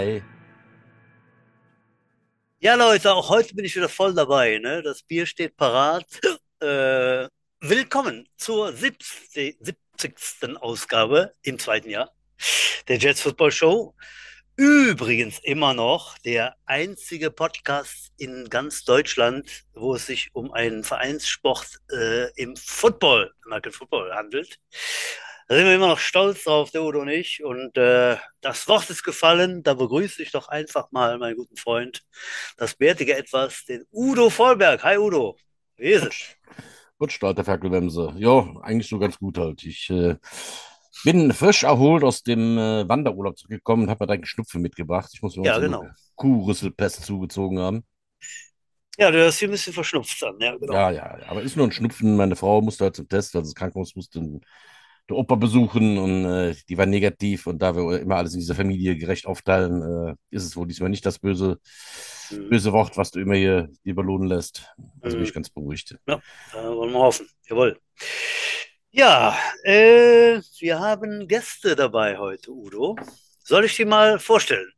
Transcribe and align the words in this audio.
drei. 0.00 0.22
Ja, 2.60 2.74
Leute, 2.74 3.12
auch 3.12 3.28
heute 3.30 3.54
bin 3.54 3.64
ich 3.64 3.74
wieder 3.76 3.88
voll 3.88 4.14
dabei. 4.14 4.58
Ne? 4.58 4.82
Das 4.82 5.02
Bier 5.02 5.26
steht 5.26 5.56
parat. 5.56 6.06
Äh, 6.62 7.26
willkommen 7.60 8.28
zur 8.36 8.70
70. 8.70 9.56
70. 9.62 10.58
Ausgabe 10.60 11.32
im 11.40 11.58
zweiten 11.58 11.88
Jahr 11.88 12.12
der 12.86 12.98
Jets 12.98 13.22
Football 13.22 13.50
Show. 13.50 13.94
Übrigens 14.56 15.38
immer 15.42 15.72
noch 15.72 16.18
der 16.18 16.56
einzige 16.66 17.30
Podcast 17.30 18.12
in 18.18 18.50
ganz 18.50 18.84
Deutschland, 18.84 19.48
wo 19.72 19.94
es 19.94 20.04
sich 20.04 20.28
um 20.34 20.52
einen 20.52 20.84
Vereinssport 20.84 21.78
äh, 21.90 22.30
im 22.34 22.56
Football, 22.56 23.32
American 23.46 23.72
Football 23.72 24.12
handelt. 24.14 24.60
Da 25.50 25.56
sind 25.56 25.66
wir 25.66 25.74
immer 25.74 25.88
noch 25.88 25.98
stolz 25.98 26.44
drauf, 26.44 26.70
der 26.70 26.84
Udo 26.84 27.00
und 27.00 27.08
ich. 27.08 27.42
Und 27.42 27.76
äh, 27.76 28.16
das 28.40 28.68
Wort 28.68 28.88
ist 28.88 29.02
gefallen. 29.02 29.64
Da 29.64 29.74
begrüße 29.74 30.22
ich 30.22 30.30
doch 30.30 30.46
einfach 30.46 30.92
mal 30.92 31.18
meinen 31.18 31.34
guten 31.34 31.56
Freund, 31.56 32.04
das 32.56 32.76
bärtige 32.76 33.16
Etwas, 33.16 33.64
den 33.64 33.84
Udo 33.90 34.30
Vollberg. 34.30 34.84
Hi 34.84 34.96
Udo, 34.96 35.36
wie 35.76 35.88
ist 35.88 36.04
es? 36.04 36.14
Gut, 37.00 37.18
der 37.20 37.44
Ferkelwemse. 37.44 38.14
Ja, 38.16 38.48
eigentlich 38.62 38.88
so 38.88 39.00
ganz 39.00 39.18
gut 39.18 39.38
halt. 39.38 39.64
Ich 39.64 39.90
äh, 39.90 40.18
bin 41.02 41.32
frisch 41.32 41.64
erholt 41.64 42.04
aus 42.04 42.22
dem 42.22 42.56
äh, 42.56 42.88
Wanderurlaub 42.88 43.36
zurückgekommen 43.36 43.82
und 43.82 43.90
habe 43.90 44.04
mir 44.04 44.06
da 44.06 44.14
einen 44.14 44.26
Schnupfen 44.26 44.62
mitgebracht. 44.62 45.10
Ich 45.12 45.20
muss 45.20 45.36
mir 45.36 45.46
Ja, 45.46 45.58
genau. 45.58 45.80
eine 45.80 45.96
Kuhrüsselpest 46.14 47.04
zugezogen 47.04 47.58
haben. 47.58 47.82
Ja, 48.98 49.10
du 49.10 49.26
hast 49.26 49.40
hier 49.40 49.48
ein 49.48 49.50
bisschen 49.50 49.72
verschnupft 49.72 50.22
an. 50.22 50.36
Ja, 50.38 50.56
genau. 50.56 50.72
Ja, 50.72 50.90
ja, 50.92 51.18
aber 51.26 51.42
ist 51.42 51.56
nur 51.56 51.66
ein 51.66 51.72
Schnupfen. 51.72 52.16
Meine 52.16 52.36
Frau 52.36 52.60
musste 52.60 52.84
halt 52.84 52.94
zum 52.94 53.08
Test, 53.08 53.34
also 53.34 53.48
das 53.50 53.56
Krankenhaus 53.56 53.96
musste 53.96 54.20
den, 54.20 54.42
der 55.08 55.16
Opa 55.16 55.34
besuchen 55.34 55.98
und 55.98 56.24
äh, 56.24 56.54
die 56.68 56.78
war 56.78 56.86
negativ. 56.86 57.46
Und 57.46 57.60
da 57.60 57.74
wir 57.74 58.00
immer 58.00 58.16
alles 58.16 58.34
in 58.34 58.40
dieser 58.40 58.54
Familie 58.54 58.96
gerecht 58.96 59.26
aufteilen, 59.26 59.82
äh, 59.82 60.14
ist 60.30 60.44
es 60.44 60.56
wohl 60.56 60.66
diesmal 60.66 60.90
nicht 60.90 61.04
das 61.06 61.18
böse, 61.18 61.58
Mhm. 62.30 62.48
böse 62.48 62.72
Wort, 62.72 62.96
was 62.96 63.10
du 63.10 63.20
immer 63.20 63.34
hier 63.34 63.68
dir 63.84 63.94
belohnen 63.94 64.28
lässt. 64.28 64.72
Also 65.00 65.16
bin 65.16 65.22
Mhm. 65.22 65.28
ich 65.28 65.34
ganz 65.34 65.50
beruhigt. 65.50 65.96
Ja, 66.06 66.20
wollen 66.52 66.92
wir 66.92 66.98
hoffen. 67.00 67.28
Jawohl. 67.48 67.78
Ja, 68.92 69.36
äh, 69.64 70.40
wir 70.58 70.78
haben 70.80 71.26
Gäste 71.28 71.74
dabei 71.76 72.18
heute, 72.18 72.50
Udo. 72.52 72.96
Soll 73.42 73.64
ich 73.64 73.76
die 73.76 73.84
mal 73.84 74.18
vorstellen? 74.18 74.70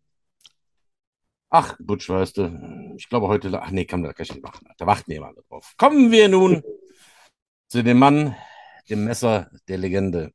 Ach, 1.51 1.77
Butch, 1.79 2.09
weißt 2.09 2.39
du, 2.39 2.95
ich 2.97 3.09
glaube 3.11 3.29
heute, 3.29 3.51
ach 3.61 3.71
nee, 3.71 3.85
kann 3.85 4.01
man 4.01 4.15
da 4.17 4.23
nicht 4.23 4.43
machen. 4.43 4.67
Da 4.79 4.87
warten 4.87 5.11
wir 5.11 5.21
mal 5.21 5.35
drauf. 5.49 5.75
Kommen 5.77 6.11
wir 6.11 6.29
nun 6.29 6.63
zu 7.69 7.83
dem 7.83 7.99
Mann, 7.99 8.35
dem 8.93 9.05
Messer 9.05 9.51
der 9.69 9.79
Legende. 9.79 10.33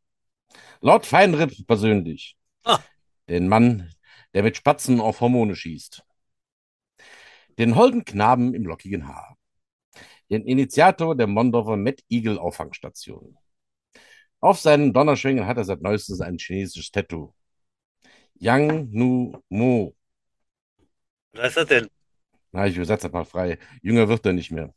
Lord 0.81 1.05
Feinripp 1.05 1.65
persönlich. 1.67 2.37
Ah. 2.63 2.79
Den 3.29 3.47
Mann, 3.47 3.93
der 4.33 4.43
mit 4.43 4.57
Spatzen 4.57 4.99
auf 4.99 5.21
Hormone 5.21 5.55
schießt. 5.55 6.03
Den 7.57 7.75
holden 7.75 8.03
Knaben 8.03 8.53
im 8.53 8.65
lockigen 8.65 9.07
Haar. 9.07 9.37
Den 10.29 10.43
Initiator 10.45 11.15
der 11.15 11.27
Mondorfer 11.27 11.77
Met 11.77 12.03
Eagle 12.09 12.37
Auffangstation. 12.39 13.37
Auf 14.39 14.59
seinen 14.59 14.93
Donnerschwingen 14.93 15.45
hat 15.45 15.57
er 15.57 15.63
seit 15.63 15.81
neuestem 15.81 16.21
ein 16.21 16.37
chinesisches 16.37 16.91
Tattoo. 16.91 17.33
Yang 18.39 18.89
Nu 18.91 19.43
Mo. 19.49 19.95
Was 21.33 21.43
heißt 21.43 21.57
das 21.57 21.67
denn? 21.67 21.87
Na, 22.51 22.67
ich 22.67 22.75
übersetze 22.75 23.09
mal 23.09 23.25
frei. 23.25 23.57
Jünger 23.81 24.07
wird 24.07 24.25
er 24.25 24.33
nicht 24.33 24.51
mehr. 24.51 24.73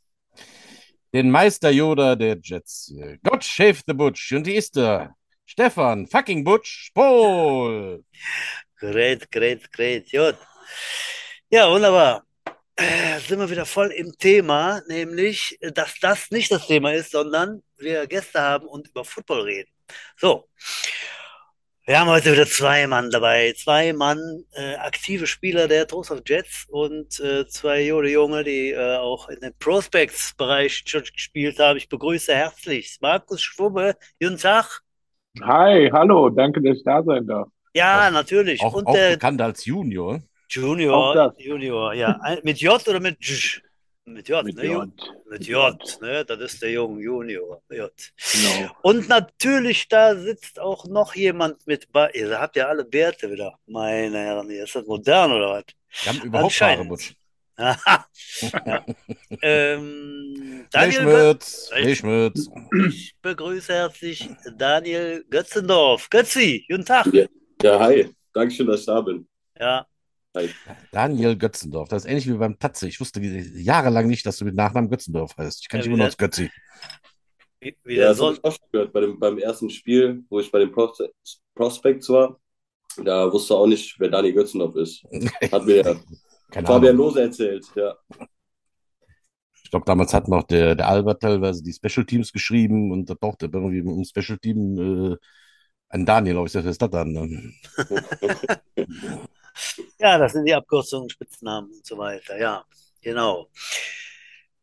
Den 1.13 1.29
Meister 1.29 1.71
Yoda 1.71 2.15
der 2.15 2.37
Jets. 2.41 2.93
Gott 3.23 3.43
shave 3.43 3.81
the 3.85 3.93
Butch. 3.93 4.31
Und 4.31 4.47
die 4.47 4.55
ist 4.55 4.77
er. 4.77 5.15
Stefan 5.45 6.07
fucking 6.07 6.43
Butch 6.43 6.85
Spohl. 6.87 8.03
Great, 8.79 9.29
great, 9.29 9.71
great. 9.73 10.09
Gut. 10.09 10.37
Ja, 11.49 11.69
wunderbar. 11.69 12.23
Äh, 12.77 13.19
Sind 13.19 13.39
wir 13.39 13.49
wieder 13.49 13.65
voll 13.65 13.91
im 13.91 14.17
Thema, 14.17 14.81
nämlich, 14.87 15.59
dass 15.73 15.99
das 15.99 16.31
nicht 16.31 16.49
das 16.51 16.67
Thema 16.67 16.93
ist, 16.93 17.11
sondern 17.11 17.61
wir 17.77 18.07
Gäste 18.07 18.39
haben 18.39 18.65
und 18.67 18.87
über 18.87 19.03
Football 19.03 19.41
reden. 19.41 19.69
So. 20.15 20.47
Wir 21.91 21.99
haben 21.99 22.07
heute 22.09 22.31
wieder 22.31 22.45
zwei 22.47 22.87
Mann 22.87 23.09
dabei. 23.11 23.51
Zwei 23.51 23.91
Mann, 23.91 24.45
äh, 24.53 24.75
aktive 24.75 25.27
Spieler 25.27 25.67
der 25.67 25.85
Trostorf 25.85 26.21
Jets 26.25 26.65
und 26.69 27.19
äh, 27.19 27.45
zwei 27.49 27.85
junge 27.85 28.07
Junge, 28.07 28.45
die 28.45 28.69
äh, 28.69 28.95
auch 28.95 29.27
in 29.27 29.41
dem 29.41 29.51
Prospects-Bereich 29.59 30.83
schon 30.85 31.03
gespielt 31.03 31.59
haben. 31.59 31.75
Ich 31.75 31.89
begrüße 31.89 32.33
herzlich 32.33 32.97
Markus 33.01 33.41
Schwubbe. 33.41 33.97
Guten 34.21 34.37
Tag. 34.37 34.79
Hi, 35.41 35.89
hallo, 35.91 36.29
danke, 36.29 36.61
dass 36.61 36.77
ich 36.77 36.83
da 36.85 37.03
sein 37.03 37.27
darf. 37.27 37.49
Ja, 37.73 38.07
Auch- 38.07 38.11
natürlich. 38.13 38.61
Auch, 38.61 38.73
Und 38.73 38.87
auch 38.87 38.93
bekannt 38.93 39.41
als 39.41 39.65
Junior. 39.65 40.21
Junior. 40.49 41.33
Junior, 41.39 41.93
ja. 41.93 42.17
Mit 42.43 42.61
J 42.61 42.87
oder 42.87 43.01
mit 43.01 43.17
J? 43.19 43.61
Mit 44.13 44.27
J, 44.27 44.43
Mit 44.43 44.57
ne? 44.57 44.65
J. 44.65 44.89
Mit 45.29 45.47
J, 45.47 46.01
ne? 46.01 46.25
Das 46.25 46.39
ist 46.39 46.61
der 46.61 46.71
Junge 46.71 47.01
Junior. 47.01 47.61
J. 47.69 47.91
Genau. 48.33 48.71
Und 48.81 49.09
natürlich, 49.09 49.87
da 49.87 50.15
sitzt 50.15 50.59
auch 50.59 50.85
noch 50.85 51.15
jemand 51.15 51.65
mit 51.65 51.91
bei. 51.91 52.11
Ihr 52.11 52.39
habt 52.39 52.55
ja 52.55 52.67
alle 52.67 52.83
Bärte 52.85 53.31
wieder. 53.31 53.57
Meine 53.65 54.17
Herren, 54.17 54.49
ist 54.49 54.75
das 54.75 54.85
modern 54.85 55.31
oder 55.31 55.49
was? 55.49 55.63
Wir 56.03 56.13
haben 56.13 56.27
überhaupt 56.27 56.61
Haare, 56.61 56.97
ja. 57.57 58.85
ähm, 59.41 60.65
Daniel? 60.71 61.03
Milchmütz. 61.03 62.49
ich 62.89 63.15
begrüße 63.21 63.73
herzlich 63.73 64.29
Daniel 64.57 65.23
Götzendorf. 65.29 66.09
Götzi, 66.09 66.65
guten 66.67 66.85
Tag. 66.85 67.07
Ja. 67.13 67.25
Ja, 67.61 67.79
hi. 67.79 68.09
Dankeschön, 68.33 68.65
dass 68.65 68.79
ich 68.79 68.85
da 68.87 69.01
bin. 69.01 69.27
Ja, 69.59 69.85
Daniel 70.91 71.35
Götzendorf. 71.37 71.89
Das 71.89 72.03
ist 72.05 72.09
ähnlich 72.09 72.27
wie 72.27 72.33
beim 72.33 72.57
Tatze. 72.57 72.87
Ich 72.87 72.99
wusste 72.99 73.21
jahrelang 73.21 74.07
nicht, 74.07 74.25
dass 74.25 74.37
du 74.37 74.45
mit 74.45 74.55
Nachnamen 74.55 74.89
Götzendorf 74.89 75.35
heißt. 75.37 75.61
Ich 75.61 75.69
kann 75.69 75.79
Ja, 75.79 75.83
dich 75.83 75.87
immer 75.87 75.97
nur 75.97 76.05
das- 76.07 76.13
als 76.13 76.17
Götzi. 76.17 76.49
wie, 77.59 77.75
wie 77.83 77.95
Ja, 77.95 77.99
der 78.01 78.09
das 78.09 78.21
habe 78.21 78.33
ich 78.35 78.43
auch 78.43 78.51
schon 78.51 78.67
gehört 78.71 78.93
bei 78.93 79.01
dem, 79.01 79.19
beim 79.19 79.37
ersten 79.37 79.69
Spiel, 79.69 80.23
wo 80.29 80.39
ich 80.39 80.51
bei 80.51 80.59
den 80.59 80.71
Pros 80.71 80.97
Prospects 81.55 82.09
war. 82.09 82.39
Da 83.03 83.31
wusste 83.31 83.55
auch 83.55 83.67
nicht, 83.67 83.99
wer 83.99 84.09
Dani 84.09 84.31
Götzendorf 84.33 84.75
ist. 84.75 85.03
Hat 85.51 85.65
mir 85.65 85.83
der 85.83 85.97
Keine 86.49 86.67
Fabian 86.67 86.95
Ahnung. 86.95 87.07
Lose 87.07 87.21
erzählt. 87.21 87.65
Ja. 87.75 87.95
Ich 89.63 89.69
glaube, 89.71 89.85
damals 89.85 90.13
hat 90.13 90.27
noch 90.27 90.43
der, 90.43 90.75
der 90.75 90.87
Albert 90.89 91.21
teilweise 91.21 91.63
die 91.63 91.71
Special 91.71 92.05
Teams 92.05 92.33
geschrieben 92.33 92.91
und 92.91 93.09
da 93.09 93.15
tauchte 93.15 93.45
irgendwie 93.45 93.77
im 93.77 94.03
Special 94.03 94.37
Team 94.37 95.13
äh, 95.13 95.15
ein 95.87 96.05
Daniel 96.05 96.37
auf. 96.37 96.47
Ich 96.47 96.51
sag, 96.51 96.65
was 96.65 96.71
ist 96.71 96.81
das 96.81 96.89
dann? 96.89 97.53
Ja, 99.99 100.17
das 100.17 100.33
sind 100.33 100.45
die 100.45 100.53
Abkürzungen, 100.53 101.09
Spitznamen 101.09 101.71
und 101.71 101.85
so 101.85 101.97
weiter. 101.97 102.37
Ja, 102.37 102.63
genau. 103.01 103.47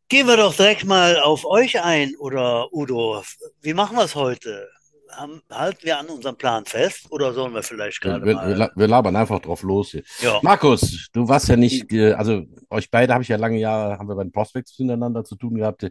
Gehen 0.07 0.27
wir 0.27 0.37
doch 0.37 0.55
direkt 0.55 0.85
mal 0.85 1.19
auf 1.19 1.45
euch 1.45 1.81
ein, 1.83 2.15
oder 2.17 2.73
Udo. 2.73 3.21
Wie 3.61 3.73
machen 3.73 3.95
wir 3.95 4.05
es 4.05 4.15
heute? 4.15 4.67
Haben, 5.11 5.41
halten 5.51 5.83
wir 5.83 5.97
an 5.97 6.07
unserem 6.07 6.35
Plan 6.35 6.65
fest 6.65 7.07
oder 7.11 7.33
sollen 7.33 7.53
wir 7.53 7.63
vielleicht 7.63 7.99
gerade 8.01 8.25
wir, 8.25 8.35
mal? 8.35 8.71
wir 8.75 8.87
labern 8.87 9.15
einfach 9.15 9.39
drauf 9.39 9.63
los 9.63 9.91
hier. 9.91 10.03
Ja, 10.19 10.39
Markus, 10.43 11.09
du 11.13 11.27
warst 11.27 11.47
ja 11.49 11.55
nicht, 11.55 11.91
äh, 11.91 12.13
also 12.13 12.43
euch 12.69 12.91
beide 12.91 13.13
habe 13.13 13.23
ich 13.23 13.29
ja 13.29 13.37
lange 13.37 13.57
Jahre, 13.57 13.97
haben 13.97 14.07
wir 14.07 14.15
bei 14.15 14.23
den 14.23 14.31
Prospects 14.31 14.77
miteinander 14.77 15.23
zu 15.23 15.35
tun 15.35 15.55
gehabt. 15.55 15.87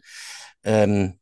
Ähm, 0.63 1.19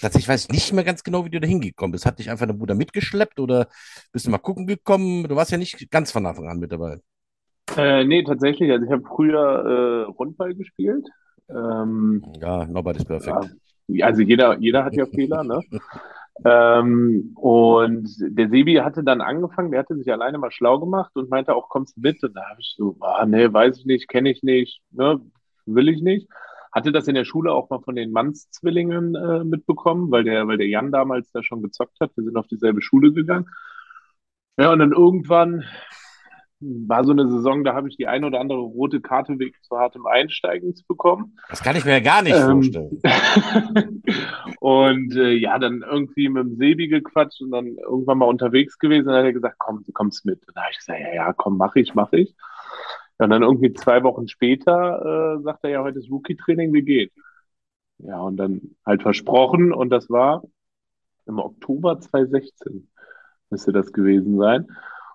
tatsächlich 0.00 0.28
weiß 0.28 0.44
ich 0.44 0.50
nicht 0.50 0.72
mehr 0.72 0.84
ganz 0.84 1.02
genau, 1.04 1.24
wie 1.24 1.30
du 1.30 1.40
da 1.40 1.46
hingekommen 1.48 1.92
bist. 1.92 2.06
Hat 2.06 2.18
dich 2.18 2.30
einfach 2.30 2.46
dein 2.46 2.58
Bruder 2.58 2.74
mitgeschleppt 2.74 3.40
oder 3.40 3.68
bist 4.12 4.26
du 4.26 4.30
mal 4.30 4.38
gucken 4.38 4.66
gekommen? 4.66 5.28
Du 5.28 5.36
warst 5.36 5.50
ja 5.52 5.58
nicht 5.58 5.90
ganz 5.90 6.12
von 6.12 6.26
Anfang 6.26 6.48
an 6.48 6.58
mit 6.58 6.72
dabei. 6.72 7.00
Äh, 7.76 8.04
nee, 8.04 8.22
tatsächlich, 8.24 8.70
also 8.70 8.86
ich 8.86 8.92
habe 8.92 9.02
früher 9.06 10.06
äh, 10.08 10.10
Rundball 10.12 10.54
gespielt. 10.54 11.06
Ähm, 11.50 12.22
Ja, 12.40 12.64
nobody's 12.66 13.04
perfect. 13.04 13.50
ja, 13.88 14.06
also 14.06 14.22
jeder, 14.22 14.58
jeder 14.58 14.84
hat 14.84 14.96
ja 14.96 15.06
Fehler, 15.14 15.44
ne? 15.44 15.64
Ähm, 16.44 17.32
und 17.36 18.08
der 18.20 18.50
Sebi 18.50 18.76
hatte 18.76 19.04
dann 19.04 19.20
angefangen, 19.22 19.70
der 19.72 19.80
hatte 19.80 19.96
sich 19.96 20.12
alleine 20.12 20.38
mal 20.38 20.50
schlau 20.52 20.78
gemacht 20.80 21.12
und 21.16 21.30
meinte 21.30 21.54
auch, 21.54 21.68
kommst 21.68 21.96
du 21.96 22.00
mit? 22.02 22.22
Und 22.24 22.34
da 22.36 22.42
habe 22.50 22.60
ich 22.60 22.74
so, 22.76 22.96
ah, 23.00 23.26
nee, 23.26 23.52
weiß 23.52 23.78
ich 23.78 23.86
nicht, 23.86 24.08
kenne 24.08 24.30
ich 24.30 24.42
nicht, 24.42 24.82
ne, 24.92 25.20
will 25.66 25.88
ich 25.88 26.02
nicht. 26.02 26.28
Hatte 26.76 26.92
das 26.92 27.08
in 27.08 27.14
der 27.14 27.24
Schule 27.24 27.52
auch 27.52 27.70
mal 27.70 27.80
von 27.80 27.96
den 27.96 28.12
Mannszwillingen 28.12 29.14
äh, 29.14 29.44
mitbekommen, 29.44 30.10
weil 30.10 30.24
der, 30.24 30.46
weil 30.46 30.58
der 30.58 30.68
Jan 30.68 30.92
damals 30.92 31.30
da 31.32 31.42
schon 31.42 31.62
gezockt 31.62 31.98
hat. 32.00 32.14
Wir 32.16 32.24
sind 32.24 32.36
auf 32.36 32.48
dieselbe 32.48 32.82
Schule 32.82 33.14
gegangen. 33.14 33.46
Ja, 34.58 34.70
und 34.74 34.80
dann 34.80 34.92
irgendwann 34.92 35.64
war 36.60 37.02
so 37.04 37.12
eine 37.12 37.30
Saison, 37.30 37.64
da 37.64 37.72
habe 37.72 37.88
ich 37.88 37.96
die 37.96 38.06
eine 38.06 38.26
oder 38.26 38.40
andere 38.40 38.58
rote 38.58 39.00
Karte 39.00 39.38
wegen 39.38 39.56
zu 39.62 39.78
hartem 39.78 40.04
Einsteigens 40.06 40.82
bekommen. 40.82 41.38
Das 41.48 41.62
kann 41.62 41.76
ich 41.76 41.86
mir 41.86 41.92
ja 41.92 42.00
gar 42.00 42.20
nicht 42.20 42.36
Ähm, 42.36 42.46
vorstellen. 42.46 43.00
und 44.60 45.16
äh, 45.16 45.32
ja, 45.32 45.58
dann 45.58 45.82
irgendwie 45.82 46.28
mit 46.28 46.44
dem 46.44 46.56
Sebi 46.56 46.88
gequatscht 46.88 47.40
und 47.40 47.52
dann 47.52 47.78
irgendwann 47.78 48.18
mal 48.18 48.26
unterwegs 48.26 48.78
gewesen. 48.78 49.06
Dann 49.06 49.16
hat 49.16 49.24
er 49.24 49.32
gesagt, 49.32 49.56
komm, 49.58 49.82
du 49.82 49.92
kommst 49.92 50.26
mit. 50.26 50.46
Und 50.46 50.54
da 50.54 50.60
habe 50.60 50.72
ich 50.72 50.78
gesagt, 50.78 51.00
ja, 51.00 51.14
ja, 51.14 51.32
komm, 51.32 51.56
mach 51.56 51.74
ich, 51.74 51.94
mach 51.94 52.12
ich. 52.12 52.34
Und 53.18 53.30
dann 53.30 53.42
irgendwie 53.42 53.72
zwei 53.72 54.02
Wochen 54.02 54.28
später 54.28 55.36
äh, 55.38 55.42
sagt 55.42 55.64
er 55.64 55.70
ja, 55.70 55.82
heute 55.82 55.98
ist 55.98 56.10
Rookie-Training, 56.10 56.72
wie 56.72 56.82
geht? 56.82 57.12
Ja, 57.98 58.20
und 58.20 58.36
dann 58.36 58.76
halt 58.84 59.02
versprochen 59.02 59.72
und 59.72 59.90
das 59.90 60.10
war 60.10 60.42
im 61.26 61.38
Oktober 61.38 61.98
2016 61.98 62.88
müsste 63.50 63.72
das 63.72 63.92
gewesen 63.92 64.38
sein. 64.38 64.66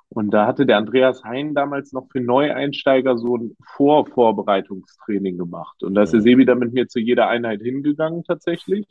Und 0.10 0.32
da 0.32 0.46
hatte 0.46 0.66
der 0.66 0.78
Andreas 0.78 1.24
Hein 1.24 1.54
damals 1.54 1.94
noch 1.94 2.08
für 2.12 2.20
Neueinsteiger 2.20 3.18
so 3.18 3.38
ein 3.38 3.56
Vorvorbereitungstraining 3.76 5.38
gemacht. 5.38 5.84
Und 5.84 5.96
da 5.96 6.04
ist 6.04 6.12
der 6.12 6.22
Sebi 6.22 6.44
dann 6.44 6.60
mit 6.60 6.74
mir 6.74 6.88
zu 6.88 7.00
jeder 7.00 7.30
Einheit 7.30 7.62
hingegangen 7.62 8.26
tatsächlich. 8.26 8.88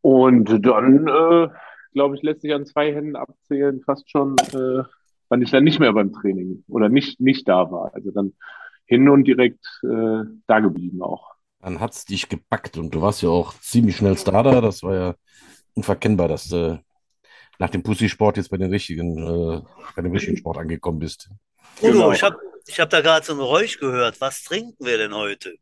Und 0.00 0.64
dann, 0.64 1.08
äh, 1.08 1.48
glaube 1.92 2.14
ich, 2.14 2.22
lässt 2.22 2.42
sich 2.42 2.54
an 2.54 2.66
zwei 2.66 2.92
Händen 2.92 3.16
abzählen, 3.16 3.80
fast 3.80 4.08
schon, 4.10 4.36
äh, 4.54 4.84
wann 5.32 5.40
ich 5.40 5.50
dann 5.50 5.64
nicht 5.64 5.80
mehr 5.80 5.94
beim 5.94 6.12
Training 6.12 6.62
oder 6.68 6.90
nicht, 6.90 7.18
nicht 7.18 7.48
da 7.48 7.70
war. 7.72 7.94
Also 7.94 8.10
dann 8.10 8.34
hin 8.84 9.08
und 9.08 9.24
direkt 9.24 9.64
äh, 9.82 10.24
da 10.46 10.60
geblieben 10.60 11.00
auch. 11.02 11.30
Dann 11.60 11.80
hat 11.80 11.92
es 11.94 12.04
dich 12.04 12.28
gepackt 12.28 12.76
und 12.76 12.94
du 12.94 13.00
warst 13.00 13.22
ja 13.22 13.30
auch 13.30 13.54
ziemlich 13.60 13.96
schnell 13.96 14.18
Starter. 14.18 14.60
Das 14.60 14.82
war 14.82 14.94
ja 14.94 15.14
unverkennbar, 15.72 16.28
dass 16.28 16.48
du 16.48 16.82
nach 17.58 17.70
dem 17.70 17.82
Pussy-Sport 17.82 18.36
jetzt 18.36 18.50
bei 18.50 18.58
den 18.58 18.68
richtigen, 18.70 19.16
äh, 19.16 19.62
bei 19.96 20.02
dem 20.02 20.12
richtigen 20.12 20.36
Sport 20.36 20.58
angekommen 20.58 20.98
bist. 20.98 21.30
Udo, 21.80 21.92
Genau. 21.92 22.12
ich 22.12 22.22
habe 22.22 22.36
ich 22.66 22.78
hab 22.78 22.90
da 22.90 23.00
gerade 23.00 23.24
so 23.24 23.32
ein 23.32 23.38
Geräusch 23.38 23.78
gehört. 23.78 24.20
Was 24.20 24.44
trinken 24.44 24.84
wir 24.84 24.98
denn 24.98 25.14
heute? 25.14 25.54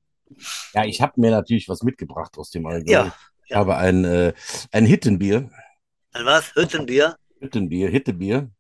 Ja, 0.75 0.85
ich 0.85 1.01
habe 1.01 1.13
mir 1.21 1.31
natürlich 1.31 1.69
was 1.69 1.85
mitgebracht 1.85 2.37
aus 2.39 2.51
dem 2.51 2.67
Allgäu. 2.67 2.91
Ja, 2.93 3.15
Ich 3.47 3.55
habe 3.55 3.77
ein, 3.77 4.05
äh, 4.05 4.33
ein 4.73 4.85
Hittenbier, 4.85 5.49
Ein 6.13 6.25
was? 6.25 6.53
Hüttenbier? 6.57 7.15
Hittenbier, 7.39 7.89
Hittebier 7.89 8.51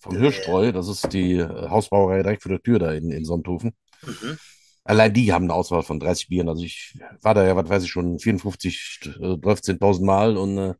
vom 0.00 0.16
Hittebier. 0.16 0.20
Hirschtreu. 0.20 0.72
Das 0.72 0.88
ist 0.88 1.12
die 1.12 1.34
äh, 1.36 1.68
Hausbrauerei 1.68 2.22
direkt 2.22 2.42
vor 2.42 2.50
der 2.50 2.62
Tür 2.62 2.78
da 2.78 2.92
in, 2.92 3.10
in 3.10 3.24
Sonthofen. 3.24 3.74
Mhm. 4.02 4.38
Allein 4.84 5.12
die 5.14 5.32
haben 5.32 5.44
eine 5.44 5.54
Auswahl 5.54 5.82
von 5.82 5.98
30 5.98 6.28
Bieren. 6.28 6.48
Also 6.48 6.62
ich 6.62 6.98
war 7.22 7.34
da 7.34 7.46
ja, 7.46 7.56
was 7.56 7.68
weiß 7.68 7.84
ich 7.84 7.90
schon, 7.90 8.18
54, 8.18 9.00
äh, 9.20 9.36
13.000 9.36 10.04
Mal 10.04 10.36
und 10.36 10.58
äh, 10.58 10.74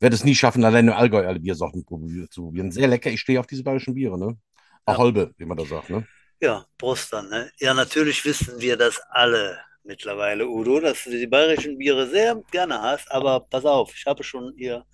werde 0.00 0.16
es 0.16 0.24
nie 0.24 0.34
schaffen, 0.34 0.64
allein 0.64 0.88
im 0.88 0.94
Allgäu 0.94 1.26
alle 1.26 1.40
Biersorten 1.40 1.86
zu 2.30 2.42
probieren. 2.42 2.70
Sehr 2.72 2.88
lecker. 2.88 3.10
Ich 3.10 3.20
stehe 3.20 3.40
auf 3.40 3.46
diese 3.46 3.62
bayerischen 3.62 3.94
Biere, 3.94 4.18
ne? 4.18 4.36
Auch 4.84 4.94
Ja. 4.94 4.98
Holbe, 4.98 5.32
wie 5.38 5.44
man 5.44 5.56
da 5.56 5.64
sagt, 5.64 5.90
ne? 5.90 6.06
Ja, 6.40 6.66
Prost 6.76 7.12
dann. 7.12 7.30
Ne? 7.30 7.50
Ja, 7.58 7.72
natürlich 7.72 8.24
wissen 8.24 8.60
wir 8.60 8.76
das 8.76 9.00
alle 9.10 9.58
mittlerweile, 9.84 10.48
Udo, 10.48 10.80
dass 10.80 11.04
du 11.04 11.10
die 11.10 11.26
bayerischen 11.26 11.78
Biere 11.78 12.08
sehr 12.08 12.42
gerne 12.50 12.82
hast. 12.82 13.10
Aber 13.10 13.40
pass 13.40 13.64
auf, 13.64 13.94
ich 13.94 14.04
habe 14.06 14.22
schon 14.22 14.52
hier 14.56 14.84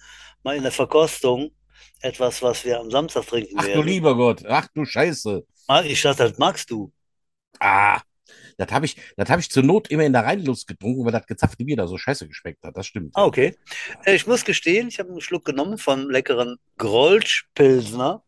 mal 0.44 0.56
in 0.56 0.62
der 0.62 0.72
Verkostung 0.72 1.50
etwas, 2.00 2.42
was 2.42 2.64
wir 2.64 2.80
am 2.80 2.90
Samstag 2.90 3.26
trinken 3.26 3.54
Ach 3.58 3.62
du 3.62 3.68
werden. 3.68 3.86
lieber 3.86 4.16
Gott, 4.16 4.44
ach 4.46 4.68
du 4.74 4.84
Scheiße. 4.84 5.44
Ah, 5.68 5.82
Ich 5.82 6.02
dachte, 6.02 6.28
das 6.28 6.38
magst 6.38 6.70
du. 6.70 6.92
Ah, 7.60 8.00
das 8.58 8.70
habe 8.72 8.86
ich, 8.86 8.96
das 9.16 9.28
hab 9.30 9.38
ich 9.40 9.50
zur 9.50 9.62
Not 9.62 9.88
immer 9.90 10.04
in 10.04 10.12
der 10.12 10.24
Rheinlust 10.24 10.66
getrunken, 10.66 11.04
weil 11.04 11.12
das 11.12 11.26
gezapfte 11.26 11.64
Bier 11.64 11.76
da 11.76 11.86
so 11.86 11.96
scheiße 11.98 12.26
geschmeckt 12.28 12.62
hat. 12.64 12.76
Das 12.76 12.86
stimmt. 12.86 13.10
Ah, 13.14 13.24
okay. 13.24 13.56
Äh, 14.04 14.14
Ich 14.14 14.26
muss 14.26 14.44
gestehen, 14.44 14.88
ich 14.88 14.98
habe 14.98 15.10
einen 15.10 15.20
Schluck 15.20 15.44
genommen 15.44 15.78
vom 15.78 16.10
leckeren 16.10 16.56
Grolsch-Pilsner 16.78 18.22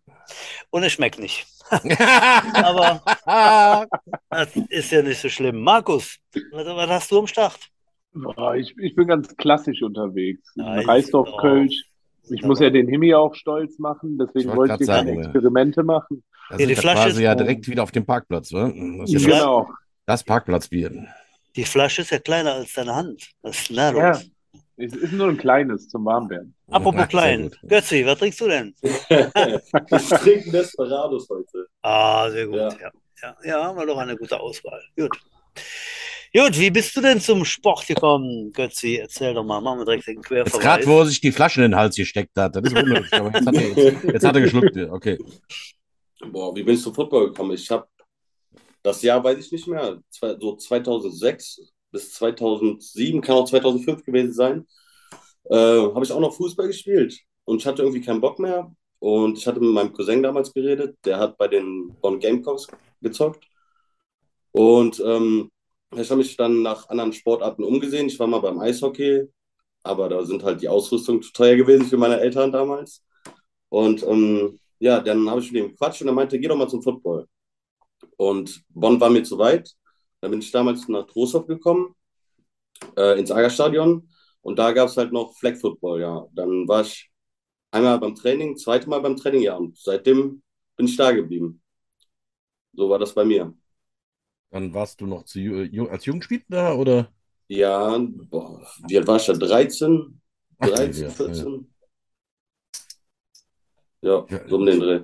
und 0.71 0.83
es 0.83 0.93
schmeckt 0.93 1.19
nicht. 1.19 1.47
Aber 1.71 3.03
das 4.31 4.57
ist 4.69 4.93
ja 4.93 5.03
nicht 5.03 5.21
so 5.21 5.29
schlimm. 5.29 5.63
Markus, 5.63 6.19
was, 6.53 6.67
was 6.67 6.89
hast 6.91 7.11
du 7.11 7.19
am 7.21 7.27
Start? 7.27 7.59
Boah, 8.13 8.55
ich, 8.55 8.75
ich 8.79 8.95
bin 8.95 9.09
ganz 9.09 9.35
klassisch 9.37 9.83
unterwegs. 9.83 10.53
Nice. 10.55 10.87
Reisdorf-Kölsch. 10.87 11.85
Ich 12.31 12.43
muss 12.43 12.61
ja 12.61 12.71
den 12.71 12.89
Himi 12.89 13.15
auch 13.15 13.35
stolz 13.35 13.79
machen, 13.79 14.19
Ich 14.21 14.27
deswegen 14.27 14.57
wollte 14.57 14.73
wollte 14.73 14.85
ich 14.85 14.89
keine 14.89 15.07
sagen, 15.09 15.19
ja. 15.21 15.25
Experimente 15.27 15.83
machen. 15.83 16.25
Da 16.49 16.57
Ja, 16.57 16.59
die 16.59 16.69
wir 16.69 16.77
Flasche 16.77 17.03
quasi 17.03 17.17
ist- 17.17 17.21
ja 17.25 17.35
direkt 17.35 17.69
wieder 17.69 17.83
auf 17.83 17.91
dem 17.93 18.05
Parkplatz, 18.07 18.51
ne? 18.53 18.73
Das 18.99 19.11
Die 19.11 19.17
ist 19.17 19.25
Flasche- 19.25 19.39
ja 19.39 19.45
Genau. 19.45 19.69
das 20.07 20.25
Parkplatzbier. 20.25 21.07
Die 21.57 21.65
Flasche 21.65 22.03
ist 22.03 22.11
ja 22.11 22.19
kleiner 22.19 22.55
als 22.55 22.73
deine 22.73 22.95
Hand. 22.95 23.31
Was 23.43 23.61
ist 23.61 23.71
Ja, 23.71 23.91
los? 23.91 24.31
es 24.77 24.93
ist 24.95 25.13
nur 25.13 25.29
ein 25.29 25.37
kleines 25.37 25.89
zum 25.89 26.05
Warmwerden. 26.05 26.55
Apropos 26.71 27.07
klein. 27.09 27.51
Götzi, 27.69 28.05
was 28.05 28.19
trinkst 28.19 28.41
du 28.41 28.49
denn? 28.49 28.75
Ich 28.83 30.09
trinke 30.09 30.51
Desperados 30.51 31.29
heute. 31.31 31.67
Ah, 31.83 32.29
sehr 32.31 32.47
gut. 32.47 32.57
Ja. 32.57 32.69
Ja, 32.81 32.91
ja, 33.23 33.37
ja 33.45 33.65
haben 33.65 33.79
wir 33.79 33.87
doch 33.87 33.99
eine 33.99 34.17
gute 34.17 34.39
Auswahl. 34.41 34.83
Gut. 34.99 35.17
Gut, 36.37 36.59
wie 36.59 36.71
bist 36.71 36.97
du 36.97 37.01
denn 37.01 37.21
zum 37.21 37.45
Sport 37.45 37.87
gekommen, 37.87 38.53
Götzi? 38.53 38.97
Erzähl 38.97 39.35
doch 39.35 39.45
mal. 39.45 39.61
Machen 39.61 39.79
wir 39.79 39.85
direkt 39.85 40.09
den 40.09 40.17
Jetzt 40.17 40.27
gerade, 40.27 40.51
Querverweis. 40.51 40.87
wo 40.87 40.99
er 40.99 41.07
sich 41.07 41.21
die 41.21 41.31
Flaschen 41.31 41.63
in 41.63 41.71
den 41.71 41.79
Hals 41.79 41.95
gesteckt 41.95 42.37
hat. 42.37 42.57
Das 42.57 42.65
ist 42.65 42.77
unnötig, 42.77 43.13
aber 43.13 43.31
jetzt 43.33 43.47
hat 43.47 43.55
er, 43.55 43.69
jetzt, 43.69 44.05
jetzt 44.05 44.25
hat 44.25 44.35
er 44.35 44.43
geschluckt. 44.43 44.77
Okay. 44.77 45.19
Boah, 46.33 46.55
wie 46.57 46.65
bin 46.65 46.75
ich 46.75 46.83
zum 46.83 46.93
Football 46.93 47.29
gekommen? 47.29 47.53
Ich 47.53 47.71
habe 47.71 47.87
das 48.83 49.01
Jahr, 49.03 49.23
weiß 49.23 49.39
ich 49.39 49.53
nicht 49.53 49.69
mehr, 49.69 50.01
so 50.11 50.57
2006 50.57 51.73
bis 51.93 52.13
2007, 52.15 53.21
kann 53.21 53.37
auch 53.37 53.49
2005 53.49 54.05
gewesen 54.05 54.33
sein, 54.33 54.67
äh, 55.45 55.57
habe 55.57 56.05
ich 56.05 56.13
auch 56.13 56.21
noch 56.21 56.35
Fußball 56.35 56.67
gespielt 56.67 57.19
und 57.45 57.61
ich 57.61 57.67
hatte 57.67 57.83
irgendwie 57.83 58.03
keinen 58.03 58.21
Bock 58.21 58.39
mehr 58.39 58.75
und 58.99 59.39
ich 59.39 59.47
hatte 59.47 59.61
mit 59.61 59.71
meinem 59.71 59.93
Cousin 59.93 60.23
damals 60.23 60.53
geredet, 60.53 60.97
der 61.05 61.19
hat 61.19 61.39
bei 61.39 61.47
den 61.49 61.97
Bonn 62.01 62.19
Gamecocks 62.19 62.67
gezockt 63.01 63.47
und 64.53 65.01
ähm, 65.07 65.51
ich 65.99 66.11
habe 66.11 66.19
mich 66.19 66.37
dann 66.37 66.63
nach 66.63 66.89
anderen 66.89 67.13
Sportarten 67.13 67.65
umgesehen. 67.65 68.07
Ich 68.07 68.19
war 68.19 68.27
mal 68.27 68.41
beim 68.41 68.59
Eishockey, 68.61 69.29
aber 69.83 70.09
da 70.09 70.25
sind 70.25 70.43
halt 70.43 70.63
die 70.63 70.69
Ausrüstung 70.69 71.23
zu 71.23 71.33
teuer 71.33 71.57
gewesen 71.57 71.87
für 71.87 71.97
meine 71.97 72.21
Eltern 72.21 72.53
damals 72.53 73.03
und 73.75 74.05
ähm, 74.05 74.61
ja, 74.79 75.01
dann 75.01 75.29
habe 75.29 75.41
ich 75.41 75.51
mit 75.51 75.65
ihm 75.65 75.71
gequatscht 75.71 76.03
und 76.03 76.09
er 76.09 76.15
meinte, 76.15 76.39
geh 76.39 76.47
doch 76.47 76.57
mal 76.57 76.69
zum 76.69 76.83
Football. 76.83 77.27
Und 78.17 78.63
Bonn 78.69 79.01
war 79.01 79.11
mir 79.11 79.25
zu 79.25 79.37
weit. 79.39 79.75
Dann 80.21 80.31
bin 80.31 80.41
ich 80.41 80.53
damals 80.53 80.87
nach 80.89 81.07
Trostorf 81.07 81.47
gekommen, 81.47 81.95
äh, 82.97 83.19
ins 83.19 83.33
Agerstadion. 83.33 84.09
Und 84.43 84.59
da 84.59 84.73
gab 84.73 84.89
es 84.89 84.97
halt 84.97 85.13
noch 85.13 85.37
Flag 85.37 85.57
Football, 85.57 86.01
ja. 86.03 86.27
Dann 86.33 86.69
war 86.69 86.83
ich 86.83 87.11
einmal 87.73 87.99
beim 87.99 88.15
Training, 88.15 88.57
zweite 88.57 88.89
Mal 88.89 89.01
beim 89.01 89.17
Training, 89.17 89.43
ja. 89.43 89.57
Und 89.57 89.77
seitdem 89.79 90.43
bin 90.77 90.87
ich 90.87 90.97
da 90.97 91.11
geblieben. 91.13 91.61
So 92.75 92.89
war 92.89 92.99
das 93.01 93.15
bei 93.15 93.25
mir. 93.25 93.55
Dann 94.55 94.73
warst 94.73 95.01
du 95.01 95.07
noch 95.07 95.25
zu, 95.25 95.41
ju- 95.41 95.89
als 95.89 96.05
Jugendspieler 96.05 96.45
da 96.49 96.75
oder? 96.75 97.13
Ja, 97.49 97.99
boah, 98.31 98.61
wie 98.89 98.97
alt 98.99 99.07
war 99.07 99.17
ich 99.17 99.27
da? 99.27 99.33
13? 99.35 100.21
Ach, 100.61 100.69
13, 100.69 101.03
ja, 101.03 101.11
14? 101.11 101.75
Ja, 104.03 104.27
Ja. 104.31 104.49
so 104.49 104.57
um 104.57 104.67
den 104.67 104.81
Dreh. 104.81 105.01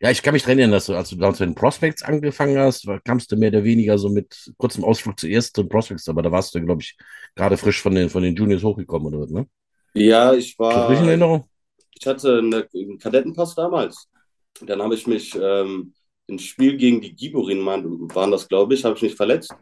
Ja, 0.00 0.10
ich 0.10 0.22
kann 0.22 0.34
mich 0.34 0.46
erinnern, 0.46 0.70
dass 0.70 0.86
du, 0.86 0.94
als 0.94 1.10
du 1.10 1.16
damals 1.16 1.40
mit 1.40 1.48
den 1.50 1.54
Prospects 1.54 2.02
angefangen 2.02 2.58
hast, 2.58 2.86
kamst 3.04 3.32
du 3.32 3.36
mehr 3.36 3.48
oder 3.50 3.64
weniger 3.64 3.98
so 3.98 4.08
mit 4.08 4.52
kurzem 4.56 4.84
Ausflug 4.84 5.18
zuerst 5.18 5.56
zu 5.56 5.62
den 5.62 5.68
Prospects, 5.68 6.08
aber 6.08 6.22
da 6.22 6.30
warst 6.30 6.54
du, 6.54 6.60
glaube 6.60 6.82
ich, 6.82 6.96
gerade 7.34 7.56
frisch 7.56 7.82
von 7.82 7.94
den, 7.94 8.08
von 8.10 8.22
den 8.22 8.36
Juniors 8.36 8.62
hochgekommen 8.62 9.08
oder 9.08 9.20
was, 9.24 9.30
ne? 9.30 9.46
Ja, 9.94 10.34
ich 10.34 10.58
war. 10.58 10.90
Erinnerung? 10.90 11.48
Ich 11.98 12.06
hatte 12.06 12.38
eine, 12.38 12.68
einen 12.74 12.98
Kadettenpass 12.98 13.54
damals. 13.54 14.08
Dann 14.60 14.82
habe 14.82 14.94
ich 14.94 15.06
mich 15.06 15.34
ähm, 15.40 15.94
im 16.28 16.38
Spiel 16.38 16.76
gegen 16.76 17.00
die 17.00 17.16
Giborin 17.16 17.64
waren, 17.66 18.30
das, 18.30 18.48
glaube 18.48 18.74
ich, 18.74 18.84
habe 18.84 18.96
ich 18.96 19.02
mich 19.02 19.14
verletzt. 19.16 19.54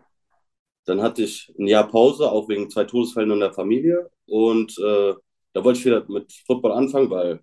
Dann 0.84 1.00
hatte 1.00 1.22
ich 1.22 1.52
ein 1.58 1.66
Jahr 1.66 1.88
Pause, 1.88 2.30
auch 2.30 2.48
wegen 2.48 2.70
zwei 2.70 2.84
Todesfällen 2.84 3.30
in 3.30 3.40
der 3.40 3.52
Familie. 3.52 4.10
Und 4.26 4.76
äh, 4.78 5.14
da 5.52 5.64
wollte 5.64 5.78
ich 5.78 5.84
wieder 5.84 6.04
mit 6.08 6.32
Football 6.46 6.72
anfangen, 6.72 7.10
weil 7.10 7.40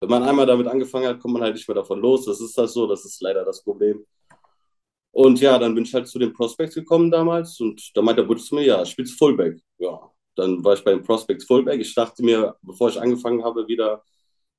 wenn 0.00 0.10
man 0.10 0.22
einmal 0.22 0.46
damit 0.46 0.68
angefangen 0.68 1.06
hat, 1.08 1.18
kommt 1.18 1.34
man 1.34 1.42
halt 1.42 1.54
nicht 1.54 1.66
mehr 1.66 1.74
davon 1.74 2.00
los. 2.00 2.26
Das 2.26 2.40
ist 2.40 2.56
das 2.56 2.72
so, 2.72 2.86
das 2.86 3.04
ist 3.04 3.20
leider 3.20 3.44
das 3.44 3.62
Problem. 3.64 4.04
Und 5.10 5.40
ja, 5.40 5.58
dann 5.58 5.74
bin 5.74 5.84
ich 5.84 5.94
halt 5.94 6.06
zu 6.06 6.18
den 6.18 6.32
Prospects 6.32 6.74
gekommen 6.74 7.10
damals 7.10 7.58
und 7.60 7.90
da 7.96 8.02
meinte 8.02 8.22
der 8.22 8.28
Butch 8.28 8.44
zu 8.44 8.54
mir, 8.54 8.64
ja, 8.64 8.84
spielst 8.86 9.18
Fullback. 9.18 9.60
Ja, 9.78 9.98
dann 10.36 10.62
war 10.62 10.74
ich 10.74 10.84
bei 10.84 10.92
den 10.92 11.02
Prospects 11.02 11.44
Fullback. 11.46 11.80
Ich 11.80 11.94
dachte 11.94 12.22
mir, 12.22 12.54
bevor 12.62 12.90
ich 12.90 13.00
angefangen 13.00 13.42
habe, 13.42 13.66
wieder, 13.66 14.04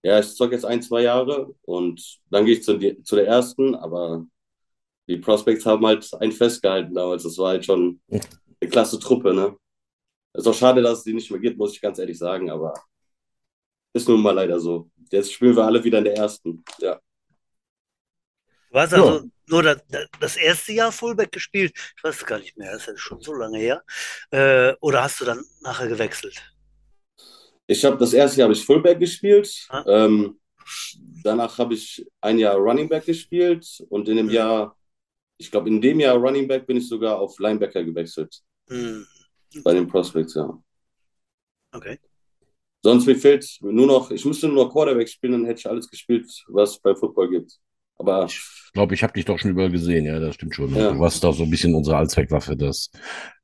ja, 0.04 0.20
ich 0.20 0.36
zocke 0.36 0.54
jetzt 0.56 0.66
ein, 0.66 0.82
zwei 0.82 1.02
Jahre 1.04 1.54
und 1.64 2.20
dann 2.30 2.46
gehe 2.46 2.56
ich 2.56 2.64
zu, 2.64 2.78
die, 2.78 3.02
zu 3.04 3.16
der 3.16 3.28
ersten, 3.28 3.76
aber 3.76 4.26
die 5.08 5.18
Prospects 5.18 5.66
haben 5.66 5.86
halt 5.86 6.10
einen 6.22 6.32
festgehalten 6.32 6.94
damals. 6.94 7.24
Das 7.24 7.38
war 7.38 7.50
halt 7.50 7.66
schon 7.66 8.02
eine 8.10 8.70
klasse 8.70 9.00
Truppe, 9.00 9.34
ne? 9.34 9.58
Ist 10.34 10.48
auch 10.48 10.54
schade, 10.54 10.82
dass 10.82 11.00
es 11.00 11.04
die 11.06 11.14
nicht 11.14 11.32
mehr 11.32 11.40
gibt, 11.40 11.58
muss 11.58 11.74
ich 11.74 11.82
ganz 11.82 12.00
ehrlich 12.00 12.18
sagen, 12.18 12.50
aber 12.52 12.74
ist 13.94 14.08
nun 14.08 14.22
mal 14.22 14.32
leider 14.32 14.60
so. 14.60 14.90
Jetzt 15.12 15.34
spielen 15.34 15.56
wir 15.56 15.66
alle 15.66 15.84
wieder 15.84 15.98
in 16.00 16.04
der 16.06 16.18
ersten. 16.18 16.64
Ja. 16.80 17.00
Du 18.72 18.80
hast 18.80 18.94
Ja. 18.94 18.98
also 19.00 19.30
nur 19.48 19.64
das, 19.64 19.82
das 20.20 20.38
erste 20.38 20.74
Jahr 20.74 20.92
Fullback 20.92 21.32
gespielt. 21.32 21.74
Ich 21.98 22.04
weiß 22.04 22.18
es 22.18 22.26
gar 22.26 22.40
nicht 22.40 22.58
mehr, 22.58 22.72
das 22.72 22.82
ist 22.84 22.88
ja 22.88 22.98
schon 22.98 23.22
so 23.22 23.34
lange 23.34 23.58
her. 23.58 23.84
Äh, 24.32 24.74
oder 24.82 25.04
hast 25.04 25.20
du 25.22 25.26
dann 25.26 25.44
nachher 25.62 25.88
gewechselt? 25.88 26.40
Ich 27.72 27.86
habe 27.86 27.98
das 27.98 28.14
erste 28.14 28.40
Jahr 28.40 28.46
habe 28.48 28.54
ich 28.58 28.66
Fullback 28.66 29.00
gespielt. 29.00 29.68
Ah. 29.70 29.84
Ähm, 29.88 30.40
danach 31.24 31.56
habe 31.60 31.76
ich 31.76 32.04
ein 32.20 32.40
Jahr 32.40 32.56
Running 32.56 32.90
Back 32.90 33.06
gespielt 33.06 33.86
und 33.90 34.08
in 34.10 34.18
dem 34.18 34.26
Mhm. 34.26 34.32
Jahr, 34.32 34.76
ich 35.38 35.52
glaube, 35.52 35.70
in 35.70 35.80
dem 35.80 36.00
Jahr 36.00 36.18
Running 36.18 36.48
Back 36.48 36.66
bin 36.66 36.78
ich 36.78 36.88
sogar 36.90 37.20
auf 37.20 37.38
Linebacker 37.40 37.84
gewechselt 37.84 38.42
Hm, 38.70 39.06
bei 39.64 39.74
den 39.76 39.88
Prospects, 39.88 40.34
ja. 40.34 40.52
okay. 41.72 42.00
Sonst 42.82 43.06
mir 43.06 43.16
fehlt 43.16 43.46
nur 43.62 43.86
noch, 43.88 44.10
ich 44.10 44.26
müsste 44.26 44.48
nur 44.48 44.66
noch 44.66 44.72
Quarterback 44.72 45.08
spielen, 45.10 45.34
dann 45.34 45.46
hätte 45.46 45.60
ich 45.60 45.70
alles 45.70 45.88
gespielt, 45.90 46.26
was 46.48 46.72
es 46.72 46.80
bei 46.80 46.96
Football 46.96 47.30
gibt. 47.30 47.52
Aber 47.98 48.26
Ich 48.26 48.42
glaube, 48.74 48.94
ich 48.96 49.04
habe 49.04 49.14
dich 49.14 49.26
doch 49.26 49.38
schon 49.38 49.52
überall 49.52 49.70
gesehen, 49.70 50.06
ja, 50.06 50.20
das 50.20 50.36
stimmt 50.36 50.56
schon. 50.56 50.74
Ja. 50.74 50.92
Du 50.94 51.00
warst 51.00 51.24
doch 51.24 51.34
so 51.34 51.44
ein 51.44 51.50
bisschen 51.52 51.76
unsere 51.76 51.98
Allzweckwaffe, 51.98 52.56
das 52.58 52.90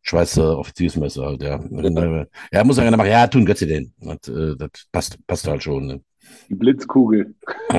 Schweizer 0.08 0.60
Offiziersmesser 0.60 1.26
halt, 1.26 1.42
ja. 1.42 1.60
Ja, 1.72 2.26
ja 2.52 2.64
muss 2.64 2.78
er 2.78 2.84
gerne 2.84 2.96
machen, 2.96 3.10
ja, 3.10 3.26
tun 3.26 3.44
Götze 3.44 3.66
den. 3.66 3.92
Das, 4.00 4.28
äh, 4.28 4.56
das 4.56 4.70
passt, 4.92 5.18
passt 5.26 5.48
halt 5.48 5.64
schon. 5.64 5.88
Ne? 5.88 6.02
Die 6.48 6.54
Blitzkugel. 6.56 7.34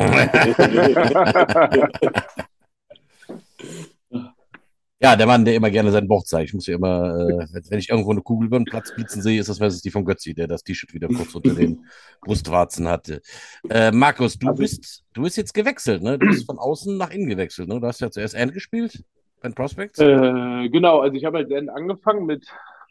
Ja, 4.98 5.14
der 5.14 5.26
Mann, 5.26 5.44
der 5.44 5.54
immer 5.54 5.70
gerne 5.70 5.92
seinen 5.92 6.08
Bauch 6.08 6.24
zeigt. 6.24 6.48
Ich 6.48 6.54
muss 6.54 6.66
ja 6.66 6.74
immer, 6.74 7.14
äh, 7.28 7.46
wenn 7.68 7.78
ich 7.78 7.90
irgendwo 7.90 8.12
eine 8.12 8.22
Kugel 8.22 8.46
über 8.46 8.58
den 8.58 8.64
Platz 8.64 8.94
blitzen 8.94 9.20
sehe, 9.20 9.38
ist 9.38 9.50
das 9.50 9.60
meistens 9.60 9.82
die 9.82 9.90
von 9.90 10.06
Götzi, 10.06 10.32
der 10.32 10.46
das 10.46 10.64
T-Shirt 10.64 10.94
wieder 10.94 11.08
kurz 11.08 11.34
unter 11.34 11.54
den 11.54 11.84
Brustwarzen 12.22 12.88
hatte. 12.88 13.20
Äh, 13.68 13.92
Markus, 13.92 14.38
du 14.38 14.48
Also- 14.48 14.60
bist, 14.62 15.04
du 15.12 15.22
bist 15.22 15.36
jetzt 15.36 15.52
gewechselt, 15.52 16.02
ne? 16.02 16.18
Du 16.18 16.26
bist 16.26 16.46
von 16.46 16.58
außen 16.58 16.96
nach 16.96 17.10
innen 17.10 17.28
gewechselt, 17.28 17.68
ne? 17.68 17.78
Du 17.78 17.86
hast 17.86 18.00
ja 18.00 18.10
zuerst 18.10 18.34
End 18.34 18.54
gespielt 18.54 19.04
den 19.48 19.54
Prospects. 19.54 19.98
äh, 19.98 20.68
genau, 20.68 21.00
also 21.00 21.16
ich 21.16 21.24
habe 21.24 21.38
als 21.38 21.50
End 21.50 21.70
angefangen 21.70 22.26
mit 22.26 22.46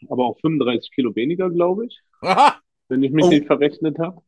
aber 0.09 0.25
auch 0.25 0.39
35 0.41 0.91
Kilo 0.91 1.15
weniger, 1.15 1.50
glaube 1.50 1.85
ich, 1.85 2.01
Aha! 2.21 2.55
wenn 2.89 3.01
ich 3.03 3.12
mich 3.12 3.25
Oh. 3.25 3.29
nicht 3.29 3.47
verrechnet 3.47 3.97
habe. 4.00 4.21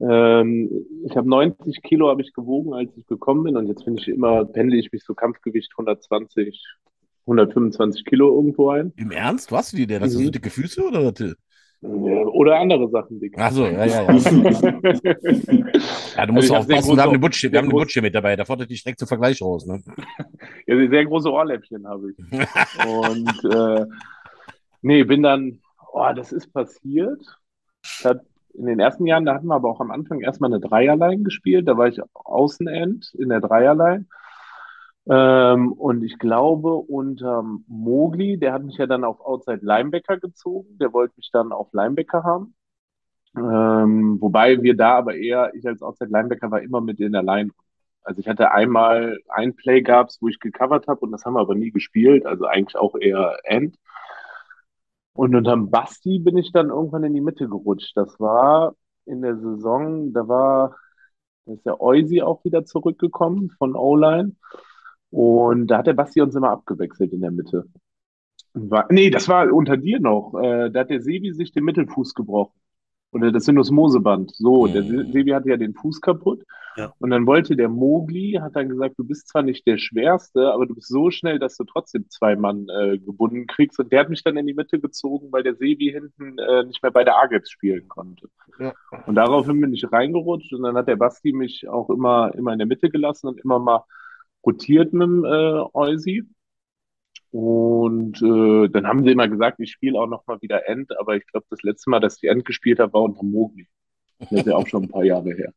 Ähm, 0.00 0.70
ich 1.04 1.16
habe 1.16 1.28
90 1.28 1.82
Kilo 1.82 2.08
habe 2.08 2.22
ich 2.22 2.32
gewogen, 2.32 2.72
als 2.72 2.96
ich 2.96 3.06
gekommen 3.06 3.44
bin 3.44 3.56
und 3.56 3.66
jetzt 3.68 3.84
bin 3.84 3.98
ich 3.98 4.08
immer, 4.08 4.44
pendle 4.46 4.78
ich 4.78 4.90
mich 4.92 5.04
so 5.04 5.14
Kampfgewicht 5.14 5.70
120, 5.76 6.64
125 7.26 8.04
Kilo 8.06 8.34
irgendwo 8.34 8.70
ein. 8.70 8.92
Im 8.96 9.10
Ernst? 9.10 9.52
Was? 9.52 9.70
Denn? 9.72 10.00
Hast 10.00 10.14
du 10.14 10.20
Mhm. 10.20 10.24
so 10.24 10.30
dicke 10.30 10.50
Füße 10.50 10.82
oder 10.82 11.04
was? 11.04 11.34
Oder 11.82 12.58
andere 12.58 12.90
Sachen, 12.90 13.18
dick. 13.20 13.38
Achso, 13.38 13.64
ja, 13.64 13.86
ja, 13.86 14.02
ja. 14.02 14.12
Ja, 16.16 16.26
du 16.26 16.32
musst 16.34 16.50
Also 16.50 16.50
ich 16.50 16.50
hab 16.50 16.60
aufpassen, 16.60 16.96
wir 16.96 17.02
haben 17.02 17.10
eine 17.10 17.18
Butch, 17.18 17.42
wir 17.50 17.58
haben 17.58 17.70
eine 17.70 17.86
hier 17.86 18.02
mit 18.02 18.14
dabei, 18.14 18.36
da 18.36 18.44
fordert 18.44 18.68
dich 18.68 18.82
direkt 18.82 18.98
zum 18.98 19.08
Vergleich 19.08 19.40
raus, 19.40 19.64
ne? 19.64 19.82
Ja, 20.66 20.76
sehr 20.76 21.06
große 21.06 21.32
Ohrläppchen 21.32 21.86
habe 21.88 22.10
ich. 22.10 22.18
Und 22.86 23.44
äh, 23.54 23.86
nee, 24.82 25.04
bin 25.04 25.22
dann, 25.22 25.60
oh, 25.92 26.12
das 26.14 26.32
ist 26.32 26.52
passiert. 26.52 27.22
Ich 27.82 28.04
hab, 28.04 28.20
in 28.52 28.66
den 28.66 28.78
ersten 28.78 29.06
Jahren, 29.06 29.24
da 29.24 29.34
hatten 29.34 29.46
wir 29.46 29.54
aber 29.54 29.70
auch 29.70 29.80
am 29.80 29.90
Anfang 29.90 30.20
erstmal 30.20 30.52
eine 30.52 30.60
Dreierline 30.60 31.22
gespielt. 31.22 31.66
Da 31.66 31.78
war 31.78 31.88
ich 31.88 31.98
Außenend 32.12 33.14
in 33.18 33.30
der 33.30 33.40
Dreierline. 33.40 34.04
Ähm, 35.08 35.72
und 35.72 36.02
ich 36.02 36.18
glaube, 36.18 36.74
unter 36.74 37.42
Mogli, 37.66 38.38
der 38.38 38.52
hat 38.52 38.64
mich 38.64 38.76
ja 38.76 38.86
dann 38.86 39.04
auf 39.04 39.20
Outside 39.20 39.60
Linebacker 39.62 40.18
gezogen. 40.18 40.78
Der 40.78 40.92
wollte 40.92 41.14
mich 41.16 41.30
dann 41.32 41.52
auf 41.52 41.72
Linebacker 41.72 42.22
haben. 42.22 42.54
Ähm, 43.36 44.20
wobei 44.20 44.62
wir 44.62 44.76
da 44.76 44.98
aber 44.98 45.14
eher, 45.14 45.54
ich 45.54 45.66
als 45.66 45.82
Outside 45.82 46.10
Linebacker 46.10 46.50
war 46.50 46.62
immer 46.62 46.80
mit 46.80 47.00
in 47.00 47.12
der 47.12 47.22
Line. 47.22 47.50
Also 48.02 48.20
ich 48.20 48.28
hatte 48.28 48.50
einmal 48.52 49.18
ein 49.28 49.54
Play 49.54 49.82
gab's, 49.82 50.18
wo 50.20 50.28
ich 50.28 50.40
gecovert 50.40 50.88
habe 50.88 51.00
und 51.00 51.12
das 51.12 51.24
haben 51.24 51.34
wir 51.34 51.40
aber 51.40 51.54
nie 51.54 51.70
gespielt. 51.70 52.26
Also 52.26 52.46
eigentlich 52.46 52.76
auch 52.76 52.96
eher 52.96 53.38
End. 53.44 53.76
Und 55.12 55.34
unterm 55.34 55.70
Basti 55.70 56.18
bin 56.18 56.36
ich 56.38 56.52
dann 56.52 56.70
irgendwann 56.70 57.04
in 57.04 57.14
die 57.14 57.20
Mitte 57.20 57.48
gerutscht. 57.48 57.96
Das 57.96 58.18
war 58.20 58.74
in 59.06 59.22
der 59.22 59.36
Saison, 59.36 60.12
da 60.12 60.28
war, 60.28 60.76
da 61.46 61.52
ist 61.52 61.66
der 61.66 61.80
Eusi 61.80 62.22
auch 62.22 62.44
wieder 62.44 62.64
zurückgekommen 62.64 63.50
von 63.58 63.76
O-Line. 63.76 64.36
Und 65.10 65.66
da 65.68 65.78
hat 65.78 65.86
der 65.86 65.94
Basti 65.94 66.20
uns 66.20 66.34
immer 66.34 66.50
abgewechselt 66.50 67.12
in 67.12 67.20
der 67.20 67.30
Mitte. 67.30 67.66
War, 68.52 68.86
nee, 68.90 69.10
das 69.10 69.28
war 69.28 69.52
unter 69.52 69.76
dir 69.76 70.00
noch. 70.00 70.34
Äh, 70.40 70.70
da 70.70 70.80
hat 70.80 70.90
der 70.90 71.00
Sebi 71.00 71.32
sich 71.32 71.52
den 71.52 71.64
Mittelfuß 71.64 72.14
gebrochen. 72.14 72.58
Oder 73.12 73.32
das 73.32 73.44
Sinusmoseband. 73.44 74.32
So, 74.36 74.68
der 74.68 74.82
Mhm. 74.82 75.10
Sebi 75.12 75.30
hatte 75.32 75.48
ja 75.50 75.56
den 75.56 75.74
Fuß 75.74 76.00
kaputt. 76.00 76.44
Ja. 76.76 76.92
Und 77.00 77.10
dann 77.10 77.26
wollte 77.26 77.56
der 77.56 77.68
Mogli, 77.68 78.38
hat 78.40 78.54
dann 78.54 78.68
gesagt, 78.68 78.94
du 78.98 79.04
bist 79.04 79.28
zwar 79.28 79.42
nicht 79.42 79.66
der 79.66 79.78
Schwerste, 79.78 80.52
aber 80.52 80.66
du 80.66 80.74
bist 80.76 80.88
so 80.88 81.10
schnell, 81.10 81.40
dass 81.40 81.56
du 81.56 81.64
trotzdem 81.64 82.08
zwei 82.08 82.36
Mann 82.36 82.68
äh, 82.68 82.98
gebunden 82.98 83.48
kriegst. 83.48 83.80
Und 83.80 83.90
der 83.90 84.00
hat 84.00 84.10
mich 84.10 84.22
dann 84.22 84.36
in 84.36 84.46
die 84.46 84.54
Mitte 84.54 84.78
gezogen, 84.78 85.32
weil 85.32 85.42
der 85.42 85.56
Sebi 85.56 85.90
hinten 85.90 86.38
äh, 86.38 86.64
nicht 86.64 86.82
mehr 86.82 86.92
bei 86.92 87.02
der 87.02 87.18
Agets 87.18 87.50
spielen 87.50 87.88
konnte. 87.88 88.28
Ja. 88.60 88.72
Und 89.06 89.16
daraufhin 89.16 89.60
bin 89.60 89.72
ich 89.72 89.90
reingerutscht 89.90 90.52
und 90.52 90.62
dann 90.62 90.76
hat 90.76 90.86
der 90.86 90.96
Basti 90.96 91.32
mich 91.32 91.68
auch 91.68 91.90
immer, 91.90 92.32
immer 92.36 92.52
in 92.52 92.58
der 92.58 92.68
Mitte 92.68 92.90
gelassen 92.90 93.26
und 93.26 93.40
immer 93.40 93.58
mal 93.58 93.84
rotiert 94.44 94.92
mit 94.92 95.02
dem 95.02 95.24
äh, 95.24 95.62
Eusi. 95.74 96.24
Und 97.32 98.20
äh, 98.22 98.68
dann 98.68 98.86
haben 98.86 99.04
sie 99.04 99.12
immer 99.12 99.28
gesagt, 99.28 99.60
ich 99.60 99.70
spiele 99.70 100.00
auch 100.00 100.08
noch 100.08 100.26
mal 100.26 100.40
wieder 100.42 100.68
End, 100.68 100.90
aber 100.98 101.16
ich 101.16 101.26
glaube, 101.26 101.46
das 101.50 101.62
letzte 101.62 101.88
Mal, 101.90 102.00
dass 102.00 102.20
ich 102.20 102.28
End 102.28 102.44
gespielt 102.44 102.80
habe, 102.80 102.92
war 102.92 103.02
unter 103.02 103.22
Mogli. 103.22 103.68
Das 104.18 104.32
ist 104.32 104.46
ja 104.46 104.56
auch 104.56 104.66
schon 104.66 104.84
ein 104.84 104.88
paar 104.88 105.04
Jahre 105.04 105.32
her. 105.32 105.52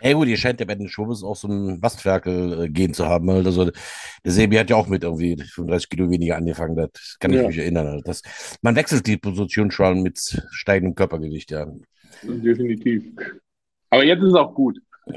Ja 0.00 0.12
gut, 0.12 0.28
ihr 0.28 0.36
scheint 0.36 0.60
ja 0.60 0.66
bei 0.66 0.74
den 0.74 0.88
Schwubbes 0.88 1.22
auch 1.22 1.34
so 1.36 1.48
ein 1.48 1.80
Bastferkel-Gen 1.80 2.92
zu 2.92 3.06
haben. 3.06 3.30
Halt. 3.30 3.46
Also 3.46 3.70
der 3.70 4.32
Sebi 4.32 4.56
hat 4.56 4.68
ja 4.68 4.76
auch 4.76 4.86
mit 4.86 5.02
irgendwie 5.02 5.36
35 5.36 5.88
Kilo 5.88 6.10
weniger 6.10 6.36
angefangen, 6.36 6.76
das 6.76 7.16
kann 7.18 7.32
ich 7.32 7.40
Ja. 7.40 7.46
mich 7.46 7.56
erinnern. 7.56 7.86
Halt. 7.86 8.06
Das, 8.06 8.20
man 8.60 8.76
wechselt 8.76 9.06
die 9.06 9.16
Position 9.16 9.70
schon 9.70 10.02
mit 10.02 10.18
steigendem 10.50 10.94
Körpergewicht, 10.94 11.50
ja. 11.52 11.66
Definitiv. 12.22 13.04
Aber 13.88 14.04
jetzt 14.04 14.20
ist 14.20 14.28
es 14.28 14.34
auch 14.34 14.54
gut. 14.54 14.78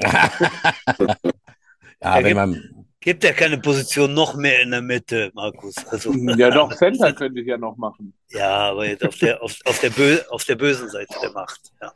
ja, 2.00 2.22
wenn 2.22 2.36
man, 2.36 2.86
Gibt 3.00 3.22
ja 3.22 3.32
keine 3.32 3.58
Position 3.58 4.12
noch 4.12 4.34
mehr 4.34 4.60
in 4.60 4.72
der 4.72 4.82
Mitte, 4.82 5.30
Markus. 5.34 5.76
Also, 5.86 6.12
Ja, 6.12 6.50
doch, 6.50 6.74
Center 6.74 7.12
könnte 7.12 7.40
ich 7.40 7.46
ja 7.46 7.56
noch 7.56 7.76
machen. 7.76 8.12
ja, 8.30 8.70
aber 8.70 8.86
jetzt 8.86 9.04
auf 9.04 9.16
der, 9.18 9.40
auf, 9.40 9.56
auf 9.64 9.78
der, 9.80 9.90
Bö 9.90 10.18
auf 10.30 10.44
der 10.44 10.56
bösen 10.56 10.88
Seite 10.90 11.14
der 11.22 11.30
Macht. 11.30 11.60
Ja. 11.80 11.92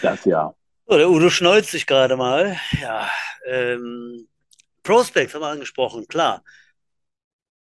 Das 0.00 0.24
ja. 0.24 0.54
So, 0.86 0.96
der 0.96 1.10
Udo 1.10 1.28
schneuzt 1.30 1.70
sich 1.70 1.86
gerade 1.86 2.16
mal. 2.16 2.56
Ja, 2.80 3.10
ähm, 3.46 4.28
Prospects 4.84 5.34
haben 5.34 5.40
wir 5.40 5.48
angesprochen, 5.48 6.06
klar. 6.06 6.44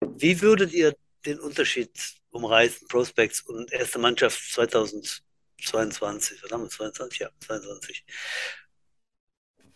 Wie 0.01 0.39
würdet 0.41 0.71
ihr 0.73 0.93
den 1.25 1.39
Unterschied 1.39 1.89
umreißen, 2.29 2.87
Prospects 2.87 3.41
und 3.41 3.71
erste 3.71 3.97
Mannschaft 3.97 4.39
2022? 4.53 6.43
Was 6.43 6.51
haben 6.51 6.63
wir, 6.63 6.69
22? 6.69 7.19
Ja, 7.19 7.29
22. 7.39 8.05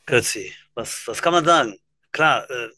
Götzi, 0.06 0.54
was, 0.76 1.08
was 1.08 1.22
kann 1.22 1.34
man 1.34 1.46
sagen? 1.46 1.76
Klar, 2.12 2.50
äh, 2.50 2.70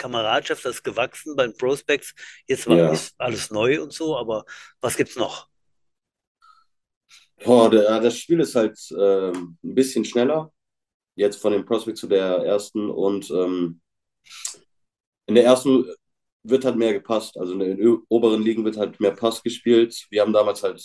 Kameradschaft 0.00 0.64
das 0.66 0.76
ist 0.78 0.84
gewachsen 0.84 1.36
beim 1.36 1.54
Prospects. 1.56 2.14
Jetzt 2.48 2.68
war 2.68 2.78
Ja. 2.78 2.92
alles, 3.18 3.50
neu 3.52 3.82
und 3.82 3.92
so, 3.94 4.18
aber 4.18 4.44
was 4.82 4.96
gibt's 4.98 5.16
noch? 5.16 5.48
Boah, 7.44 7.70
der, 7.70 8.00
das 8.00 8.18
Spiel 8.18 8.40
ist 8.40 8.54
halt 8.54 8.78
ähm, 8.98 9.56
ein 9.64 9.74
bisschen 9.74 10.04
schneller. 10.04 10.52
Jetzt 11.16 11.40
von 11.42 11.52
dem 11.52 11.66
Prospect 11.66 11.98
zu 11.98 12.08
der 12.08 12.38
ersten. 12.44 12.90
Und 12.90 13.30
ähm, 13.30 13.80
in 15.26 15.34
der 15.34 15.44
ersten 15.44 15.84
wird 16.42 16.64
halt 16.64 16.76
mehr 16.76 16.92
gepasst. 16.94 17.36
Also 17.38 17.52
in 17.54 17.60
den 17.60 17.98
oberen 18.08 18.42
Ligen 18.42 18.64
wird 18.64 18.76
halt 18.76 19.00
mehr 19.00 19.12
Pass 19.12 19.42
gespielt. 19.42 20.06
Wir 20.10 20.22
haben 20.22 20.32
damals 20.32 20.62
halt 20.62 20.82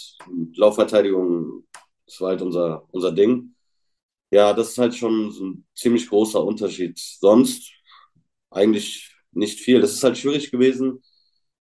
Laufverteidigung, 0.56 1.66
das 2.06 2.20
war 2.22 2.30
halt 2.30 2.42
unser, 2.42 2.86
unser 2.92 3.12
Ding. 3.12 3.56
Ja, 4.32 4.54
das 4.54 4.72
ist 4.72 4.78
halt 4.80 4.96
schon 4.96 5.32
so 5.32 5.46
ein 5.46 5.68
ziemlich 5.76 6.10
großer 6.10 6.44
Unterschied. 6.44 7.00
Sonst 7.00 7.72
eigentlich 8.56 9.16
nicht 9.32 9.60
viel. 9.60 9.82
Das 9.82 9.94
ist 9.94 10.04
halt 10.04 10.18
schwierig 10.18 10.52
gewesen, 10.52 11.02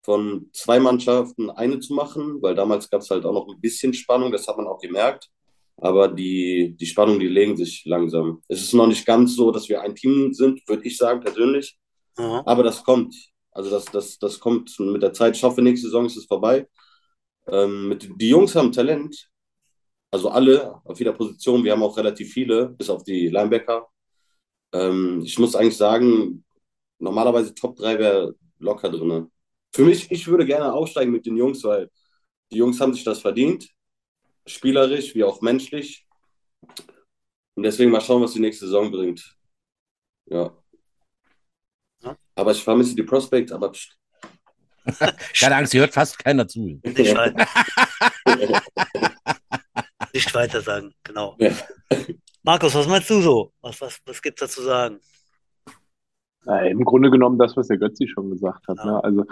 von 0.04 0.50
zwei 0.54 0.80
Mannschaften 0.80 1.50
eine 1.50 1.80
zu 1.80 1.94
machen, 1.94 2.42
weil 2.42 2.56
damals 2.56 2.90
gab 2.90 3.02
es 3.02 3.10
halt 3.10 3.26
auch 3.26 3.34
noch 3.34 3.48
ein 3.48 3.62
bisschen 3.62 3.94
Spannung, 3.94 4.32
das 4.32 4.48
hat 4.48 4.58
man 4.58 4.68
auch 4.68 4.80
gemerkt. 4.80 5.30
Aber 5.78 6.08
die, 6.08 6.76
die 6.80 6.86
Spannung, 6.86 7.20
die 7.20 7.28
legen 7.28 7.58
sich 7.58 7.84
langsam. 7.86 8.44
Es 8.48 8.62
ist 8.62 8.74
noch 8.74 8.88
nicht 8.88 9.06
ganz 9.06 9.36
so, 9.36 9.52
dass 9.52 9.68
wir 9.70 9.82
ein 9.82 9.96
Team 9.96 10.34
sind, 10.34 10.68
würde 10.68 10.86
ich 10.86 10.98
sagen, 10.98 11.22
persönlich. 11.22 11.78
Aha. 12.18 12.44
Aber 12.46 12.64
das 12.64 12.84
kommt. 12.84 13.16
Also 13.52 13.70
das, 13.70 13.86
das, 13.86 14.20
das 14.20 14.40
kommt 14.40 14.80
mit 14.80 15.02
der 15.02 15.14
Zeit. 15.14 15.36
Ich 15.36 15.44
hoffe, 15.44 15.62
nächste 15.62 15.88
Saison 15.88 16.06
ist 16.06 16.18
es 16.18 16.26
vorbei. 16.26 16.68
Ähm, 17.48 17.90
mit, 17.90 18.10
die 18.16 18.30
Jungs 18.30 18.56
haben 18.56 18.72
Talent. 18.72 19.28
Also 20.12 20.30
alle 20.30 20.82
auf 20.86 21.00
jeder 21.00 21.14
Position. 21.14 21.64
Wir 21.64 21.72
haben 21.72 21.84
auch 21.84 21.98
relativ 21.98 22.32
viele, 22.32 22.70
bis 22.70 22.90
auf 22.90 23.04
die 23.04 23.30
Linebacker. 23.30 23.88
Ähm, 24.74 25.22
ich 25.26 25.40
muss 25.40 25.56
eigentlich 25.56 25.78
sagen, 25.78 26.44
normalerweise 27.02 27.54
Top 27.54 27.76
3 27.78 28.00
wäre 28.00 28.36
locker 28.60 28.90
drin. 28.90 29.32
Für 29.74 29.84
mich, 29.84 30.12
ich 30.12 30.28
würde 30.28 30.46
gerne 30.46 30.72
aufsteigen 30.72 31.12
mit 31.12 31.26
den 31.26 31.38
Jungs, 31.38 31.64
weil 31.64 31.90
die 32.52 32.58
Jungs 32.58 32.80
haben 32.80 32.94
sich 32.94 33.04
das 33.04 33.20
verdient. 33.20 33.70
Spielerisch 34.46 35.16
wie 35.16 35.24
auch 35.24 35.42
menschlich. 35.42 36.06
Und 37.56 37.64
deswegen 37.64 37.92
mal 37.92 38.02
schauen, 38.02 38.22
was 38.22 38.34
die 38.34 38.40
nächste 38.40 38.66
Saison 38.66 38.92
bringt. 38.92 39.36
Ja. 40.26 40.52
Ja. 42.04 42.18
Aber 42.36 42.52
ich 42.52 42.64
vermisse 42.64 42.96
die 42.96 43.04
Prospect, 43.04 43.52
aber 43.52 43.72
pst. 43.72 43.98
keine 45.40 45.56
Angst, 45.56 45.72
hier 45.72 45.82
hört 45.82 45.94
fast 45.94 46.18
keiner 46.18 46.48
zu. 46.48 46.60
Nicht, 46.84 47.16
weiter, 47.16 47.48
nicht 50.12 50.34
weiter 50.34 50.62
sagen, 50.62 50.96
genau. 51.04 51.36
Ja. 51.40 51.52
Markus, 52.42 52.74
was 52.74 52.88
meinst 52.88 53.10
du 53.12 53.22
so? 53.22 53.54
Was, 53.62 53.80
was, 53.80 54.00
was 54.06 54.22
gibt's 54.22 54.40
da 54.40 54.50
zu 54.50 54.64
sagen? 54.64 55.00
Im 56.46 56.86
Grunde 56.86 57.12
genommen 57.12 57.38
das, 57.38 57.56
was 57.56 57.68
der 57.68 57.78
Götzi 57.78 58.08
schon 58.08 58.32
gesagt 58.32 58.68
hat. 58.68 58.78
Ja. 58.80 58.86
Ne? 58.86 59.04
Also 59.04 59.26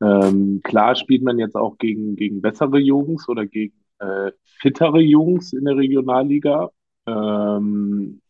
ähm, 0.00 0.60
klar 0.62 0.94
spielt 0.94 1.22
man 1.22 1.38
jetzt 1.38 1.56
auch 1.56 1.78
gegen, 1.78 2.14
gegen 2.14 2.40
bessere 2.40 2.78
Jungs 2.78 3.28
oder 3.28 3.44
gegen 3.44 3.74
äh, 3.98 4.30
fittere 4.44 5.00
Jungs 5.00 5.52
in 5.52 5.64
der 5.64 5.76
Regionalliga. 5.76 6.70
Ähm, 7.06 8.20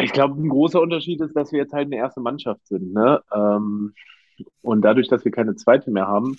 ich 0.00 0.12
glaube, 0.12 0.40
ein 0.40 0.48
großer 0.48 0.80
Unterschied 0.80 1.20
ist, 1.20 1.34
dass 1.34 1.52
wir 1.52 1.60
jetzt 1.60 1.72
halt 1.72 1.86
eine 1.86 1.96
erste 1.96 2.20
Mannschaft 2.20 2.66
sind. 2.66 2.92
Ne? 2.92 3.20
Ähm, 3.34 3.94
und 4.62 4.82
dadurch, 4.82 5.08
dass 5.08 5.24
wir 5.24 5.32
keine 5.32 5.56
zweite 5.56 5.90
mehr 5.90 6.06
haben, 6.06 6.36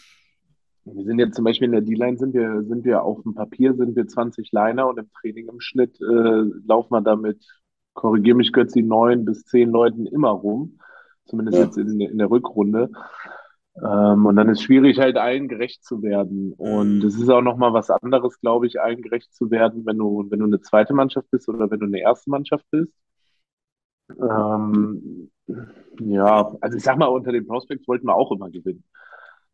Wir 0.86 1.06
sind 1.06 1.20
jetzt 1.20 1.36
zum 1.36 1.46
Beispiel 1.46 1.68
in 1.68 1.72
der 1.72 1.82
D-Line 1.82 2.18
sind 2.18 2.34
wir, 2.34 2.64
sind 2.64 2.84
wir 2.84 3.04
auf 3.04 3.22
dem 3.24 3.34
Papier 3.34 3.74
sind 3.74 3.96
wir 3.96 4.06
20 4.06 4.52
Liner 4.52 4.88
und 4.88 5.00
im 5.00 5.10
Training 5.14 5.48
im 5.48 5.62
Schnitt 5.62 6.00
äh, 6.02 6.44
laufen 6.66 6.92
wir 6.94 7.02
damit, 7.02 7.46
korrigiere 7.94 8.38
mich 8.38 8.52
Götzi, 8.54 8.82
neun 8.84 9.26
bis 9.26 9.46
zehn 9.46 9.70
Leuten 9.70 10.06
immer 10.08 10.30
rum. 10.32 10.80
Zumindest 11.26 11.58
Ja. 11.58 11.66
jetzt 11.66 11.78
in, 11.78 12.00
in 12.02 12.18
der 12.18 12.30
Rückrunde. 12.30 12.90
Ähm, 13.84 14.26
und 14.26 14.36
dann 14.36 14.50
ist 14.50 14.62
schwierig, 14.64 15.00
halt 15.00 15.18
allen 15.18 15.48
gerecht 15.48 15.84
zu 15.84 16.04
werden. 16.04 16.54
Und 16.58 17.00
Mhm. 17.00 17.08
es 17.08 17.16
ist 17.18 17.30
auch 17.30 17.42
nochmal 17.42 17.74
was 17.74 17.90
anderes, 17.90 18.40
glaube 18.40 18.68
ich, 18.68 18.82
allen 18.82 19.02
gerecht 19.02 19.34
zu 19.34 19.50
werden, 19.52 19.86
wenn 19.86 19.98
du, 19.98 20.26
wenn 20.30 20.40
du 20.40 20.46
eine 20.46 20.62
zweite 20.62 20.94
Mannschaft 20.94 21.30
bist 21.32 21.50
oder 21.50 21.72
wenn 21.72 21.80
du 21.80 21.86
eine 21.88 22.00
erste 22.00 22.30
Mannschaft 22.30 22.66
bist. 22.72 22.94
Ähm, 24.20 25.32
ja, 26.00 26.56
also 26.62 26.78
ich 26.78 26.84
sag 26.84 26.98
mal, 26.98 27.08
unter 27.08 27.32
den 27.32 27.48
Prospects 27.48 27.88
wollten 27.88 28.08
wir 28.08 28.16
auch 28.16 28.32
immer 28.32 28.50
gewinnen. 28.50 28.84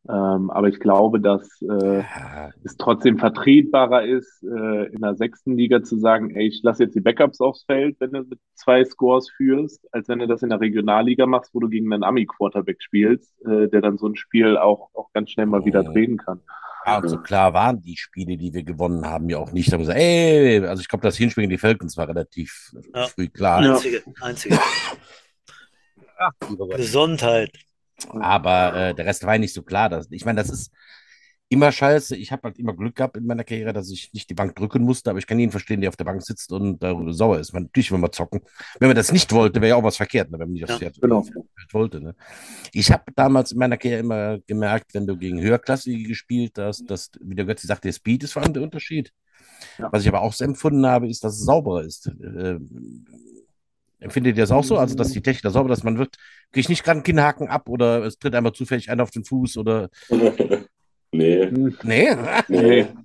Ähm, 0.07 0.49
aber 0.49 0.69
ich 0.69 0.79
glaube, 0.79 1.19
dass 1.19 1.61
äh, 1.61 1.99
Ja, 1.99 2.49
es 2.63 2.77
trotzdem 2.77 3.17
vertretbarer 3.19 4.05
ist, 4.05 4.43
äh, 4.43 4.85
in 4.93 5.01
der 5.01 5.15
sechsten 5.15 5.55
Liga 5.57 5.83
zu 5.83 5.97
sagen, 5.99 6.31
ey, 6.35 6.47
ich 6.47 6.61
lasse 6.63 6.83
jetzt 6.83 6.95
die 6.95 7.01
Backups 7.01 7.41
aufs 7.41 7.63
Feld, 7.65 7.97
wenn 7.99 8.11
du 8.13 8.21
mit 8.23 8.39
zwei 8.55 8.83
Scores 8.85 9.29
führst, 9.29 9.85
als 9.93 10.07
wenn 10.07 10.19
du 10.19 10.27
das 10.27 10.41
in 10.41 10.49
der 10.49 10.61
Regionalliga 10.61 11.25
machst, 11.25 11.53
wo 11.53 11.59
du 11.59 11.69
gegen 11.69 11.91
einen 11.93 12.03
Ami-Quarterback 12.03 12.81
spielst, 12.81 13.33
äh, 13.45 13.67
der 13.67 13.81
dann 13.81 13.97
so 13.97 14.07
ein 14.07 14.15
Spiel 14.15 14.57
auch, 14.57 14.89
auch 14.93 15.11
ganz 15.13 15.31
schnell 15.31 15.45
mal 15.47 15.65
wieder 15.65 15.83
Mhm. 15.83 15.93
drehen 15.93 16.17
kann. 16.17 16.39
Ja, 16.85 16.97
und 16.99 17.09
so 17.09 17.17
klar 17.17 17.53
waren 17.53 17.81
die 17.81 17.97
Spiele, 17.97 18.37
die 18.37 18.53
wir 18.53 18.63
gewonnen 18.63 19.05
haben, 19.05 19.29
ja 19.29 19.37
auch 19.37 19.51
nicht. 19.51 19.67
Da 19.67 19.73
haben 19.73 19.81
wir 19.81 19.93
gesagt, 19.93 19.99
ey, 19.99 20.65
also 20.65 20.81
ich 20.81 20.87
glaube, 20.87 21.03
das 21.03 21.17
Hinspiel 21.17 21.43
gegen 21.43 21.51
die 21.51 21.57
Falcons 21.57 21.97
war 21.97 22.07
relativ 22.07 22.71
Ja. 22.95 23.05
früh 23.05 23.27
klar. 23.27 23.59
Einzige, 23.59 24.01
einzige. 24.21 24.57
Ach. 26.17 26.31
Gesundheit. 26.75 27.51
Aber 28.09 28.75
äh, 28.75 28.95
der 28.95 29.05
Rest 29.05 29.25
war 29.25 29.33
ja 29.33 29.39
nicht 29.39 29.53
so 29.53 29.61
klar. 29.61 29.89
Dass, 29.89 30.09
ich 30.11 30.25
meine, 30.25 30.41
das 30.41 30.49
ist 30.49 30.71
immer 31.49 31.71
scheiße. 31.71 32.15
Ich 32.15 32.31
habe 32.31 32.43
halt 32.43 32.59
immer 32.59 32.75
Glück 32.75 32.95
gehabt 32.95 33.17
in 33.17 33.25
meiner 33.25 33.43
Karriere, 33.43 33.73
dass 33.73 33.89
ich 33.89 34.13
nicht 34.13 34.29
die 34.29 34.35
Bank 34.35 34.55
drücken 34.55 34.83
musste, 34.83 35.09
aber 35.09 35.19
ich 35.19 35.25
kann 35.25 35.39
jeden 35.39 35.51
verstehen, 35.51 35.81
der 35.81 35.89
auf 35.89 35.95
der 35.95 36.05
Bank 36.05 36.21
sitzt 36.21 36.51
und 36.51 36.81
darüber 36.81 37.11
sauer 37.11 37.39
ist. 37.39 37.53
Man, 37.53 37.63
natürlich, 37.63 37.91
wenn 37.91 38.01
wir 38.01 38.11
zocken. 38.11 38.41
Wenn 38.79 38.89
man 38.89 38.95
das 38.95 39.11
nicht 39.11 39.31
wollte, 39.31 39.59
wäre 39.59 39.69
ja 39.69 39.75
auch 39.75 39.83
was 39.83 39.97
verkehrt, 39.97 40.29
ne, 40.29 40.37
wenn 40.39 40.47
man 40.47 40.53
nicht 40.53 40.69
aufs 40.69 40.79
Ja, 40.79 40.91
genau. 41.01 41.25
Wollte. 41.71 41.99
Ne. 42.01 42.15
Ich 42.71 42.91
habe 42.91 43.03
damals 43.15 43.51
in 43.51 43.57
meiner 43.57 43.77
Karriere 43.77 44.01
immer 44.01 44.39
gemerkt, 44.45 44.93
wenn 44.93 45.07
du 45.07 45.17
gegen 45.17 45.41
Höherklassige 45.41 46.07
gespielt 46.07 46.57
hast, 46.57 46.89
dass, 46.89 47.11
wie 47.19 47.35
der 47.35 47.45
Götzi 47.45 47.65
sagte, 47.65 47.87
der 47.87 47.93
Speed 47.93 48.23
ist 48.23 48.33
vor 48.33 48.43
allem 48.43 48.53
der 48.53 48.63
Unterschied. 48.63 49.11
Ja. 49.77 49.91
Was 49.91 50.03
ich 50.03 50.07
aber 50.07 50.21
auch 50.21 50.33
so 50.33 50.45
empfunden 50.45 50.85
habe, 50.85 51.09
ist, 51.09 51.23
dass 51.23 51.33
es 51.33 51.45
sauberer 51.45 51.83
ist. 51.83 52.07
Äh, 52.07 52.59
empfindet 53.99 54.37
ihr 54.37 54.43
das 54.43 54.51
auch 54.51 54.63
so? 54.63 54.77
Also, 54.77 54.95
dass 54.95 55.11
die 55.11 55.21
Technik 55.21 55.43
da 55.43 55.49
sauber 55.49 55.71
ist, 55.73 55.83
man 55.83 55.97
wird, 55.97 56.15
kriege 56.51 56.61
ich 56.61 56.69
nicht 56.69 56.83
gerade 56.83 56.97
einen 56.97 57.03
Kinnhaken 57.03 57.47
ab 57.49 57.69
oder 57.69 58.03
es 58.05 58.17
tritt 58.17 58.35
einmal 58.35 58.53
zufällig 58.53 58.89
einer 58.89 59.03
auf 59.03 59.11
den 59.11 59.23
Fuß 59.23 59.57
oder. 59.57 59.89
nee, 61.11 61.45
Nee? 61.83 62.09
Nee. 62.47 62.87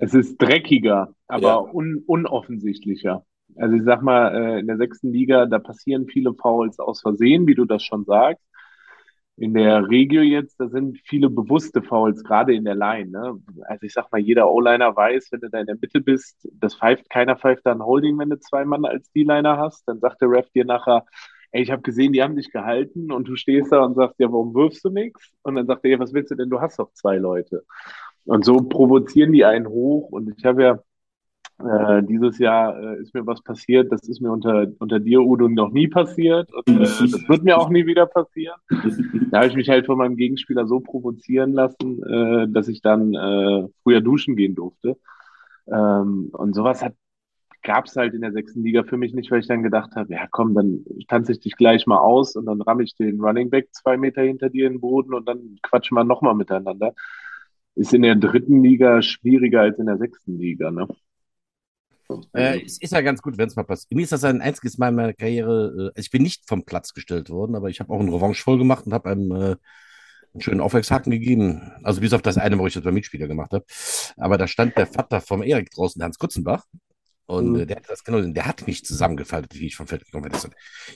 Es 0.00 0.14
ist 0.14 0.36
dreckiger, 0.40 1.08
aber 1.26 1.42
Ja. 1.48 1.56
un 1.58 2.04
unoffensichtlicher. 2.06 3.24
Also 3.56 3.74
ich 3.74 3.82
sag 3.82 4.00
mal, 4.00 4.32
äh, 4.32 4.60
in 4.60 4.68
der 4.68 4.76
sechsten 4.76 5.12
Liga, 5.12 5.46
da 5.46 5.58
passieren 5.58 6.06
viele 6.06 6.34
Fouls 6.34 6.78
aus 6.78 7.00
Versehen, 7.00 7.48
wie 7.48 7.56
du 7.56 7.64
das 7.64 7.82
schon 7.82 8.04
sagst. 8.04 8.44
In 9.38 9.54
der 9.54 9.88
Regio 9.88 10.22
jetzt, 10.22 10.58
da 10.58 10.68
sind 10.68 10.98
viele 11.04 11.30
bewusste 11.30 11.80
Fouls, 11.80 12.24
gerade 12.24 12.54
in 12.54 12.64
der 12.64 12.74
Line. 12.74 13.10
Ne? 13.10 13.40
Also 13.68 13.86
ich 13.86 13.92
sag 13.92 14.10
mal, 14.10 14.18
jeder 14.18 14.50
O-Liner 14.50 14.96
weiß, 14.96 15.28
wenn 15.30 15.40
du 15.40 15.48
da 15.48 15.60
in 15.60 15.66
der 15.66 15.78
Mitte 15.80 16.00
bist, 16.00 16.48
das 16.54 16.74
pfeift, 16.74 17.08
keiner 17.08 17.36
pfeift 17.36 17.64
da 17.64 17.72
ein 17.72 17.84
Holding, 17.84 18.18
wenn 18.18 18.30
du 18.30 18.38
zwei 18.40 18.64
Mann 18.64 18.84
als 18.84 19.10
D-Liner 19.12 19.56
hast. 19.56 19.86
Dann 19.86 20.00
sagt 20.00 20.20
der 20.20 20.30
Ref 20.30 20.50
dir 20.50 20.64
nachher, 20.64 21.04
ey, 21.52 21.62
ich 21.62 21.70
habe 21.70 21.82
gesehen, 21.82 22.12
die 22.12 22.22
haben 22.22 22.34
dich 22.34 22.50
gehalten 22.50 23.12
und 23.12 23.28
du 23.28 23.36
stehst 23.36 23.70
da 23.70 23.84
und 23.84 23.94
sagst, 23.94 24.18
ja, 24.18 24.26
warum 24.30 24.54
wirfst 24.54 24.84
du 24.84 24.90
nichts? 24.90 25.32
Und 25.42 25.54
dann 25.54 25.66
sagt 25.66 25.84
er, 25.84 25.92
ja, 25.92 25.98
was 26.00 26.12
willst 26.12 26.32
du 26.32 26.34
denn, 26.34 26.50
du 26.50 26.60
hast 26.60 26.78
doch 26.78 26.92
zwei 26.92 27.16
Leute. 27.16 27.64
Und 28.24 28.44
so 28.44 28.56
provozieren 28.56 29.32
die 29.32 29.44
einen 29.44 29.68
hoch. 29.68 30.08
Und 30.10 30.34
ich 30.36 30.44
habe 30.44 30.62
ja 30.62 30.78
äh, 31.64 32.02
dieses 32.04 32.38
Jahr 32.38 32.78
äh, 32.80 33.00
ist 33.00 33.14
mir 33.14 33.26
was 33.26 33.42
passiert, 33.42 33.90
das 33.90 34.08
ist 34.08 34.20
mir 34.20 34.30
unter, 34.30 34.68
unter 34.78 35.00
dir, 35.00 35.20
Udo, 35.20 35.48
noch 35.48 35.72
nie 35.72 35.88
passiert. 35.88 36.52
Und 36.54 36.68
äh, 36.68 36.78
das 36.78 37.28
wird 37.28 37.42
mir 37.42 37.58
auch 37.58 37.68
nie 37.68 37.84
wieder 37.86 38.06
passieren. 38.06 38.56
Da 39.30 39.38
habe 39.38 39.48
ich 39.48 39.56
mich 39.56 39.68
halt 39.68 39.86
von 39.86 39.98
meinem 39.98 40.16
Gegenspieler 40.16 40.66
so 40.66 40.80
provozieren 40.80 41.52
lassen, 41.52 42.02
äh, 42.04 42.48
dass 42.48 42.68
ich 42.68 42.80
dann 42.80 43.12
äh, 43.14 43.68
früher 43.82 44.00
duschen 44.00 44.36
gehen 44.36 44.54
durfte. 44.54 44.96
Ähm, 45.66 46.30
und 46.32 46.54
sowas 46.54 46.84
gab 47.62 47.86
es 47.86 47.96
halt 47.96 48.14
in 48.14 48.20
der 48.20 48.32
sechsten 48.32 48.62
Liga 48.62 48.84
für 48.84 48.96
mich 48.96 49.12
nicht, 49.12 49.30
weil 49.30 49.40
ich 49.40 49.48
dann 49.48 49.64
gedacht 49.64 49.96
habe, 49.96 50.12
ja 50.14 50.26
komm, 50.30 50.54
dann 50.54 50.84
tanze 51.08 51.32
ich 51.32 51.40
dich 51.40 51.56
gleich 51.56 51.86
mal 51.86 51.98
aus 51.98 52.36
und 52.36 52.46
dann 52.46 52.62
ramme 52.62 52.84
ich 52.84 52.94
den 52.94 53.20
Running 53.20 53.50
Back 53.50 53.68
zwei 53.72 53.96
Meter 53.96 54.22
hinter 54.22 54.48
dir 54.48 54.66
in 54.66 54.74
den 54.74 54.80
Boden 54.80 55.12
und 55.12 55.28
dann 55.28 55.58
quatschen 55.62 55.96
wir 55.96 56.04
nochmal 56.04 56.34
miteinander. 56.34 56.94
Ist 57.74 57.92
in 57.94 58.02
der 58.02 58.14
dritten 58.14 58.62
Liga 58.62 59.02
schwieriger 59.02 59.62
als 59.62 59.78
in 59.78 59.86
der 59.86 59.98
sechsten 59.98 60.38
Liga, 60.38 60.70
ne? 60.70 60.86
Äh, 62.34 62.60
es 62.64 62.78
ist 62.80 62.92
ja 62.92 63.00
ganz 63.00 63.22
gut, 63.22 63.38
wenn 63.38 63.48
es 63.48 63.56
mal 63.56 63.64
passiert. 63.64 63.92
Mir 63.92 64.02
ist 64.02 64.12
das 64.12 64.24
ein 64.24 64.40
einziges 64.40 64.78
Mal 64.78 64.88
in 64.88 64.94
meiner 64.96 65.12
Karriere, 65.14 65.72
äh, 65.76 65.82
also 65.88 65.92
ich 65.96 66.10
bin 66.10 66.22
nicht 66.22 66.46
vom 66.48 66.64
Platz 66.64 66.92
gestellt 66.94 67.30
worden, 67.30 67.54
aber 67.54 67.68
ich 67.68 67.80
habe 67.80 67.92
auch 67.92 68.00
einen 68.00 68.12
Revanche 68.12 68.42
voll 68.42 68.58
gemacht 68.58 68.86
und 68.86 68.92
habe 68.94 69.10
einem 69.10 69.30
äh, 69.32 69.56
einen 70.34 70.40
schönen 70.42 70.60
Aufwärtshaken 70.60 71.10
gegeben. 71.12 71.72
Also 71.82 72.00
bis 72.00 72.12
auf 72.12 72.22
das 72.22 72.38
eine, 72.38 72.58
wo 72.58 72.66
ich 72.66 72.74
das 72.74 72.84
beim 72.84 72.94
Mitspieler 72.94 73.28
gemacht 73.28 73.52
habe. 73.52 73.64
Aber 74.16 74.38
da 74.38 74.46
stand 74.46 74.76
der 74.78 74.86
Vater 74.86 75.20
vom 75.20 75.42
Erik 75.42 75.70
draußen, 75.70 76.02
Hans 76.02 76.18
Kutzenbach. 76.18 76.64
Und 77.26 77.54
Mhm. 77.54 77.60
äh, 77.60 77.66
der 77.66 77.76
hat 77.76 77.90
das 77.90 78.04
genau, 78.04 78.20
der 78.22 78.46
hat 78.46 78.66
mich 78.66 78.84
zusammengefaltet, 78.84 79.54
wie 79.54 79.66
ich 79.66 79.76
vom 79.76 79.86
Feld 79.86 80.04
gekommen 80.04 80.30
bin. 80.30 80.40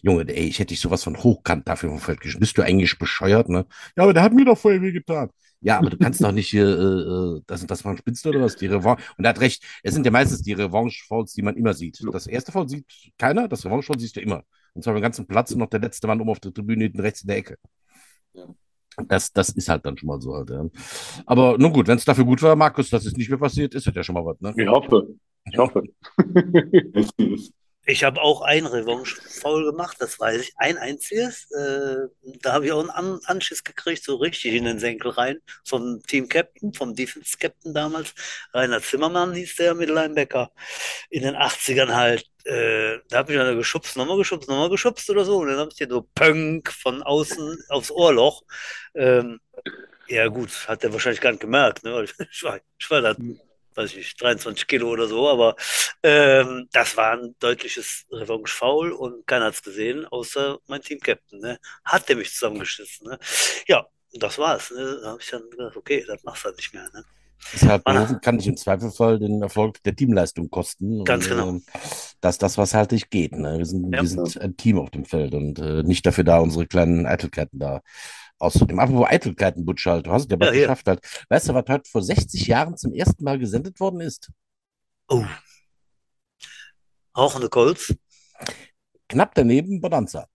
Junge, 0.02 0.28
ey, 0.28 0.46
ich 0.48 0.58
hätte 0.58 0.68
dich 0.68 0.80
sowas 0.80 1.04
von 1.04 1.22
hochkant 1.22 1.68
dafür 1.68 1.90
vom 1.90 1.98
Feld 2.00 2.20
geschmissen. 2.20 2.40
Bist 2.40 2.58
du 2.58 2.62
eigentlich 2.62 2.98
bescheuert, 2.98 3.48
ne? 3.48 3.66
Ja, 3.96 4.04
aber 4.04 4.14
der 4.14 4.22
hat 4.22 4.32
mir 4.32 4.44
doch 4.44 4.58
vorher 4.58 4.80
weh 4.82 4.92
getan. 4.92 5.30
Ja, 5.62 5.78
aber 5.78 5.90
du 5.90 5.96
kannst 5.96 6.22
doch 6.22 6.32
nicht 6.32 6.48
hier 6.48 6.66
äh, 6.66 7.36
äh, 7.36 7.42
das 7.46 7.62
und 7.62 7.70
das 7.70 7.80
spinnst 7.80 8.24
du 8.24 8.30
oder 8.30 8.42
was? 8.42 8.56
Die 8.56 8.66
Revanche. 8.66 9.02
Und 9.16 9.24
er 9.24 9.30
hat 9.30 9.40
recht, 9.40 9.64
es 9.84 9.94
sind 9.94 10.04
ja 10.04 10.10
meistens 10.10 10.42
die 10.42 10.54
Revanche-Fouls, 10.54 11.34
die 11.34 11.42
man 11.42 11.56
immer 11.56 11.72
sieht. 11.72 12.02
Das 12.12 12.26
erste 12.26 12.50
Foul 12.50 12.68
sieht 12.68 12.84
keiner, 13.16 13.46
das 13.46 13.64
Revanche-Foul 13.64 13.98
siehst 13.98 14.16
du 14.16 14.20
immer. 14.20 14.42
Und 14.74 14.82
zwar 14.82 14.94
beim 14.94 15.02
ganzen 15.02 15.26
Platz 15.26 15.52
und 15.52 15.58
noch 15.58 15.68
der 15.68 15.80
letzte 15.80 16.08
Mann 16.08 16.20
oben 16.20 16.30
auf 16.30 16.40
der 16.40 16.52
Tribüne 16.52 16.84
hinten 16.84 17.00
rechts 17.00 17.22
in 17.22 17.28
der 17.28 17.36
Ecke. 17.36 17.56
Ja. 18.34 18.46
Das, 19.06 19.32
das 19.32 19.50
ist 19.50 19.68
halt 19.68 19.86
dann 19.86 19.96
schon 19.96 20.08
mal 20.08 20.20
so 20.20 20.34
halt, 20.34 20.50
ja. 20.50 20.68
Aber 21.26 21.56
nun 21.58 21.72
gut, 21.72 21.86
wenn 21.86 21.96
es 21.96 22.04
dafür 22.04 22.24
gut 22.24 22.42
war, 22.42 22.56
Markus, 22.56 22.90
dass 22.90 23.06
es 23.06 23.16
nicht 23.16 23.30
mehr 23.30 23.38
passiert, 23.38 23.74
ist 23.74 23.86
das 23.86 23.94
ja 23.94 24.02
schon 24.02 24.14
mal 24.16 24.24
was, 24.24 24.40
ne? 24.40 24.52
Ich 24.56 24.68
hoffe. 24.68 25.14
Ich 25.44 25.58
hoffe. 25.58 25.84
Ich 27.84 28.04
habe 28.04 28.20
auch 28.22 28.42
ein 28.42 28.66
Revanche-Foul 28.66 29.64
gemacht, 29.64 29.96
das 29.98 30.20
weiß 30.20 30.40
ich. 30.40 30.52
Ein 30.56 30.78
einziges. 30.78 31.50
Äh, 31.50 32.08
da 32.40 32.52
habe 32.52 32.66
ich 32.66 32.72
auch 32.72 32.80
einen 32.80 32.90
An 32.90 33.20
Anschiss 33.24 33.64
gekriegt, 33.64 34.04
so 34.04 34.16
richtig 34.16 34.54
in 34.54 34.64
den 34.64 34.78
Senkel 34.78 35.10
rein. 35.10 35.40
Vom 35.64 36.00
Team-Captain, 36.06 36.72
vom 36.74 36.94
Defense-Captain 36.94 37.74
damals. 37.74 38.14
Rainer 38.54 38.80
Zimmermann 38.80 39.34
hieß 39.34 39.56
der 39.56 39.74
mit 39.74 39.88
Linebacker. 39.88 40.52
In 41.10 41.22
den 41.22 41.34
80ern 41.34 41.92
halt. 41.94 42.24
Äh, 42.44 42.98
da 43.08 43.18
habe 43.18 43.32
ich 43.32 43.38
dann 43.38 43.56
geschubst, 43.56 43.96
nochmal 43.96 44.16
geschubst, 44.16 44.48
nochmal 44.48 44.70
geschubst 44.70 45.10
oder 45.10 45.24
so. 45.24 45.38
Und 45.38 45.48
dann 45.48 45.58
habe 45.58 45.70
ich 45.70 45.76
dir 45.76 45.88
so 45.88 46.02
Pönk 46.14 46.70
von 46.70 47.02
außen 47.02 47.64
aufs 47.68 47.90
Ohrloch. 47.90 48.42
Ähm, 48.94 49.40
ja, 50.06 50.28
gut, 50.28 50.68
hat 50.68 50.84
der 50.84 50.92
wahrscheinlich 50.92 51.20
gar 51.20 51.30
nicht 51.32 51.40
gemerkt. 51.40 51.82
Ne? 51.82 52.06
Ich 52.30 52.42
war, 52.44 52.60
ich 52.78 52.90
war 52.90 53.00
da 53.00 53.16
weiß 53.74 53.90
ich 53.90 53.96
nicht, 53.96 54.20
23 54.22 54.66
Kilo 54.66 54.88
oder 54.90 55.06
so, 55.06 55.28
aber 55.28 55.56
ähm, 56.02 56.68
das 56.72 56.96
war 56.96 57.12
ein 57.12 57.34
deutliches 57.38 58.04
Revanche-Foul 58.10 58.92
und 58.92 59.26
keiner 59.26 59.46
hat 59.46 59.54
es 59.54 59.62
gesehen, 59.62 60.06
außer 60.06 60.58
mein 60.66 60.80
Team-Captain. 60.82 61.40
Ne? 61.40 61.58
Hat 61.84 62.08
der 62.08 62.16
mich 62.16 62.32
zusammengeschissen. 62.32 63.08
Ne? 63.08 63.18
Ja, 63.66 63.86
das 64.14 64.38
war's. 64.38 64.70
Ne? 64.70 64.98
Da 65.02 65.10
habe 65.10 65.22
ich 65.22 65.30
dann 65.30 65.48
gedacht, 65.50 65.76
okay, 65.76 66.04
das 66.06 66.22
machst 66.24 66.42
du 66.44 66.46
halt 66.46 66.56
nicht 66.56 66.74
mehr. 66.74 66.88
Ne? 66.92 67.04
Deshalb 67.52 67.84
kann 68.22 68.38
ich 68.38 68.46
im 68.46 68.56
Zweifelfall 68.56 69.18
den 69.18 69.42
Erfolg 69.42 69.82
der 69.82 69.96
Teamleistung 69.96 70.48
kosten. 70.48 71.04
Ganz 71.04 71.24
und, 71.26 71.30
genau. 71.30 71.48
ähm, 71.48 71.62
Das 72.20 72.36
ist 72.36 72.42
das, 72.42 72.56
was 72.56 72.72
halt 72.74 72.92
nicht 72.92 73.10
geht. 73.10 73.32
Ne? 73.32 73.58
Wir, 73.58 73.66
sind, 73.66 73.92
Ja. 73.92 74.00
wir 74.00 74.08
sind 74.08 74.40
ein 74.40 74.56
Team 74.56 74.78
auf 74.78 74.90
dem 74.90 75.04
Feld 75.04 75.34
und 75.34 75.58
äh, 75.58 75.82
nicht 75.82 76.06
dafür 76.06 76.24
da, 76.24 76.38
unsere 76.38 76.66
kleinen 76.66 77.06
Eitelkeiten 77.06 77.58
da 77.58 77.82
auszunehmen. 78.42 78.80
Apropos 78.80 79.08
Eitelkeiten, 79.08 79.64
Butschalt, 79.64 80.06
du 80.06 80.12
hast 80.12 80.24
es 80.24 80.28
ja 80.30 80.36
bald 80.36 80.54
Ja, 80.54 80.60
geschafft. 80.62 80.86
Halt. 80.88 81.00
Weißt 81.28 81.48
du, 81.48 81.54
was 81.54 81.64
heute 81.68 81.88
vor 81.90 82.02
60 82.02 82.46
Jahren 82.46 82.76
zum 82.76 82.92
ersten 82.92 83.22
Mal 83.24 83.38
gesendet 83.38 83.78
worden 83.80 84.00
ist? 84.00 84.30
Oh. 85.08 85.24
Rauchende 87.16 87.48
Colts. 87.48 87.94
Knapp 89.08 89.34
daneben 89.34 89.80
Bonanza. 89.80 90.26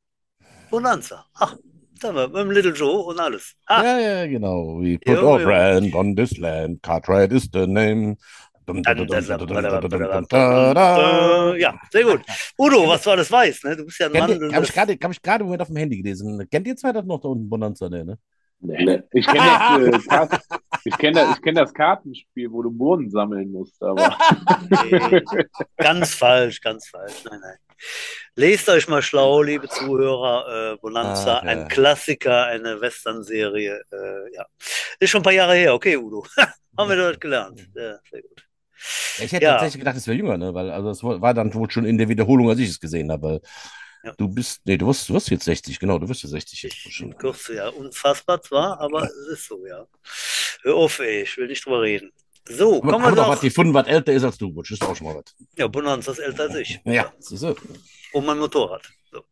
Bonanza. 0.69 1.25
Ach, 1.33 1.55
da 1.99 2.13
war 2.13 2.27
mit 2.27 2.35
dem 2.37 2.51
Little 2.51 2.73
Joe 2.73 2.99
und 3.05 3.19
alles. 3.19 3.55
Ah, 3.65 3.83
Ja, 3.83 3.99
ja, 3.99 4.27
genau. 4.27 4.79
We 4.79 4.99
put 4.99 5.15
Jo, 5.15 5.31
our 5.33 5.39
jo. 5.39 5.45
brand 5.47 5.95
on 5.95 6.15
this 6.15 6.37
land. 6.37 6.81
Cartwright 6.83 7.31
is 7.31 7.49
the 7.51 7.65
name. 7.65 8.17
Ja, 11.57 11.79
sehr 11.91 12.03
gut. 12.03 12.21
Udo, 12.57 12.87
was 12.87 13.05
war 13.05 13.15
das 13.15 13.31
weiß? 13.31 13.63
Ne? 13.63 13.77
Du 13.77 13.85
bist 13.85 13.99
ja 13.99 14.07
ein 14.07 14.13
Kennt 14.13 14.41
Mann. 14.41 14.55
Habe 14.55 14.65
ich 14.65 14.73
gerade 14.73 14.97
hab 15.01 15.41
Moment 15.41 15.61
auf 15.61 15.67
dem 15.67 15.77
Handy 15.77 15.97
gelesen. 15.97 16.47
Kennt 16.49 16.67
ihr 16.67 16.75
zwei 16.75 16.91
das 16.91 17.05
noch 17.05 17.21
da 17.21 17.29
unten 17.29 17.49
Bonanza? 17.49 17.89
Ne? 17.89 18.05
ne? 18.05 18.17
Nee. 18.59 19.03
Ich 19.13 19.25
kenne 19.27 19.91
das, 19.91 20.07
äh, 20.07 20.89
kenn 20.97 21.13
das, 21.13 21.41
kenn 21.41 21.55
das 21.55 21.73
Kartenspiel, 21.73 22.51
wo 22.51 22.63
du 22.63 22.71
Boden 22.71 23.09
sammeln 23.09 23.51
musst. 23.51 23.81
Aber. 23.81 24.17
nee, 24.91 25.21
ganz 25.77 26.15
falsch, 26.15 26.59
ganz 26.61 26.87
falsch. 26.87 27.23
Nein, 27.29 27.39
nein. 27.39 27.57
Lest 28.35 28.67
euch 28.69 28.87
mal 28.87 29.01
schlau, 29.01 29.43
liebe 29.43 29.67
Zuhörer. 29.67 30.73
Äh, 30.73 30.77
Bonanza, 30.77 31.39
ah, 31.39 31.45
ja. 31.45 31.51
ein 31.51 31.67
Klassiker, 31.67 32.45
eine 32.45 32.81
Western-Serie. 32.81 33.81
Äh, 33.91 34.35
ja. 34.35 34.45
Ist 34.99 35.11
schon 35.11 35.21
ein 35.21 35.23
paar 35.23 35.33
Jahre 35.33 35.55
her. 35.55 35.73
Okay, 35.73 35.97
Udo. 35.97 36.25
Haben 36.77 36.89
wir 36.89 36.97
dort 36.97 37.21
gelernt. 37.21 37.59
Ja, 37.75 37.99
sehr 38.09 38.21
gut. 38.21 38.46
Ja, 39.17 39.25
Ich 39.25 39.31
hätte 39.31 39.43
Ja. 39.45 39.51
tatsächlich 39.53 39.79
gedacht, 39.79 39.97
es 39.97 40.07
wäre 40.07 40.17
jünger, 40.17 40.37
ne? 40.37 40.53
Weil 40.53 40.69
also 40.71 40.89
es 40.89 41.03
war 41.03 41.33
dann 41.33 41.53
wohl 41.53 41.69
schon 41.71 41.85
in 41.85 41.97
der 41.97 42.09
Wiederholung, 42.09 42.49
als 42.49 42.59
ich 42.59 42.69
es 42.69 42.79
gesehen 42.79 43.11
habe. 43.11 43.41
Ja. 44.03 44.13
Du 44.17 44.27
bist, 44.29 44.61
nee, 44.65 44.77
du 44.77 44.87
wirst, 44.87 45.09
du 45.09 45.13
wirst 45.15 45.29
jetzt 45.31 45.45
60, 45.45 45.79
genau, 45.79 45.97
du 45.99 46.07
wirst 46.07 46.21
jetzt 46.23 46.31
60 46.31 46.61
jetzt 46.63 46.75
schon. 46.93 47.11
in 47.11 47.17
Kürze, 47.17 47.55
ja. 47.55 47.69
Unfassbar 47.69 48.41
zwar, 48.41 48.79
aber 48.79 49.03
es 49.03 49.27
ist 49.33 49.47
so, 49.47 49.65
ja. 49.65 49.85
Hör 50.61 50.75
auf, 50.75 50.99
ey. 50.99 51.23
Ich 51.23 51.35
will 51.37 51.47
nicht 51.47 51.65
drüber 51.65 51.81
reden. 51.81 52.11
So, 52.49 52.81
Aber 52.81 52.91
kommen 52.93 53.05
wir 53.05 53.15
doch 53.15 53.27
was 53.27 53.41
gefunden, 53.41 53.73
was 53.73 53.87
älter 53.87 54.13
ist 54.13 54.23
als 54.23 54.37
du, 54.37 54.49
Butch. 54.51 54.71
Ist 54.71 54.81
auch 54.83 54.95
schon 54.95 55.07
mal 55.07 55.15
was. 55.15 55.35
Ja, 55.57 55.67
Bonanza 55.67 56.11
ist 56.13 56.19
älter 56.19 56.43
als 56.43 56.55
ich. 56.55 56.79
Ja, 56.85 57.11
siehst 57.19 57.43
du. 57.43 57.55
Und 58.13 58.25
mein 58.25 58.37
Motorrad. 58.37 58.83
So. 59.11 59.23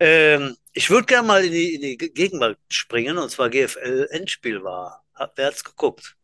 Ähm, 0.00 0.56
ich 0.72 0.90
würde 0.90 1.06
gerne 1.06 1.26
mal 1.26 1.44
in 1.44 1.52
die, 1.52 1.74
in 1.76 1.80
die 1.80 1.96
Gegenwart 1.96 2.58
springen, 2.68 3.16
und 3.16 3.30
zwar 3.30 3.48
GFL-Endspiel 3.48 4.62
war. 4.62 5.04
Hat, 5.14 5.32
wer 5.36 5.46
hat's 5.46 5.64
geguckt? 5.64 6.16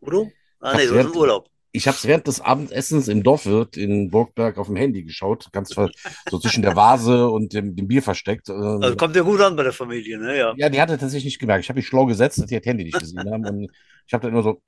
Udo? 0.00 0.32
Ah, 0.60 0.74
nee, 0.76 0.86
du 0.86 0.94
während- 0.94 1.14
im 1.14 1.16
Urlaub. 1.20 1.48
Ich 1.76 1.86
habe 1.86 1.96
es 1.96 2.06
während 2.06 2.26
des 2.26 2.40
Abendessens 2.40 3.06
im 3.08 3.22
Dorfwirt 3.22 3.76
in 3.76 4.10
Burgberg 4.10 4.56
auf 4.56 4.68
dem 4.68 4.76
Handy 4.76 5.02
geschaut, 5.02 5.48
ganz 5.52 5.68
so 5.70 6.38
zwischen 6.38 6.62
der 6.62 6.74
Vase 6.74 7.28
und 7.28 7.52
dem, 7.52 7.76
dem 7.76 7.86
Bier 7.86 8.02
versteckt. 8.02 8.48
Ähm, 8.48 8.80
Also 8.82 8.96
kommt 8.96 9.14
ja 9.14 9.20
gut 9.22 9.40
an 9.42 9.56
bei 9.56 9.62
der 9.62 9.72
Familie, 9.74 10.18
ne? 10.18 10.38
Ja. 10.38 10.54
ja, 10.56 10.68
die 10.70 10.80
hatte 10.80 10.96
tatsächlich 10.96 11.24
nicht 11.26 11.38
gemerkt. 11.38 11.64
Ich 11.64 11.68
habe 11.68 11.78
mich 11.78 11.86
schlau 11.86 12.06
gesetzt, 12.06 12.38
dass 12.38 12.46
die 12.46 12.56
das 12.58 12.64
Handy 12.64 12.84
nicht 12.84 12.98
gesehen 12.98 13.30
haben. 13.30 13.44
Und 13.46 13.70
ich 14.06 14.14
habe 14.14 14.22
dann 14.22 14.32
immer 14.32 14.42
so 14.42 14.62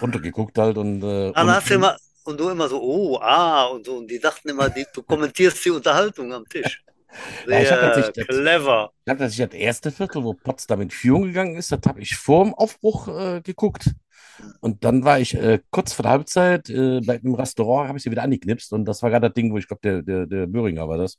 runtergeguckt 0.00 0.58
halt 0.58 0.76
und. 0.76 1.02
Äh, 1.02 1.32
dann 1.32 1.46
und- 1.48 1.54
hast 1.54 1.70
du 1.70 1.74
immer, 1.74 1.96
und 2.24 2.38
du 2.38 2.50
immer 2.50 2.68
so, 2.68 2.82
oh, 2.82 3.18
ah, 3.20 3.64
und 3.66 3.86
so, 3.86 3.96
und 3.96 4.10
die 4.10 4.18
dachten 4.20 4.48
immer, 4.50 4.68
die, 4.68 4.84
du 4.92 5.02
kommentierst 5.02 5.64
die 5.64 5.70
Unterhaltung 5.70 6.32
am 6.32 6.44
Tisch. 6.46 6.82
Ja, 7.46 7.60
ich 7.60 7.68
tatsächlich- 7.68 8.26
clever. 8.26 8.90
Ich 9.00 9.04
glaube, 9.04 9.18
dass 9.20 9.32
ich 9.32 9.38
das 9.38 9.52
erste 9.52 9.90
Viertel, 9.90 10.24
wo 10.24 10.32
Potsdam 10.32 10.80
in 10.80 10.88
Führung 10.88 11.24
gegangen 11.24 11.56
ist, 11.56 11.70
das 11.70 11.80
habe 11.86 12.00
ich 12.00 12.16
vor 12.16 12.42
dem 12.44 12.54
Aufbruch 12.54 13.06
äh, 13.08 13.42
geguckt. 13.42 13.90
Und 14.60 14.84
dann 14.84 15.04
war 15.04 15.20
ich 15.20 15.34
äh, 15.34 15.60
kurz 15.70 15.92
vor 15.92 16.04
der 16.04 16.12
Halbzeit 16.12 16.70
äh, 16.70 17.00
bei 17.00 17.18
einem 17.18 17.34
Restaurant, 17.34 17.88
habe 17.88 17.98
ich 17.98 18.04
sie 18.04 18.10
wieder 18.10 18.22
angeknipst. 18.22 18.72
Und 18.72 18.84
das 18.84 19.02
war 19.02 19.10
gerade 19.10 19.28
das 19.28 19.34
Ding, 19.34 19.52
wo 19.52 19.58
ich 19.58 19.68
glaube, 19.68 19.80
der, 19.82 20.02
der, 20.02 20.26
der 20.26 20.46
Böhringer 20.46 20.88
war 20.88 20.98
das, 20.98 21.18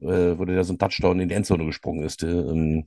äh, 0.00 0.38
wo 0.38 0.44
der 0.44 0.64
so 0.64 0.72
ein 0.72 0.78
Touchdown 0.78 1.20
in 1.20 1.28
die 1.28 1.34
Endzone 1.34 1.64
gesprungen 1.64 2.04
ist. 2.04 2.22
Äh, 2.22 2.28
ähm, 2.28 2.86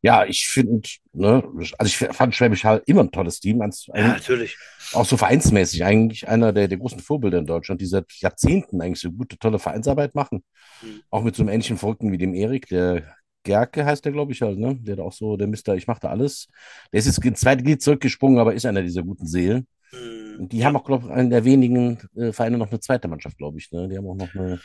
ja, 0.00 0.24
ich 0.24 0.46
finde, 0.46 0.88
ne, 1.12 1.42
also 1.78 1.84
ich 1.84 1.96
fand 1.96 2.34
Schwäbisch 2.34 2.64
Hall 2.64 2.82
immer 2.86 3.02
ein 3.02 3.10
tolles 3.10 3.40
Team, 3.40 3.58
ganz, 3.58 3.86
Ja, 3.94 4.08
natürlich. 4.08 4.56
auch 4.92 5.04
so 5.04 5.16
vereinsmäßig 5.16 5.84
eigentlich 5.84 6.26
einer 6.28 6.52
der, 6.52 6.68
der 6.68 6.78
großen 6.78 7.00
Vorbilder 7.00 7.38
in 7.38 7.46
Deutschland, 7.46 7.80
die 7.80 7.86
seit 7.86 8.10
Jahrzehnten 8.12 8.80
eigentlich 8.80 9.00
so 9.00 9.10
gute, 9.10 9.38
tolle 9.38 9.58
Vereinsarbeit 9.58 10.14
machen. 10.14 10.42
Mhm. 10.82 11.02
Auch 11.10 11.22
mit 11.22 11.36
so 11.36 11.42
einem 11.42 11.50
ähnlichen 11.50 11.76
Verrückten 11.76 12.12
wie 12.12 12.18
dem 12.18 12.34
Erik, 12.34 12.68
der 12.68 13.02
Gerke 13.48 13.84
heißt 13.84 14.04
der, 14.04 14.12
glaube 14.12 14.32
ich, 14.32 14.42
halt, 14.42 14.58
ne? 14.58 14.76
Der 14.76 14.98
auch 14.98 15.12
so, 15.12 15.36
der 15.38 15.46
Mister, 15.46 15.74
ich 15.74 15.86
mache 15.86 16.00
da 16.00 16.10
alles. 16.10 16.48
Der 16.92 17.00
ist 17.00 17.06
jetzt 17.06 17.24
ins 17.24 17.40
zweite 17.40 17.62
Glied 17.62 17.82
zurückgesprungen, 17.82 18.38
aber 18.38 18.52
ist 18.52 18.66
einer 18.66 18.82
dieser 18.82 19.02
guten 19.02 19.26
Seelen. 19.26 19.66
Hm. 19.90 20.40
Und 20.40 20.52
die 20.52 20.64
haben 20.64 20.76
auch, 20.76 20.84
glaube 20.84 21.06
ich, 21.06 21.12
einen 21.12 21.30
der 21.30 21.44
wenigen 21.44 21.98
äh, 22.14 22.32
Vereine 22.32 22.58
noch 22.58 22.68
eine 22.68 22.80
zweite 22.80 23.08
Mannschaft, 23.08 23.38
glaube 23.38 23.58
ich, 23.58 23.72
ne? 23.72 23.88
Die 23.88 23.96
haben 23.96 24.06
auch 24.06 24.14
noch 24.14 24.34
eine. 24.34 24.60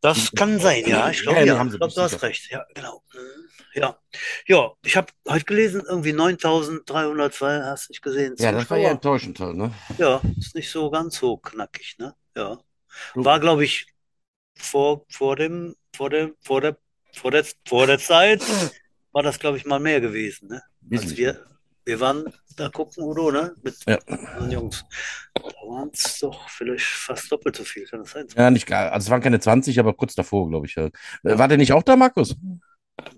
Das 0.00 0.32
kann 0.32 0.58
sein, 0.58 0.82
ja. 0.86 1.10
Ich 1.10 1.20
glaube, 1.22 1.40
Ja, 1.40 1.44
ja. 1.44 1.64
Ich 1.64 1.76
glaube, 1.76 1.92
du 1.94 2.00
hast 2.00 2.22
recht. 2.22 2.50
Ja, 2.50 2.64
genau. 2.74 3.02
Mhm. 3.12 3.50
Ja, 3.74 3.98
ja. 4.46 4.72
Ich 4.82 4.96
habe 4.96 5.12
heute 5.28 5.44
gelesen, 5.44 5.82
irgendwie 5.86 6.14
9302, 6.14 7.62
hast 7.62 7.88
du 7.88 7.92
nicht 7.92 8.02
gesehen? 8.02 8.34
Ja, 8.38 8.50
das 8.50 8.68
war 8.70 8.78
ja 8.78 8.90
enttäuschend 8.90 9.38
halt, 9.38 9.56
ne? 9.56 9.72
Ja, 9.98 10.20
ist 10.38 10.54
nicht 10.54 10.70
so 10.70 10.90
ganz 10.90 11.18
so 11.18 11.36
knackig, 11.36 11.96
ne? 11.98 12.14
Ja. 12.34 12.58
War, 13.14 13.38
glaube 13.40 13.64
ich, 13.64 13.86
vor, 14.56 15.04
vor 15.10 15.36
dem, 15.36 15.76
vor 15.94 16.10
dem, 16.10 16.34
vor 16.40 16.60
der, 16.60 16.76
vor 17.14 17.30
der, 17.30 17.44
vor 17.66 17.86
der 17.86 17.98
Zeit 17.98 18.42
war 19.12 19.22
das, 19.22 19.38
glaube 19.38 19.56
ich, 19.56 19.64
mal 19.66 19.80
mehr 19.80 20.00
gewesen, 20.00 20.48
ne? 20.48 20.62
Als 20.92 21.16
wir, 21.16 21.44
wir 21.84 22.00
waren 22.00 22.24
da 22.56 22.68
gucken, 22.68 23.04
Udo, 23.04 23.30
ne? 23.30 23.54
Mit 23.62 23.74
Ja. 23.86 23.98
unseren 24.06 24.50
Jungs. 24.52 24.84
Da 25.34 25.42
waren 25.42 25.90
es 25.92 26.18
doch 26.20 26.48
vielleicht 26.48 26.84
fast 26.84 27.30
doppelt 27.32 27.56
so 27.56 27.64
viel, 27.64 27.84
kann 27.86 28.00
das 28.00 28.10
sein? 28.10 28.26
Ja, 28.36 28.50
nicht 28.50 28.66
gar, 28.66 28.92
also 28.92 29.06
es 29.06 29.10
waren 29.10 29.20
keine 29.22 29.40
20, 29.40 29.78
aber 29.80 29.94
kurz 29.94 30.14
davor, 30.14 30.48
glaube 30.48 30.66
ich. 30.66 30.76
Äh, 30.76 30.90
War 31.22 31.48
der 31.48 31.58
nicht 31.58 31.72
auch 31.72 31.82
da, 31.82 31.96
Markus? 31.96 32.36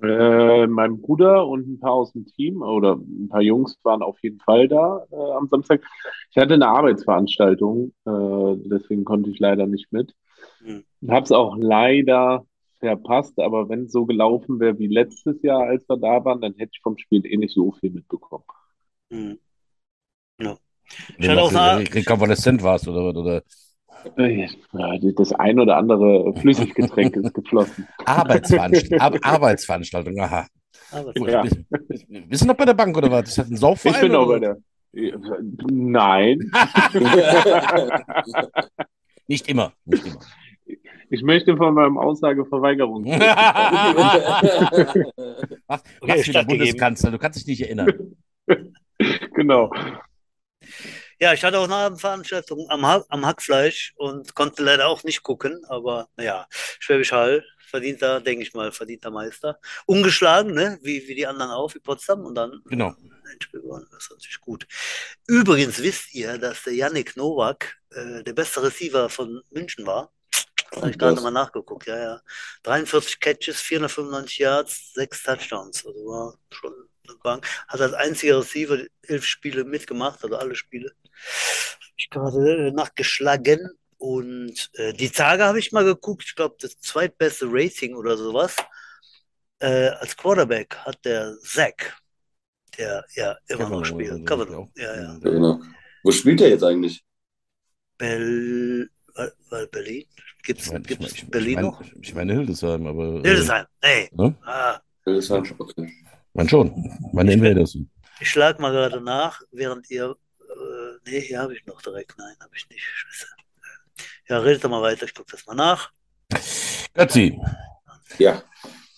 Äh, 0.03 0.67
mein 0.67 1.01
Bruder 1.01 1.47
und 1.47 1.69
ein 1.69 1.81
paar 1.81 1.93
aus 1.93 2.13
dem 2.13 2.27
Team 2.27 2.63
oder 2.63 2.95
ein 2.97 3.29
paar 3.29 3.43
Jungs 3.43 3.79
waren 3.83 4.03
auf 4.03 4.19
jeden 4.23 4.39
Fall 4.41 4.69
da 4.69 5.05
äh, 5.11 5.33
am 5.37 5.49
Samstag. 5.49 5.83
Ich 6.31 6.37
hatte 6.37 6.55
eine 6.55 6.69
Arbeitsveranstaltung, 6.69 7.93
äh, 8.07 8.69
deswegen 8.69 9.05
konnte 9.05 9.31
ich 9.31 9.39
leider 9.39 9.67
nicht 9.67 9.93
mit. 9.93 10.15
Hm. 10.65 10.85
Habe 11.09 11.25
es 11.25 11.33
auch 11.33 11.57
leider 11.59 12.47
verpasst, 12.83 13.39
aber 13.39 13.69
wenn 13.69 13.85
es 13.85 13.93
so 13.93 14.05
gelaufen 14.07 14.59
wäre 14.61 14.79
wie 14.79 14.89
letztes 14.89 15.41
Jahr, 15.43 15.63
als 15.63 15.89
wir 15.89 15.97
da 15.97 16.25
waren, 16.25 16.41
dann 16.41 16.55
hätte 16.55 16.73
ich 16.75 16.81
vom 16.83 16.99
Spiel 16.99 17.25
eh 17.25 17.37
nicht 17.37 17.55
so 17.55 17.73
viel 17.73 17.91
mitbekommen. 17.91 18.45
Hm. 19.11 19.39
Wenn 20.39 20.49
hatte 20.51 21.19
du 21.19 21.41
auch 21.41 21.53
noch 21.53 21.95
rekonvaleszent 21.95 22.63
warst 22.63 22.89
oder 22.89 23.05
was? 23.05 23.17
Oder 23.17 23.43
Äh, 24.19 24.49
ja, 24.73 24.99
das 25.17 25.33
ein 25.33 25.61
oder 25.61 25.77
andere 25.77 26.35
Flüssiggetränk 26.41 27.15
ist 27.17 27.35
geflossen. 27.35 27.87
Arbeitsveranst 28.05 28.93
Ar 28.95 29.13
Arbeitsveranstaltung, 29.23 30.21
aha. 30.21 30.47
Ja. 31.15 31.45
Wir 31.45 32.37
sind 32.37 32.49
noch 32.49 32.57
bei 32.57 32.65
der 32.65 32.75
Bank 32.75 32.97
oder 32.97 33.11
was? 33.11 33.37
Das 33.37 33.47
ein 33.47 33.55
Ich 33.55 33.61
Saufverein? 33.61 34.01
bin 34.01 34.15
auch 34.17 34.27
oder? 34.27 34.57
bei 34.95 35.01
der. 35.01 35.71
Nein, 35.71 36.51
Nicht 39.29 39.49
immer, 39.49 39.73
nicht 39.87 40.05
immer. 40.05 40.19
Ich 41.13 41.23
möchte 41.23 41.57
von 41.57 41.75
meinem 41.75 41.99
Aussageverweigerung. 41.99 43.05
Was, 45.67 45.83
Okay, 46.01 46.19
was 46.19 46.25
für 46.25 46.33
der. 46.33 46.45
Bundeskanzler? 46.45 47.11
Du 47.11 47.19
kannst 47.19 47.39
dich 47.41 47.47
nicht 47.47 47.61
erinnern. 47.63 48.17
Genau. 49.35 49.73
Ja, 51.19 51.33
ich 51.33 51.43
hatte 51.43 51.59
auch 51.59 51.65
eine 51.65 51.75
Abendveranstaltung 51.75 52.67
am, 52.69 52.87
ha 52.87 53.05
am 53.09 53.27
Hackfleisch 53.27 53.95
und 53.97 54.35
konnte 54.37 54.63
leider 54.63 54.87
auch 54.87 55.03
nicht 55.03 55.23
gucken, 55.25 55.61
aber 55.69 56.09
naja, 56.17 56.47
Schwäbisch 56.79 57.11
Hall, 57.13 57.45
verdienter, 57.67 58.21
denke 58.21 58.43
ich 58.45 58.55
mal, 58.55 58.71
verdienter 58.71 59.11
Meister. 59.11 59.59
Ungeschlagen, 59.87 60.55
ne? 60.55 60.79
Wie, 60.83 61.09
wie 61.09 61.17
die 61.17 61.27
anderen 61.27 61.51
auch, 61.51 61.75
wie 61.75 61.81
Potsdam 61.81 62.25
und 62.25 62.37
dann 62.37 62.61
Genau. 62.67 62.89
ein 62.91 63.41
Spiel 63.41 63.63
gewonnen. 63.63 63.87
Das 63.91 64.05
ist 64.05 64.11
natürlich 64.13 64.41
gut. 64.41 64.67
Übrigens 65.27 65.83
wisst 65.83 66.15
ihr, 66.15 66.39
dass 66.39 66.63
der 66.63 66.75
Yannick 66.75 67.17
Nowak 67.17 67.77
äh, 67.91 68.23
der 68.23 68.35
beste 68.35 68.63
Receiver 68.63 69.09
von 69.09 69.43
München 69.51 69.85
war. 69.87 70.13
Habe 70.77 70.91
ich 70.91 70.99
gerade 70.99 71.15
krass. 71.15 71.25
mal 71.25 71.31
nachgeguckt, 71.31 71.87
ja, 71.87 71.99
ja. 71.99 72.21
43 72.63 73.21
Catches, 73.21 73.61
495 73.61 74.39
Yards, 74.39 74.93
6 74.95 75.23
Touchdowns. 75.23 75.87
Also 75.87 75.99
war 76.07 76.39
schon 76.51 76.73
eine 77.09 77.19
Bank. 77.19 77.47
Hat 77.69 77.81
als 77.81 77.93
einziger 77.93 78.39
Receiver 78.41 78.79
elf 79.03 79.25
Spiele 79.25 79.65
mitgemacht, 79.65 80.23
also 80.23 80.37
alle 80.37 80.55
Spiele. 80.55 80.93
Hab 81.01 81.93
Ich 81.97 82.11
gerade 82.11 82.69
äh, 82.69 82.71
nachgeschlagen. 82.71 83.71
Und 83.99 84.71
äh, 84.75 84.93
die 84.93 85.11
Tage 85.11 85.45
habe 85.45 85.59
ich 85.59 85.73
mal 85.73 85.85
geguckt, 85.85 86.25
ich 86.27 86.35
glaube, 86.35 86.57
das 86.59 86.79
zweitbeste 86.79 87.47
Rating 87.49 87.95
oder 87.95 88.17
sowas. 88.17 88.57
Äh, 89.61 89.91
als 89.91 90.17
Quarterback 90.17 90.77
hat 90.79 91.05
der 91.05 91.37
Zach, 91.41 92.01
der 92.77 93.05
ja 93.15 93.37
immer 93.47 93.69
noch 93.69 93.83
Kavanaugh 93.83 93.85
spielt. 93.85 94.11
oder 94.11 94.19
so, 94.19 94.25
Kavanaugh, 94.25 94.69
ja. 94.77 94.97
ja, 94.97 95.03
ja. 95.03 95.19
Genau. 95.21 95.61
Wo 96.03 96.11
spielt 96.11 96.41
er 96.41 96.49
jetzt 96.49 96.65
eigentlich? 96.65 97.05
Bel 97.97 98.91
Berlin? 99.71 100.07
Gibt 100.43 100.61
Ich 100.61 100.67
es 100.67 100.73
meine, 100.73 100.85
ich, 100.89 100.99
mein, 100.99 101.09
ich, 101.09 101.31
Berlin 101.31 101.55
mein, 101.55 101.65
noch? 101.65 101.81
ich 102.01 102.15
meine 102.15 102.33
Hildesheim, 102.35 102.87
aber. 102.87 103.05
äh, 103.25 103.29
Hildesheim, 103.29 103.67
nee. 103.83 104.09
Ne? 104.13 104.35
Ah, 104.45 104.81
Hildesheim? 105.05 105.45
Okay. 105.59 105.93
Man 106.35 106.49
schon. 106.49 106.73
Meine 107.13 107.31
Ich 107.33 107.37
Invaders. 107.39 107.77
ich 108.21 108.31
schlag 108.31 108.59
mal 108.59 108.73
gerade 108.73 109.01
nach, 109.01 109.41
während 109.53 109.89
ihr. 109.91 110.17
Äh, 110.41 111.11
nee, 111.11 111.21
hier 111.21 111.41
habe 111.41 111.55
ich 111.55 111.65
noch 111.67 111.81
direkt. 111.83 112.15
Nein, 112.19 112.35
habe 112.41 112.51
ich 112.57 112.69
nicht. 112.69 112.83
Scheiße. 112.83 113.27
Ja, 114.29 114.39
redet 114.39 114.65
doch 114.65 114.71
mal 114.71 114.83
weiter, 114.83 115.05
ich 115.05 115.15
gucke 115.15 115.31
das 115.33 115.47
mal 115.47 115.55
nach. 115.55 115.91
Götzi, 116.95 117.39
Ja, 118.19 118.43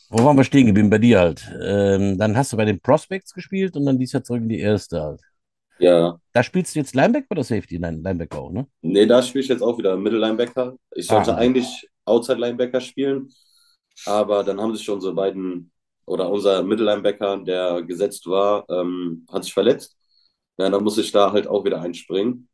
wo 0.08 0.24
waren 0.24 0.36
wir 0.36 0.44
stehen 0.44 0.66
geblieben? 0.66 0.90
Bei 0.90 0.98
dir 0.98 1.18
halt. 1.20 1.50
Ähm, 1.62 2.16
dann 2.18 2.36
hast 2.36 2.52
du 2.52 2.56
bei 2.56 2.64
den 2.64 2.80
Prospects 2.80 3.32
gespielt 3.34 3.76
und 3.76 3.84
dann 3.86 3.98
dies 3.98 4.12
Jahr 4.12 4.22
zurück 4.22 4.42
in 4.42 4.48
die 4.48 4.60
erste 4.60 5.00
halt. 5.02 5.20
Ja. 5.78 6.18
Da 6.32 6.42
spielst 6.42 6.74
du 6.74 6.80
jetzt 6.80 6.94
Linebacker 6.94 7.26
oder 7.30 7.44
Safety? 7.44 7.78
Nein, 7.78 8.02
Linebacker 8.02 8.38
auch, 8.38 8.50
ne? 8.50 8.66
Nee, 8.82 9.06
da 9.06 9.22
spiele 9.22 9.42
ich 9.44 9.48
jetzt 9.48 9.62
auch 9.62 9.78
wieder 9.78 9.96
Mittellinebacker. 9.96 10.76
Ich 10.94 11.06
sollte 11.06 11.32
Ah. 11.34 11.36
eigentlich 11.38 11.88
Outside 12.04 12.38
Linebacker 12.40 12.80
spielen, 12.80 13.28
aber 14.06 14.42
dann 14.44 14.60
haben 14.60 14.74
sich 14.74 14.88
unsere 14.90 15.14
beiden 15.14 15.70
oder 16.06 16.28
unser 16.30 16.62
Mittellinebacker, 16.62 17.38
der 17.38 17.82
gesetzt 17.82 18.26
war, 18.26 18.68
ähm, 18.68 19.26
hat 19.32 19.44
sich 19.44 19.54
verletzt. 19.54 19.96
Ja, 20.58 20.68
dann 20.70 20.84
muss 20.84 20.98
ich 20.98 21.10
da 21.10 21.32
halt 21.32 21.46
auch 21.46 21.64
wieder 21.64 21.80
einspringen. 21.80 22.48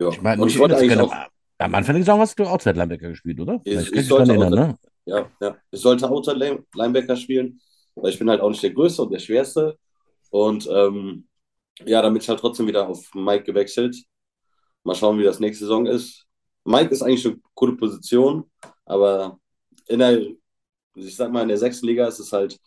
Ja, 0.00 0.08
Ich 0.10 0.20
meine, 0.20 0.42
und 0.42 0.48
ich 0.48 0.58
wollte 0.58 0.76
eigentlich 0.76 0.98
auch. 0.98 1.14
Am 1.60 1.74
Anfang 1.74 1.96
Saison 1.96 2.20
hast 2.20 2.38
du 2.38 2.44
Outside 2.44 2.76
Linebacker 2.78 3.08
gespielt, 3.08 3.40
oder? 3.40 3.60
Ich- 3.64 3.92
Ich, 3.92 4.06
sollte 4.06 4.30
erinnern, 4.32 4.52
ne? 4.54 4.78
ja, 5.06 5.28
ja, 5.40 5.56
ich 5.70 5.80
sollte 5.80 6.08
Outside 6.08 6.62
Linebacker 6.74 7.16
spielen, 7.16 7.60
weil 7.96 8.12
ich 8.12 8.18
bin 8.18 8.30
halt 8.30 8.40
auch 8.40 8.50
nicht 8.50 8.62
der 8.62 8.70
Größte 8.72 9.02
und 9.02 9.12
der 9.12 9.18
Schwerste. 9.18 9.76
Und 10.30 10.68
ähm, 10.70 11.26
ja, 11.86 12.02
dann 12.02 12.12
bin 12.12 12.22
ich 12.22 12.28
halt 12.28 12.40
trotzdem 12.40 12.66
wieder 12.66 12.88
auf 12.88 13.14
Mike 13.14 13.44
gewechselt. 13.44 13.96
Mal 14.84 14.94
schauen, 14.94 15.18
wie 15.18 15.24
das 15.24 15.40
nächste 15.40 15.64
Saison 15.64 15.86
ist. 15.86 16.26
Mike 16.64 16.90
ist 16.90 17.02
eigentlich 17.02 17.26
eine 17.26 17.40
gute 17.54 17.74
Position, 17.76 18.50
aber 18.84 19.38
in 19.86 20.00
der, 20.00 20.20
ich 20.94 21.16
sag 21.16 21.32
mal, 21.32 21.42
in 21.42 21.48
der 21.48 21.58
sechsten 21.58 21.86
Liga 21.86 22.06
ist 22.08 22.18
es 22.20 22.32
halt, 22.32 22.58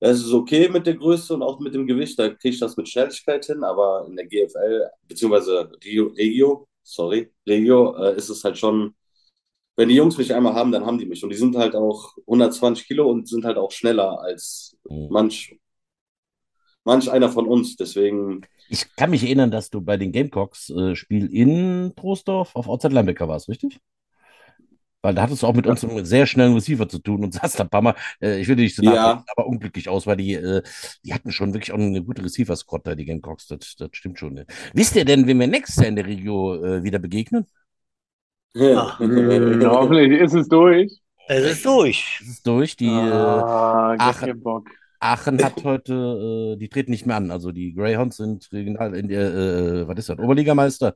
es 0.00 0.20
ist 0.20 0.32
okay 0.32 0.68
mit 0.68 0.86
der 0.86 0.94
Größe 0.96 1.34
und 1.34 1.42
auch 1.42 1.58
mit 1.60 1.74
dem 1.74 1.86
Gewicht, 1.86 2.18
da 2.18 2.28
kriege 2.28 2.54
ich 2.54 2.60
das 2.60 2.76
mit 2.76 2.88
Schnelligkeit 2.88 3.44
hin, 3.46 3.64
aber 3.64 4.06
in 4.08 4.16
der 4.16 4.26
GFL, 4.26 4.90
beziehungsweise 5.08 5.70
Regio, 5.84 6.08
Regio 6.08 6.68
sorry, 6.82 7.32
Regio, 7.48 7.96
äh, 7.96 8.16
ist 8.16 8.28
es 8.28 8.44
halt 8.44 8.58
schon, 8.58 8.94
wenn 9.76 9.88
die 9.88 9.96
Jungs 9.96 10.18
mich 10.18 10.34
einmal 10.34 10.54
haben, 10.54 10.72
dann 10.72 10.86
haben 10.86 10.98
die 10.98 11.06
mich. 11.06 11.22
Und 11.24 11.30
die 11.30 11.36
sind 11.36 11.56
halt 11.56 11.74
auch 11.76 12.14
120 12.26 12.86
Kilo 12.86 13.10
und 13.10 13.28
sind 13.28 13.44
halt 13.44 13.58
auch 13.58 13.72
schneller 13.72 14.20
als 14.20 14.76
Mhm. 14.88 15.08
manch, 15.10 15.58
manch 16.86 17.10
einer 17.10 17.28
von 17.30 17.46
uns. 17.46 17.76
Deswegen, 17.76 18.40
Ich 18.68 18.86
kann 18.96 19.10
mich 19.10 19.22
erinnern, 19.24 19.50
dass 19.50 19.68
du 19.70 19.80
bei 19.82 19.96
den 19.98 20.12
Gamecocks 20.12 20.70
äh, 20.70 20.96
Spiel 20.96 21.26
in 21.32 21.92
Troisdorf 21.96 22.56
auf 22.56 22.68
Outside 22.68 22.94
Linebacker 22.94 23.28
warst, 23.28 23.48
richtig? 23.50 23.78
Weil 25.02 25.14
da 25.14 25.22
hattest 25.22 25.42
du 25.42 25.46
auch 25.46 25.54
mit 25.54 25.66
uns 25.68 25.84
einem 25.84 26.04
sehr 26.04 26.26
schnellen 26.26 26.54
Receiver 26.54 26.88
zu 26.88 26.98
tun 26.98 27.22
und 27.22 27.34
saßt 27.34 27.60
da 27.60 27.64
ein 27.64 27.70
paar 27.70 27.82
Mal, 27.82 27.94
äh, 28.20 28.40
ich 28.40 28.48
will 28.48 28.56
nicht 28.56 28.74
so 28.74 28.82
Ja. 28.82 29.24
aber 29.36 29.46
unglücklich 29.46 29.88
aus, 29.88 30.06
weil 30.06 30.16
die, 30.16 30.32
äh, 30.34 30.62
die 31.04 31.12
hatten 31.14 31.30
schon 31.32 31.52
wirklich 31.54 31.72
auch 31.72 31.78
eine 31.78 32.02
gute 32.02 32.24
Receiver-Squad 32.24 32.86
da, 32.86 32.94
die 32.94 33.04
Gamecocks, 33.04 33.46
das, 33.46 33.76
das 33.76 33.90
stimmt 33.92 34.18
schon. 34.18 34.34
Ne? 34.34 34.46
Wisst 34.72 34.96
ihr 34.96 35.04
denn, 35.04 35.26
wenn 35.26 35.38
wir 35.38 35.46
nächstes 35.46 35.76
Jahr 35.76 35.86
in 35.86 35.96
der 35.96 36.06
Regio 36.06 36.56
äh, 36.64 36.82
wieder 36.82 36.98
begegnen? 36.98 37.46
Ah. 38.56 38.96
Hm, 38.98 39.62
hoffentlich 39.66 40.18
ist 40.20 40.34
es 40.34 40.48
durch. 40.48 40.98
Es 41.28 41.44
ist 41.44 41.64
durch. 41.66 42.16
Das 42.20 42.28
ist 42.28 42.46
durch, 42.46 42.76
die 42.76 42.86
äh, 42.86 42.90
ah, 42.90 43.96
gar 43.96 44.08
Aachen- 44.10 44.40
Bock. 44.40 44.68
Aachen 45.00 45.42
hat 45.44 45.62
heute, 45.64 46.54
äh, 46.54 46.58
die 46.58 46.68
treten 46.68 46.90
nicht 46.90 47.06
mehr 47.06 47.16
an, 47.16 47.30
also 47.30 47.52
die 47.52 47.74
Greyhounds 47.74 48.16
sind 48.16 48.48
regional 48.52 48.94
in 48.94 49.08
der, 49.08 49.34
äh, 49.34 49.88
was 49.88 49.98
ist 49.98 50.08
das, 50.08 50.18
Oberligameister. 50.18 50.94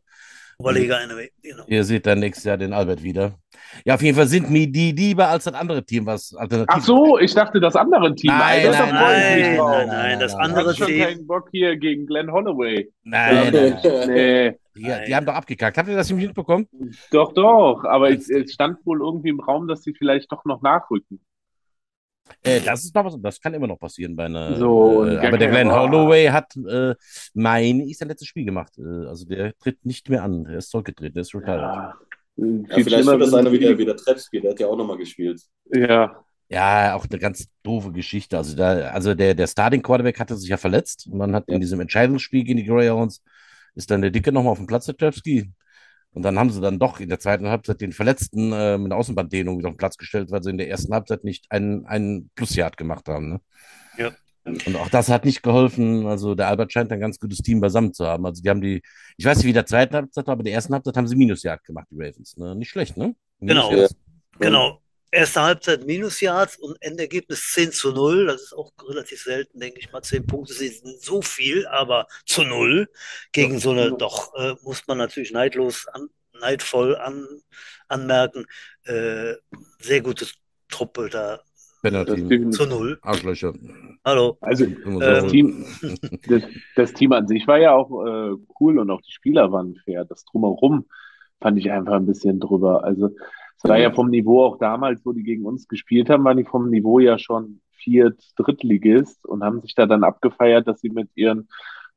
Oberliga 0.59 0.99
anyway. 0.99 1.31
Genau. 1.43 1.65
Ihr 1.69 1.85
seht 1.85 2.05
dann 2.07 2.19
nächstes 2.19 2.45
Jahr 2.45 2.59
den 2.59 2.75
Albert 2.75 3.03
wieder. 3.03 3.35
Ja, 3.87 3.95
auf 3.95 4.03
jeden 4.03 4.15
Fall 4.15 4.27
sind 4.27 4.51
mir 4.51 4.71
die 4.71 4.93
lieber 4.93 5.29
als 5.29 5.45
das 5.45 5.55
andere 5.55 5.83
Team, 5.87 6.05
was 6.05 6.35
alternativ 6.35 6.75
Ach 6.77 6.85
so, 6.85 7.19
ich 7.19 7.33
dachte 7.33 7.61
das 7.61 7.77
andere 7.77 8.15
Team. 8.15 8.31
Nein, 8.31 8.67
Alter, 8.67 8.93
nein, 8.93 9.39
ich 9.39 9.45
Nein, 9.47 9.57
nein, 9.57 9.89
nein, 9.89 10.21
das 10.21 10.33
Ich 10.33 10.39
andere 10.39 10.75
Team. 10.75 11.01
keinen 11.03 11.27
Bock 11.27 11.49
hier 11.51 11.77
gegen 11.79 12.07
Glenn 12.07 12.31
Holloway. 12.31 12.91
Nein, 13.05 13.53
nein, 13.55 13.79
nein. 13.83 14.09
Nee, 14.09 14.57
Die, 14.77 15.07
die 15.07 15.17
haben 15.17 15.25
doch 15.25 15.35
abgekackt. 15.35 15.79
Habt 15.79 15.89
ihr 15.89 15.97
das 15.97 16.11
nicht 16.11 16.27
mitbekommen? 16.27 16.67
doch, 17.11 17.33
doch. 17.33 17.85
Aber 17.85 18.11
es, 18.11 18.29
es 18.29 18.53
stand 18.53 18.85
wohl 18.85 19.01
irgendwie 19.01 19.31
im 19.31 19.41
Raum, 19.41 19.67
dass 19.67 19.83
sie 19.83 19.95
vielleicht 19.95 20.31
doch 20.31 20.45
noch 20.45 20.61
nachrücken. 20.61 21.21
Äh, 22.43 22.61
das 22.61 22.85
ist 22.85 22.95
noch 22.95 23.05
was, 23.05 23.17
das 23.21 23.41
kann 23.41 23.55
immer 23.55 23.67
noch 23.67 23.79
passieren 23.79 24.17
bei 24.17 24.25
einer. 24.27 24.57
So, 24.57 25.07
äh, 25.07 25.19
aber 25.19 25.39
der 25.39 25.51
Glenn. 25.51 25.71
Holloway 25.71 26.27
hat, 26.29 26.57
äh, 26.57 26.95
meine 27.35 27.85
ich, 27.85 27.99
sein 27.99 28.09
letztes 28.09 28.29
Spiel 28.29 28.45
gemacht. 28.45 28.73
Äh, 28.79 29.07
also 29.07 29.27
der 29.27 29.57
tritt 29.59 29.85
nicht 29.85 30.09
mehr 30.09 30.23
an. 30.23 30.45
Der 30.45 30.59
ist 30.59 30.71
zurückgetreten, 30.71 31.15
der 31.15 31.23
ist 31.23 31.35
retired. 31.35 31.61
Ja, 31.61 31.95
Ja, 32.37 32.75
viel 32.75 32.85
vielleicht 32.85 33.07
wird 33.07 33.23
das 33.23 33.35
einer 33.35 33.53
wieder, 33.53 33.77
wieder 33.77 33.97
Treppski, 33.97 34.41
der 34.41 34.53
hat 34.53 34.61
ja 34.61 34.67
auch 34.67 34.77
nochmal 34.77 34.97
gespielt. 34.97 35.43
Ja, 35.73 36.25
Ja, 36.49 36.95
auch 36.95 37.07
eine 37.09 37.19
ganz 37.19 37.47
doofe 37.63 37.93
Geschichte. 37.93 38.37
Also, 38.37 38.57
da, 38.57 38.91
also 38.91 39.15
der, 39.15 39.35
der 39.35 39.47
Starting 39.47 39.83
Quarterback 39.83 40.19
hatte 40.19 40.37
sich 40.37 40.49
ja 40.49 40.57
verletzt 40.57 41.09
und 41.11 41.19
dann 41.19 41.35
hat 41.35 41.49
in 41.49 41.61
diesem 41.61 41.81
Entscheidungsspiel 41.81 42.45
gegen 42.45 42.59
die 42.59 42.65
Greyhounds 42.65 43.23
ist 43.75 43.91
dann 43.91 44.03
der 44.03 44.11
Dicke 44.11 44.33
nochmal 44.33 44.53
auf 44.53 44.59
dem 44.59 44.67
Platz, 44.67 44.87
der 44.87 44.97
Trepski. 44.97 45.51
Und 46.13 46.23
dann 46.23 46.39
haben 46.39 46.51
sie 46.51 46.61
dann 46.61 46.79
doch 46.79 46.99
in 46.99 47.09
der 47.09 47.21
zweiten 47.21 47.49
Halbzeit 47.49 47.81
den 47.81 47.93
Verletzten 47.93 48.53
äh, 48.53 48.77
mit 48.79 48.87
einer 48.87 48.97
Außenbanddehnung 48.97 49.59
wieder 49.59 49.69
auf 49.69 49.75
den 49.75 49.79
Platz 49.79 49.97
gestellt, 49.97 50.31
weil 50.31 50.43
sie 50.43 50.51
in 50.51 50.59
der 50.59 50.69
ersten 50.69 50.93
Halbzeit 50.93 51.23
nicht 51.23 51.47
einen, 51.51 51.87
einen 51.87 52.31
Plusyard 52.35 52.77
gemacht 52.77 53.09
haben. 53.09 53.31
Ne? 53.31 53.41
Ja. 53.97 54.11
Und 54.45 54.75
auch 54.77 54.89
das 54.89 55.09
hat 55.09 55.25
nicht 55.25 55.43
geholfen. 55.43 56.07
Also 56.07 56.35
der 56.35 56.49
Albert 56.49 56.73
scheint 56.73 56.91
ein 56.91 57.01
ganz 57.01 57.21
gutes 57.21 57.39
Team 57.39 57.61
beisammen 57.61 57.93
zu 57.93 58.07
haben. 58.07 58.27
Also 58.27 58.43
die 58.43 58.49
haben 58.49 58.61
die, 58.61 58.83
ich 59.17 59.25
weiß 59.25 59.39
nicht, 59.39 59.47
wie 59.47 59.53
der 59.53 59.67
zweiten 59.67 59.95
Halbzeit 59.95 60.27
war, 60.27 60.33
aber 60.33 60.41
in 60.41 60.47
der 60.47 60.55
ersten 60.55 60.75
Halbzeit 60.75 60.97
haben 60.97 61.07
sie 61.07 61.17
Minusyard 61.17 61.63
gemacht, 61.63 61.87
die 61.91 61.97
Ravens. 61.97 62.37
Ne? 62.37 62.57
Nicht 62.57 62.71
schlecht, 62.71 62.97
ne? 62.97 63.15
Genau. 63.41 63.69
Minusyards. 63.69 63.95
Genau. 64.39 64.81
Erste 65.13 65.43
Halbzeit 65.43 65.87
Minus 65.87 66.21
Yards 66.21 66.57
und 66.57 66.77
Endergebnis 66.81 67.53
10 67.53 67.73
zu 67.73 67.93
0. 67.93 68.27
Das 68.27 68.43
ist 68.43 68.53
auch 68.53 68.73
relativ 68.89 69.23
selten, 69.23 69.59
denke 69.59 69.81
ich 69.81 69.91
mal. 69.91 70.03
10 70.03 70.27
Punkte 70.27 70.53
sind 70.53 71.01
so 71.01 71.21
viel, 71.21 71.67
aber 71.67 72.07
zu 72.27 72.45
0 72.45 72.89
gegen 73.33 73.59
so 73.59 73.73
eine, 73.73 73.93
doch, 73.93 74.35
äh, 74.35 74.55
muss 74.63 74.87
man 74.87 74.99
natürlich 74.99 75.33
neidlos, 75.33 75.89
an, 75.89 76.09
neidvoll 76.41 76.97
an, 76.97 77.27
anmerken. 77.89 78.47
Äh, 78.85 79.35
sehr 79.81 80.01
gute 80.01 80.27
Truppe 80.69 81.09
da 81.11 81.41
Penalty. 81.83 82.51
Zu 82.51 82.67
0. 82.67 82.99
Arschlöcher. 83.03 83.55
Hallo. 84.05 84.37
also 84.41 84.65
Ähm, 84.65 85.01
das 85.01 85.27
Team, 85.27 85.65
das, 86.29 86.43
das 86.77 86.93
Team 86.93 87.13
an 87.13 87.27
sich 87.27 87.47
war 87.47 87.59
ja 87.59 87.73
auch 87.73 88.05
äh, 88.05 88.37
cool 88.61 88.79
und 88.79 88.91
auch 88.91 89.01
die 89.01 89.13
Spieler 89.13 89.51
waren 89.51 89.77
fair. 89.85 90.05
Das 90.05 90.25
Drumherum 90.25 90.87
fand 91.41 91.59
ich 91.59 91.71
einfach 91.71 91.95
ein 91.95 92.07
bisschen 92.07 92.39
drüber. 92.39 92.85
Also 92.85 93.11
war 93.65 93.79
ja 93.79 93.93
vom 93.93 94.09
Niveau 94.09 94.45
auch 94.45 94.59
damals, 94.59 95.05
wo 95.05 95.13
die 95.13 95.23
gegen 95.23 95.45
uns 95.45 95.69
gespielt 95.69 96.09
haben, 96.09 96.25
waren 96.25 96.37
die 96.37 96.45
vom 96.45 96.71
Niveau 96.71 96.99
ja 96.99 97.19
schon 97.19 97.61
Viert-, 97.73 98.33
Drittligist 98.37 99.27
und 99.27 99.43
haben 99.43 99.61
sich 99.61 99.75
da 99.75 99.87
dann 99.87 100.05
abgefeiert, 100.05 100.67
dass 100.67 100.81
sie 100.81 100.91
mit 100.91 101.11
ihren 101.15 101.49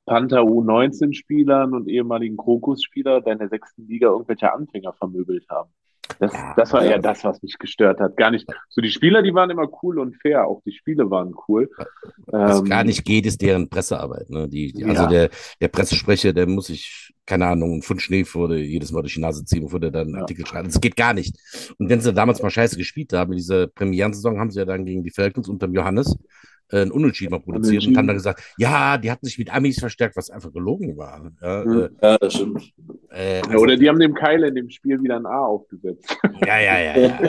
Panther 0.05 0.41
U19-Spielern 0.41 1.73
und 1.73 1.87
ehemaligen 1.87 2.37
Krokus-Spieler 2.37 3.21
da 3.21 3.31
in 3.31 3.39
der 3.39 3.49
sechsten 3.49 3.87
Liga 3.87 4.09
irgendwelche 4.09 4.51
Anfänger 4.53 4.93
vermöbelt 4.93 5.45
haben. 5.49 5.69
Das, 6.23 6.33
Ja, 6.33 6.53
das 6.55 6.73
war 6.73 6.83
ja. 6.83 6.91
eher 6.91 6.99
das, 6.99 7.23
was 7.23 7.41
mich 7.41 7.57
gestört 7.59 7.99
hat. 7.99 8.17
Gar 8.17 8.31
nicht. 8.31 8.47
So 8.69 8.81
die 8.81 8.89
Spieler, 8.91 9.21
die 9.21 9.33
waren 9.33 9.49
immer 9.49 9.67
cool 9.83 9.99
und 9.99 10.15
fair. 10.21 10.45
Auch 10.47 10.61
die 10.65 10.71
Spiele 10.71 11.09
waren 11.09 11.33
cool. 11.47 11.69
Was 12.27 12.59
Ähm, 12.59 12.65
gar 12.65 12.83
nicht 12.83 13.05
geht, 13.05 13.25
ist 13.25 13.41
deren 13.41 13.69
Pressearbeit. 13.69 14.29
Ne? 14.29 14.47
Die, 14.47 14.73
die, 14.73 14.85
also 14.85 15.03
Ja. 15.03 15.07
der, 15.09 15.29
der 15.61 15.67
Pressesprecher, 15.67 16.33
der 16.33 16.47
muss 16.47 16.67
sich, 16.67 17.13
keine 17.25 17.47
Ahnung, 17.47 17.73
einen 17.73 17.81
Pfund 17.81 18.01
Schnee 18.01 18.23
vor 18.25 18.47
der, 18.49 18.59
jedes 18.59 18.91
Mal 18.91 19.01
durch 19.01 19.15
die 19.15 19.21
Nase 19.21 19.45
ziehen, 19.45 19.63
bevor 19.63 19.79
der 19.79 19.91
dann 19.91 20.07
einen. 20.07 20.15
Artikel 20.21 20.45
schreibt. 20.45 20.67
Das 20.67 20.79
geht 20.81 20.95
gar 20.95 21.13
nicht. 21.13 21.35
Und 21.77 21.89
wenn 21.89 22.01
sie 22.01 22.13
damals 22.13 22.41
mal 22.41 22.49
scheiße 22.49 22.77
gespielt 22.77 23.13
haben, 23.13 23.31
in 23.33 23.37
dieser 23.37 23.67
Premierensaison, 23.67 24.39
haben 24.39 24.51
sie 24.51 24.59
ja 24.59 24.65
dann 24.65 24.85
gegen 24.85 25.03
die 25.03 25.11
Falcons 25.11 25.49
unterm 25.49 25.73
Johannes 25.73 26.15
äh, 26.15 26.17
ein 26.81 26.91
Unentschieden 26.91 27.31
mal 27.31 27.39
produziert 27.39 27.85
und 27.87 27.95
haben 27.97 28.07
dann 28.07 28.15
gesagt, 28.15 28.41
ja, 28.57 28.97
die 28.97 29.11
hatten 29.11 29.25
sich 29.25 29.37
mit 29.37 29.53
Amis 29.53 29.79
verstärkt, 29.79 30.15
was 30.15 30.29
einfach 30.29 30.51
gelogen 30.51 30.97
war. 30.97 31.31
Ja, 31.41 31.63
Mhm. 31.63 31.89
Ja, 32.01 32.17
das 32.17 32.33
stimmt. 32.33 32.73
äh, 33.11 33.39
äh, 33.39 33.41
also, 33.47 33.57
oder 33.59 33.77
die 33.77 33.87
haben 33.87 33.99
dem 33.99 34.13
Keil 34.15 34.43
in 34.43 34.55
dem 34.55 34.69
Spiel 34.69 35.01
wieder 35.01 35.15
ein 35.17 35.25
A 35.25 35.45
aufgesetzt. 35.45 36.17
ja, 36.47 36.59
ja, 36.59 36.79
ja, 36.79 36.97
ja. 36.99 37.19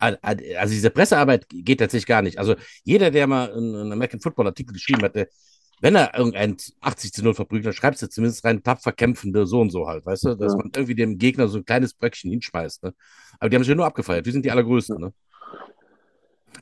Also 0.00 0.18
also 0.22 0.72
diese 0.74 0.90
Pressearbeit 0.90 1.46
geht 1.48 1.78
tatsächlich 1.80 2.06
gar 2.06 2.22
nicht. 2.22 2.38
Also 2.38 2.54
jeder, 2.84 3.10
der 3.10 3.26
mal 3.26 3.52
einen, 3.52 3.92
American 3.92 4.20
Football 4.20 4.46
Artikel 4.48 4.72
geschrieben 4.72 5.02
hat, 5.02 5.14
der, 5.14 5.28
wenn 5.80 5.94
er 5.96 6.16
irgendein 6.16 6.56
80 6.80 7.12
zu 7.12 7.22
0 7.22 7.34
verprügelt, 7.34 7.66
dann 7.66 7.72
schreibt 7.74 8.00
es 8.00 8.08
zumindest 8.10 8.44
rein 8.44 8.62
tapfer 8.62 8.92
kämpfende 8.92 9.46
so 9.46 9.60
und 9.60 9.70
so 9.70 9.86
halt, 9.86 10.06
weißt 10.06 10.24
du, 10.24 10.34
dass 10.34 10.52
Ja. 10.52 10.58
man 10.58 10.70
irgendwie 10.74 10.94
dem 10.94 11.18
Gegner 11.18 11.46
so 11.48 11.58
ein 11.58 11.64
kleines 11.64 11.94
Bröckchen 11.94 12.30
hinschmeißt. 12.30 12.84
Ne? 12.84 12.94
Aber 13.38 13.50
die 13.50 13.56
haben 13.56 13.62
sich 13.62 13.68
ja 13.70 13.74
nur 13.74 13.86
abgefeiert. 13.86 14.24
Wir 14.24 14.32
sind 14.32 14.44
die 14.44 14.50
allergrößten. 14.50 14.98
Ne? 15.00 15.12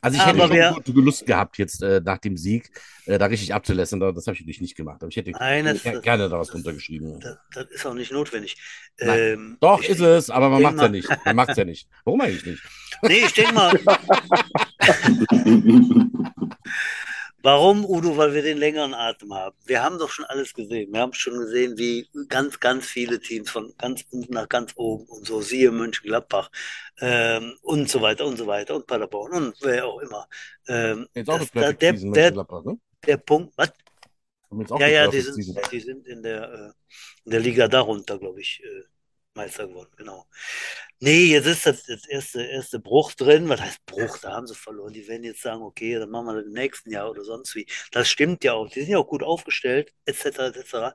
Also 0.00 0.16
ich 0.16 0.22
Aber 0.22 0.48
hätte 0.48 0.62
schon 0.74 0.83
gute 0.85 0.92
Lust 1.00 1.26
gehabt 1.26 1.59
jetzt 1.59 1.83
äh, 1.83 2.00
nach 2.05 2.18
dem 2.18 2.37
Sieg, 2.37 2.70
äh, 3.07 3.18
da 3.18 3.26
richtig 3.26 3.52
abzulässern. 3.55 4.02
aber 4.02 4.12
Das 4.12 4.26
habe 4.26 4.35
ich 4.35 4.40
natürlich 4.40 4.61
nicht 4.61 4.76
gemacht. 4.76 5.02
Aber 5.02 5.09
ich 5.09 5.16
hätte 5.16 5.31
Nein, 5.33 5.64
das- 5.66 5.85
ger- 5.85 6.00
gerne 6.00 6.28
da 6.28 6.38
was 6.38 6.52
runtergeschrieben. 6.55 7.20
Das, 7.20 7.37
das 7.55 7.66
ist 7.70 7.87
auch 7.87 7.94
nicht 7.94 8.11
notwendig. 8.12 8.57
Ähm, 8.98 9.57
Doch, 9.61 9.83
ist 9.83 10.00
es, 10.00 10.31
aber 10.31 10.48
man 10.50 10.62
macht 10.62 10.74
es 10.76 10.81
ja 10.83 10.88
nicht. 10.88 11.09
Man 11.24 11.37
macht 11.37 11.50
es 11.50 11.57
ja 11.57 11.64
nicht. 11.64 11.88
Warum 12.05 12.20
eigentlich 12.20 12.46
nicht? 12.46 12.62
Nee, 13.02 13.24
ich 13.26 13.33
denke 13.33 13.55
mal, 13.55 13.72
Warum, 17.42 17.85
Udo? 17.85 18.16
Weil 18.16 18.35
wir 18.35 18.42
den 18.42 18.59
längeren 18.59 18.94
Atem 18.94 19.35
haben. 19.35 19.57
Wir 19.66 19.83
haben 19.83 19.98
doch 19.98 20.09
schon 20.09 20.24
alles 20.26 20.55
gesehen. 20.55 20.92
Wir 20.92 21.00
haben 21.00 21.12
schon 21.12 21.37
gesehen, 21.38 21.76
wie 21.76 22.09
ganz, 22.28 22.61
ganz 22.61 22.87
viele 22.87 23.18
Teams 23.20 23.50
von 23.50 23.74
ganz 23.78 24.05
unten 24.11 24.33
nach 24.33 24.48
ganz 24.48 24.72
oben 24.76 25.05
und 25.07 25.26
so, 25.26 25.40
siehe 25.40 25.72
Mönchengladbach 25.72 26.50
ähm, 27.00 27.55
und 27.62 27.90
so 27.90 28.00
weiter 28.00 28.26
und 28.26 28.37
so 28.37 28.46
weiter 28.46 28.76
und 28.76 28.87
Paderborn 28.87 29.33
und 29.33 29.57
wer 29.61 29.87
auch 29.87 29.98
immer. 30.00 30.28
Ähm, 30.68 31.09
Jetzt 31.14 31.28
auch 31.28 31.38
das, 31.38 31.50
der, 31.50 31.72
der, 31.72 32.33
ne? 32.33 32.78
der 33.07 33.16
Punkt, 33.16 33.52
was? 33.57 33.72
Ja, 34.78 34.87
ja, 34.87 35.09
die 35.09 35.20
sind, 35.20 35.72
die 35.72 35.81
sind 35.81 36.07
in 36.07 36.22
der, 36.22 36.42
äh, 36.52 36.72
in 37.24 37.31
der 37.31 37.40
Liga 37.40 37.66
darunter, 37.68 38.18
glaube 38.18 38.40
ich, 38.40 38.62
äh, 38.62 38.83
Meister 39.35 39.66
geworden, 39.66 39.90
genau. 39.97 40.27
Nee, 41.01 41.25
jetzt 41.25 41.47
ist 41.47 41.66
das, 41.66 41.85
das 41.85 42.07
erste, 42.07 42.42
erste 42.42 42.79
Bruch 42.79 43.12
drin. 43.14 43.49
Was 43.49 43.61
heißt 43.61 43.87
Bruch? 43.87 44.18
Da 44.18 44.33
haben 44.33 44.47
sie 44.47 44.55
verloren. 44.55 44.92
Die 44.92 45.07
werden 45.09 45.25
jetzt 45.25 45.42
sagen, 45.42 45.62
okay, 45.62 45.99
dann 45.99 46.11
machen 46.11 46.27
wir 46.27 46.35
das 46.35 46.45
im 46.47 46.53
nächsten 46.53 46.90
Jahr 46.90 47.11
oder 47.11 47.25
sonst 47.25 47.55
wie. 47.55 47.66
Das 47.90 48.09
stimmt 48.09 48.45
ja 48.45 48.53
auch. 48.55 48.68
Die 48.68 48.81
sind 48.81 48.90
ja 48.90 48.99
auch 48.99 49.09
gut 49.09 49.23
aufgestellt, 49.23 49.92
etc., 50.05 50.27
etc. 50.55 50.95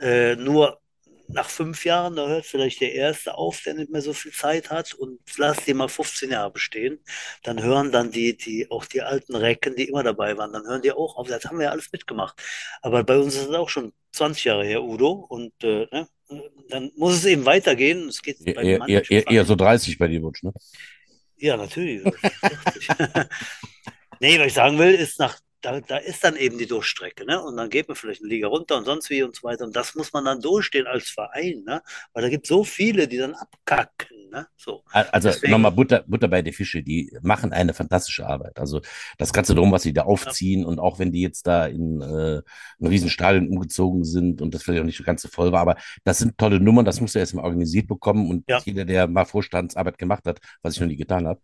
Äh, 0.00 0.36
nur 0.36 0.80
nach 1.28 1.48
fünf 1.48 1.84
Jahren, 1.84 2.16
da 2.16 2.26
hört 2.28 2.46
vielleicht 2.46 2.80
der 2.80 2.94
Erste 2.94 3.34
auf, 3.34 3.62
der 3.62 3.74
nicht 3.74 3.90
mehr 3.90 4.02
so 4.02 4.12
viel 4.12 4.32
Zeit 4.32 4.70
hat 4.70 4.94
und 4.94 5.20
lass 5.36 5.64
die 5.64 5.74
mal 5.74 5.88
15 5.88 6.30
Jahre 6.30 6.50
bestehen. 6.50 7.00
Dann 7.42 7.62
hören 7.62 7.92
dann 7.92 8.10
die, 8.10 8.36
die, 8.36 8.70
auch 8.70 8.84
die 8.86 9.02
alten 9.02 9.34
Recken, 9.34 9.74
die 9.76 9.88
immer 9.88 10.02
dabei 10.02 10.36
waren, 10.36 10.52
dann 10.52 10.66
hören 10.66 10.82
die 10.82 10.92
auch 10.92 11.16
auf. 11.16 11.28
Das 11.28 11.44
haben 11.44 11.58
wir 11.58 11.66
ja 11.66 11.70
alles 11.70 11.90
mitgemacht. 11.92 12.40
Aber 12.82 13.04
bei 13.04 13.16
uns 13.18 13.34
ist 13.36 13.48
es 13.48 13.54
auch 13.54 13.68
schon 13.68 13.92
20 14.12 14.44
Jahre 14.44 14.64
her, 14.64 14.82
Udo. 14.82 15.12
Und 15.28 15.52
äh, 15.64 15.86
ne? 15.90 16.08
Dann 16.68 16.90
muss 16.96 17.14
es 17.14 17.24
eben 17.24 17.44
weitergehen. 17.44 18.08
Es 18.08 18.22
geht 18.22 18.44
bei 18.44 18.62
Eher, 18.62 18.88
eher, 18.88 19.30
eher, 19.30 19.44
so 19.44 19.54
30 19.54 19.98
bei 19.98 20.08
dir, 20.08 20.20
Butsch, 20.20 20.42
ne? 20.42 20.52
ja, 21.36 21.56
natürlich. 21.56 22.04
nee, 24.20 24.38
was 24.38 24.46
ich 24.46 24.54
sagen 24.54 24.78
will, 24.78 24.94
ist 24.94 25.18
nach 25.18 25.38
da, 25.64 25.80
da 25.80 25.96
ist 25.96 26.22
dann 26.24 26.36
eben 26.36 26.58
die 26.58 26.66
Durchstrecke, 26.66 27.24
ne? 27.24 27.42
Und 27.42 27.56
dann 27.56 27.70
geht 27.70 27.88
man 27.88 27.96
vielleicht 27.96 28.20
eine 28.20 28.28
Liga 28.28 28.48
runter 28.48 28.76
und 28.76 28.84
sonst 28.84 29.08
wie 29.10 29.22
und 29.22 29.34
so 29.34 29.44
weiter. 29.44 29.64
Und 29.64 29.74
das 29.74 29.94
muss 29.94 30.12
man 30.12 30.24
dann 30.24 30.40
durchstehen 30.40 30.86
als 30.86 31.08
Verein, 31.08 31.62
ne? 31.64 31.82
Weil 32.12 32.22
da 32.22 32.28
gibt 32.28 32.46
es 32.46 32.48
so 32.48 32.64
viele, 32.64 33.08
die 33.08 33.16
dann 33.16 33.34
abkacken, 33.34 34.30
ne? 34.30 34.46
So. 34.56 34.84
Also 34.92 35.30
nochmal 35.48 35.72
Butter, 35.72 36.04
Butter 36.06 36.28
bei 36.28 36.42
die 36.42 36.52
Fische, 36.52 36.82
die 36.82 37.16
machen 37.22 37.52
eine 37.52 37.72
fantastische 37.72 38.26
Arbeit. 38.26 38.58
Also 38.58 38.80
das 39.18 39.32
Ganze 39.32 39.54
drum, 39.54 39.72
was 39.72 39.82
sie 39.82 39.92
da 39.92 40.02
aufziehen 40.02 40.64
und 40.64 40.78
auch 40.78 40.98
wenn 40.98 41.12
die 41.12 41.22
jetzt 41.22 41.46
da 41.46 41.66
in 41.66 42.00
äh, 42.00 42.42
ein 42.80 42.86
Riesenstadion 42.86 43.48
umgezogen 43.48 44.04
sind 44.04 44.42
und 44.42 44.54
das 44.54 44.62
vielleicht 44.62 44.82
auch 44.82 44.86
nicht 44.86 45.04
ganz 45.04 45.22
so 45.22 45.28
voll 45.28 45.52
war, 45.52 45.60
aber 45.60 45.76
das 46.04 46.18
sind 46.18 46.36
tolle 46.36 46.60
Nummern, 46.60 46.84
das 46.84 47.00
muss 47.00 47.14
er 47.14 47.20
erst 47.20 47.34
mal 47.34 47.44
organisiert 47.44 47.86
bekommen 47.88 48.28
und 48.30 48.44
Ja. 48.48 48.60
jeder, 48.64 48.84
der 48.84 49.06
mal 49.06 49.24
Vorstandsarbeit 49.24 49.98
gemacht 49.98 50.24
hat, 50.26 50.40
was 50.62 50.74
ich 50.74 50.80
noch 50.80 50.88
nie 50.88 50.96
getan 50.96 51.26
habe, 51.26 51.40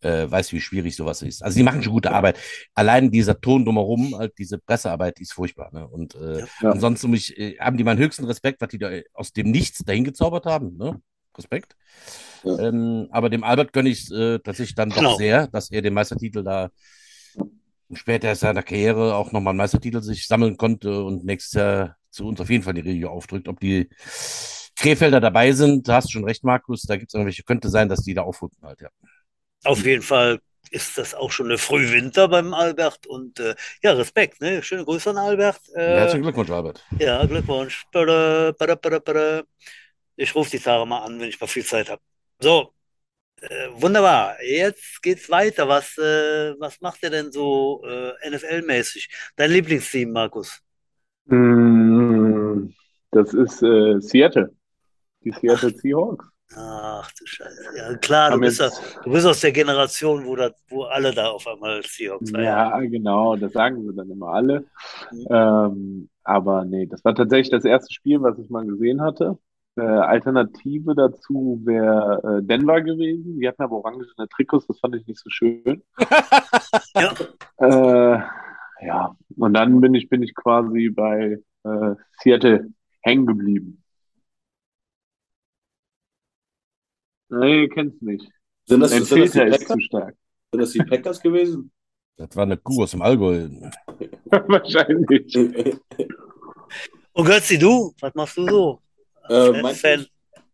äh, 0.00 0.30
weiß, 0.30 0.52
wie 0.52 0.60
schwierig 0.60 0.94
sowas 0.96 1.22
ist. 1.22 1.42
Also 1.42 1.56
die 1.56 1.62
machen 1.64 1.82
schon 1.82 1.92
gute 1.92 2.12
Arbeit. 2.12 2.38
Allein 2.74 3.10
dieser 3.10 3.40
Ton 3.40 3.64
drumherum, 3.64 4.16
halt 4.16 4.38
diese 4.38 4.58
Pressearbeit, 4.58 5.18
die 5.18 5.22
ist 5.22 5.32
furchtbar. 5.32 5.70
Ne? 5.72 5.86
Und 5.86 6.14
äh, 6.14 6.44
Ja. 6.60 6.70
Ansonsten 6.70 7.10
muss 7.10 7.30
ich, 7.30 7.38
äh, 7.38 7.56
haben 7.58 7.76
die 7.76 7.84
meinen 7.84 7.98
höchsten 7.98 8.24
Respekt, 8.24 8.60
was 8.60 8.68
die 8.68 8.78
da 8.78 8.90
aus 9.14 9.32
dem 9.32 9.50
Nichts 9.50 9.78
dahin 9.84 10.04
gezaubert 10.04 10.46
haben. 10.46 10.76
Ne? 10.76 11.00
Respekt. 11.36 11.76
Ja. 12.44 12.58
Ähm, 12.58 13.08
aber 13.10 13.30
dem 13.30 13.44
Albert 13.44 13.72
gönne 13.72 13.88
ich 13.88 14.02
es 14.04 14.10
äh, 14.10 14.38
tatsächlich 14.40 14.74
dann 14.74 14.90
doch 14.90 14.96
Genau. 14.96 15.16
sehr, 15.16 15.46
dass 15.48 15.70
er 15.70 15.82
den 15.82 15.94
Meistertitel 15.94 16.42
da 16.44 16.70
später 17.94 18.30
in 18.30 18.36
seiner 18.36 18.62
Karriere 18.62 19.14
auch 19.14 19.32
nochmal 19.32 19.52
einen 19.52 19.58
Meistertitel 19.58 20.02
sich 20.02 20.26
sammeln 20.26 20.56
konnte 20.56 21.02
und 21.04 21.24
nächstes 21.24 21.54
Jahr 21.54 21.96
zu 22.10 22.26
uns 22.26 22.40
auf 22.40 22.50
jeden 22.50 22.62
Fall 22.64 22.74
die 22.74 22.80
Regio 22.82 23.10
aufdrückt. 23.10 23.48
Ob 23.48 23.60
die 23.60 23.88
Krefelder 24.76 25.20
dabei 25.20 25.52
sind, 25.52 25.88
da 25.88 25.94
hast 25.96 26.08
du 26.08 26.12
schon 26.12 26.24
recht, 26.24 26.44
Markus, 26.44 26.82
da 26.82 26.96
gibt 26.96 27.10
es 27.10 27.14
irgendwelche, 27.14 27.42
könnte 27.42 27.68
sein, 27.68 27.88
dass 27.88 28.02
die 28.02 28.14
da 28.14 28.22
aufrücken 28.22 28.58
halt, 28.62 28.80
ja. 28.80 28.88
Auf 29.64 29.84
jeden 29.84 30.02
Fall 30.02 30.40
ist 30.70 30.98
das 30.98 31.14
auch 31.14 31.30
schon 31.32 31.46
eine 31.46 31.58
Frühwinter 31.58 32.28
beim 32.28 32.52
Albert 32.54 33.06
und 33.06 33.40
äh, 33.40 33.54
ja, 33.82 33.92
Respekt, 33.92 34.40
ne? 34.40 34.62
Schöne 34.62 34.84
Grüße 34.84 35.10
an 35.10 35.18
Albert. 35.18 35.60
Äh, 35.74 35.96
Herzlichen 35.96 36.22
Glückwunsch, 36.22 36.50
Albert. 36.50 36.84
ja, 36.98 37.24
Glückwunsch. 37.24 37.86
Bada, 37.92 38.52
bada, 38.52 38.74
bada, 38.74 38.98
bada. 38.98 39.42
Ich 40.16 40.34
rufe 40.34 40.50
die 40.50 40.58
Sarah 40.58 40.84
mal 40.84 41.04
an, 41.04 41.18
wenn 41.20 41.28
ich 41.28 41.40
mal 41.40 41.46
viel 41.46 41.64
Zeit 41.64 41.88
habe. 41.88 42.02
So, 42.40 42.72
äh, 43.40 43.68
wunderbar. 43.72 44.36
Jetzt 44.42 45.00
geht's 45.02 45.30
weiter. 45.30 45.68
Was, 45.68 45.96
äh, 45.98 46.54
was 46.58 46.80
macht 46.80 47.02
ihr 47.02 47.10
denn 47.10 47.32
so 47.32 47.82
äh, 47.86 48.12
NFL-mäßig? 48.28 49.08
Dein 49.36 49.50
Lieblingsteam, 49.52 50.12
Markus? 50.12 50.60
Mm, 51.26 52.68
Das 53.10 53.32
ist 53.32 53.62
äh, 53.62 54.00
Seattle. 54.00 54.54
Die 55.24 55.32
Seattle 55.32 55.70
Seahawks. 55.74 56.26
Ach 56.56 57.10
du 57.12 57.26
Scheiße. 57.26 57.76
Ja, 57.76 57.94
klar, 57.96 58.30
du 58.30 58.40
bist, 58.40 58.60
jetzt, 58.60 58.98
du 59.04 59.10
bist 59.10 59.26
aus 59.26 59.40
der 59.40 59.52
Generation, 59.52 60.24
wo, 60.24 60.34
das, 60.34 60.52
wo 60.68 60.84
alle 60.84 61.12
da 61.12 61.28
auf 61.28 61.46
einmal 61.46 61.82
Seahawks 61.82 62.32
waren. 62.32 62.42
ja, 62.42 62.80
genau, 62.80 63.36
das 63.36 63.52
sagen 63.52 63.82
sie 63.82 63.94
dann 63.94 64.10
immer 64.10 64.28
alle. 64.28 64.64
Mhm. 65.12 65.26
Ähm, 65.30 66.08
aber 66.24 66.64
nee, 66.64 66.86
das 66.86 67.04
war 67.04 67.14
tatsächlich 67.14 67.50
das 67.50 67.64
erste 67.64 67.92
Spiel, 67.92 68.22
was 68.22 68.38
ich 68.38 68.48
mal 68.48 68.66
gesehen 68.66 69.02
hatte. 69.02 69.38
Äh, 69.76 69.82
Alternative 69.82 70.94
dazu 70.94 71.60
wäre 71.64 72.38
äh, 72.38 72.42
Denver 72.42 72.80
gewesen. 72.80 73.38
Die 73.38 73.46
hatten 73.46 73.62
aber 73.62 73.76
orangene 73.76 74.06
Trikots, 74.34 74.66
das 74.66 74.80
fand 74.80 74.96
ich 74.96 75.06
nicht 75.06 75.20
so 75.20 75.30
schön. 75.30 75.82
Ja. 76.94 77.12
Äh, 77.58 78.22
ja, 78.84 79.16
und 79.36 79.54
dann 79.54 79.80
bin 79.80 79.94
ich, 79.94 80.08
bin 80.08 80.22
ich 80.22 80.34
quasi 80.34 80.90
bei 80.90 81.38
äh, 81.64 81.94
Seattle 82.20 82.68
hängen 83.02 83.26
geblieben. 83.26 83.82
Nee, 87.30 87.62
ihr 87.62 87.68
kennt's 87.68 88.00
nicht. 88.00 88.24
Sind 88.66 88.80
das, 88.80 88.90
Dein 88.90 89.04
sind 89.04 89.20
das, 89.20 89.30
die, 89.32 89.38
Filter 89.38 89.46
ist 89.46 89.58
Packers? 89.60 89.74
zu 89.76 89.80
stark. 89.80 90.14
sind 90.52 90.60
das 90.60 90.70
die 90.72 90.78
Packers 90.78 91.20
gewesen? 91.20 91.72
Das 92.16 92.34
war 92.34 92.42
eine 92.44 92.56
Kuh 92.56 92.82
aus 92.82 92.90
dem 92.90 93.02
Allgäu. 93.02 93.48
Wahrscheinlich. 94.30 95.36
Und 97.12 97.24
Götzi, 97.26 97.58
du? 97.58 97.94
Was 98.00 98.14
machst 98.14 98.36
du 98.36 98.46
so? 98.48 98.82
Äh, 99.28 99.52
Fan- 99.52 99.62
mein, 99.62 99.74
Fan. 99.74 100.06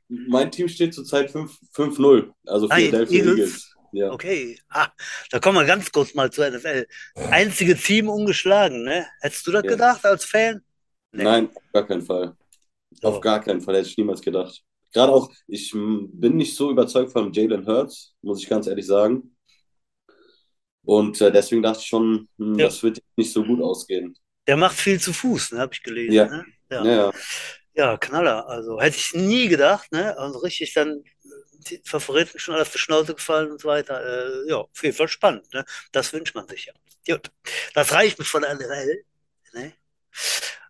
Team, 0.09 0.27
mein 0.29 0.51
Team 0.51 0.69
steht 0.69 0.95
zurzeit 0.95 1.31
5 1.31 1.51
5-0, 1.75 2.31
also 2.47 2.69
Philadelphia 2.69 3.19
Eagles. 3.19 3.39
Eagles. 3.39 3.71
Ja. 3.93 4.11
Okay, 4.13 4.59
ah, 4.71 4.89
da 5.31 5.39
kommen 5.39 5.59
wir 5.59 5.65
ganz 5.67 5.91
kurz 5.93 6.15
mal 6.15 6.29
zur 6.31 6.51
NFL. 6.51 6.85
Einzige 7.31 7.77
Team 7.77 8.09
ungeschlagen, 8.09 8.83
ne? 8.83 9.07
Hättest 9.21 9.47
du 9.47 9.53
das 9.53 9.63
Ja. 9.65 9.71
gedacht 9.71 10.05
als 10.05 10.25
Fan? 10.25 10.63
Nee. 11.13 11.23
Nein, 11.23 11.49
auf 11.55 11.63
gar 11.73 11.87
keinen 11.87 12.03
Fall. 12.03 12.37
So. 12.91 13.09
Auf 13.09 13.21
gar 13.21 13.41
keinen 13.41 13.61
Fall, 13.61 13.77
hätte 13.77 13.89
ich 13.89 13.97
niemals 13.97 14.21
gedacht. 14.21 14.63
Gerade 14.95 15.13
auch, 15.13 15.31
ich 15.49 15.73
bin 15.73 16.37
nicht 16.37 16.55
so 16.57 16.71
überzeugt 16.71 17.13
von 17.13 17.33
Jalen 17.33 17.67
Hurts, 17.67 18.15
muss 18.23 18.41
ich 18.43 18.49
ganz 18.49 18.67
ehrlich 18.69 18.87
sagen. 18.87 19.37
Und 20.85 21.21
äh, 21.21 21.33
deswegen 21.33 21.63
dachte 21.63 21.81
ich 21.81 21.87
schon, 21.87 22.29
hm, 22.39 22.59
Ja. 22.59 22.67
das 22.67 22.83
wird 22.83 23.03
nicht 23.17 23.33
so 23.33 23.45
gut 23.45 23.61
ausgehen. 23.61 24.17
Der 24.47 24.57
macht 24.57 24.77
viel 24.77 25.01
zu 25.01 25.13
Fuß, 25.13 25.53
ne? 25.53 25.61
Habe 25.61 25.75
ich 25.75 25.83
gelesen. 25.83 26.13
Ja. 26.13 26.27
Ne? 26.27 26.45
Ja, 26.71 26.85
Ja. 26.85 26.95
ja. 26.95 27.13
ja, 27.75 27.97
Knaller. 27.97 28.47
Also 28.49 28.81
hätte 28.81 28.97
ich 28.99 29.15
nie 29.15 29.49
gedacht, 29.49 29.91
ne? 29.93 30.17
Also 30.17 30.39
richtig 30.39 30.73
dann 30.75 31.03
die 31.71 31.81
Favoriten 31.85 32.39
schon 32.39 32.55
auf 32.55 32.71
die 32.71 32.79
Schnauze 32.79 33.15
gefallen 33.15 33.51
und 33.51 33.61
so 33.61 33.69
weiter. 33.69 34.01
Äh, 34.47 34.51
ja, 34.51 34.57
auf 34.59 34.83
jeden 34.83 34.95
Fall 34.97 35.09
spannend, 35.09 35.53
ne? 35.53 35.65
Das 35.93 36.13
wünscht 36.13 36.35
man 36.35 36.47
sich 36.47 36.67
ja. 36.67 36.73
Gut. 37.15 37.31
Das 37.75 37.93
reicht 37.93 38.19
mir 38.19 38.25
von 38.27 38.43
der 38.43 38.55
NFL, 38.55 39.05
ne? 39.55 39.73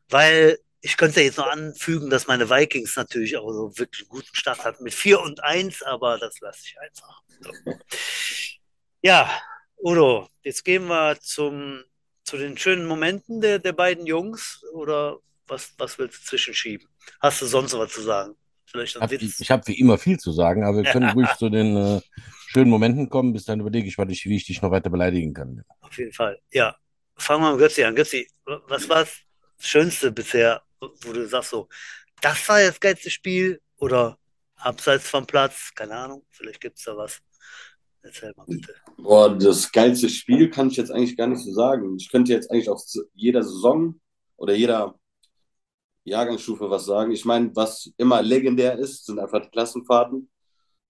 Weil 0.08 0.58
ich 0.84 0.98
könnte 0.98 1.22
jetzt 1.22 1.38
noch 1.38 1.46
anfügen, 1.46 2.10
dass 2.10 2.26
meine 2.26 2.50
Vikings 2.50 2.94
natürlich 2.96 3.38
auch 3.38 3.50
so 3.50 3.72
wirklich 3.78 4.02
einen 4.02 4.10
guten 4.10 4.34
Start 4.34 4.64
hatten 4.66 4.84
mit 4.84 4.92
4 4.92 5.18
und 5.18 5.42
1, 5.42 5.82
aber 5.82 6.18
das 6.18 6.38
lasse 6.40 6.60
ich 6.66 6.76
einfach. 6.78 7.22
So. 7.40 7.50
Ja, 9.00 9.30
Udo, 9.82 10.28
jetzt 10.42 10.62
gehen 10.62 10.86
wir 10.86 11.18
zum, 11.20 11.82
zu 12.22 12.36
den 12.36 12.58
schönen 12.58 12.84
Momenten 12.84 13.40
der, 13.40 13.60
der 13.60 13.72
beiden 13.72 14.06
Jungs 14.06 14.62
oder 14.74 15.20
was, 15.46 15.72
was 15.78 15.98
willst 15.98 16.20
du 16.20 16.24
zwischenschieben? 16.26 16.86
Hast 17.18 17.40
du 17.40 17.46
sonst 17.46 17.72
was 17.78 17.90
zu 17.90 18.02
sagen? 18.02 18.34
Vielleicht 18.66 19.00
Hab 19.00 19.10
Witz? 19.10 19.40
ich 19.40 19.50
habe 19.50 19.66
wie 19.66 19.80
immer 19.80 19.96
viel 19.96 20.18
zu 20.18 20.32
sagen, 20.32 20.64
aber 20.64 20.82
wir 20.82 20.90
können 20.90 21.08
ruhig 21.14 21.32
zu 21.38 21.48
den 21.48 21.76
äh, 21.78 22.00
schönen 22.48 22.68
Momenten 22.68 23.08
kommen. 23.08 23.32
Bis 23.32 23.46
dann 23.46 23.60
überlege 23.60 23.88
ich, 23.88 23.98
ich, 23.98 24.26
wie 24.26 24.36
ich 24.36 24.44
dich 24.44 24.60
noch 24.60 24.70
weiter 24.70 24.90
beleidigen 24.90 25.32
kann. 25.32 25.64
Auf 25.80 25.96
jeden 25.96 26.12
Fall. 26.12 26.38
Ja, 26.52 26.76
fangen 27.16 27.42
wir 27.42 27.52
mit 27.52 27.60
Götzi 27.60 27.84
an. 27.84 27.94
Götzi, 27.94 28.28
was 28.44 28.86
war 28.88 29.00
das 29.00 29.16
Schönste 29.58 30.12
bisher, 30.12 30.62
wo 31.02 31.12
du 31.12 31.26
sagst 31.28 31.50
so, 31.50 31.68
das 32.20 32.48
war 32.48 32.60
das 32.60 32.80
geilste 32.80 33.10
Spiel 33.10 33.60
oder 33.76 34.18
abseits 34.56 35.08
vom 35.08 35.26
Platz? 35.26 35.70
Keine 35.74 35.94
Ahnung, 35.94 36.24
vielleicht 36.30 36.60
gibt 36.60 36.78
es 36.78 36.84
da 36.84 36.96
was. 36.96 37.20
Erzähl 38.02 38.32
mal 38.36 38.44
bitte. 38.46 38.74
Boah, 38.98 39.36
das 39.36 39.72
geilste 39.72 40.08
Spiel 40.08 40.50
kann 40.50 40.68
ich 40.68 40.76
jetzt 40.76 40.90
eigentlich 40.90 41.16
gar 41.16 41.26
nicht 41.26 41.42
so 41.42 41.52
sagen. 41.52 41.96
Ich 41.96 42.10
könnte 42.10 42.32
jetzt 42.32 42.50
eigentlich 42.50 42.68
auf 42.68 42.82
jeder 43.14 43.42
Saison 43.42 43.98
oder 44.36 44.54
jeder 44.54 44.98
Jahrgangsstufe 46.04 46.68
was 46.68 46.84
sagen. 46.84 47.12
Ich 47.12 47.24
meine, 47.24 47.54
was 47.56 47.90
immer 47.96 48.22
legendär 48.22 48.78
ist, 48.78 49.06
sind 49.06 49.18
einfach 49.18 49.40
die 49.40 49.50
Klassenfahrten. 49.50 50.30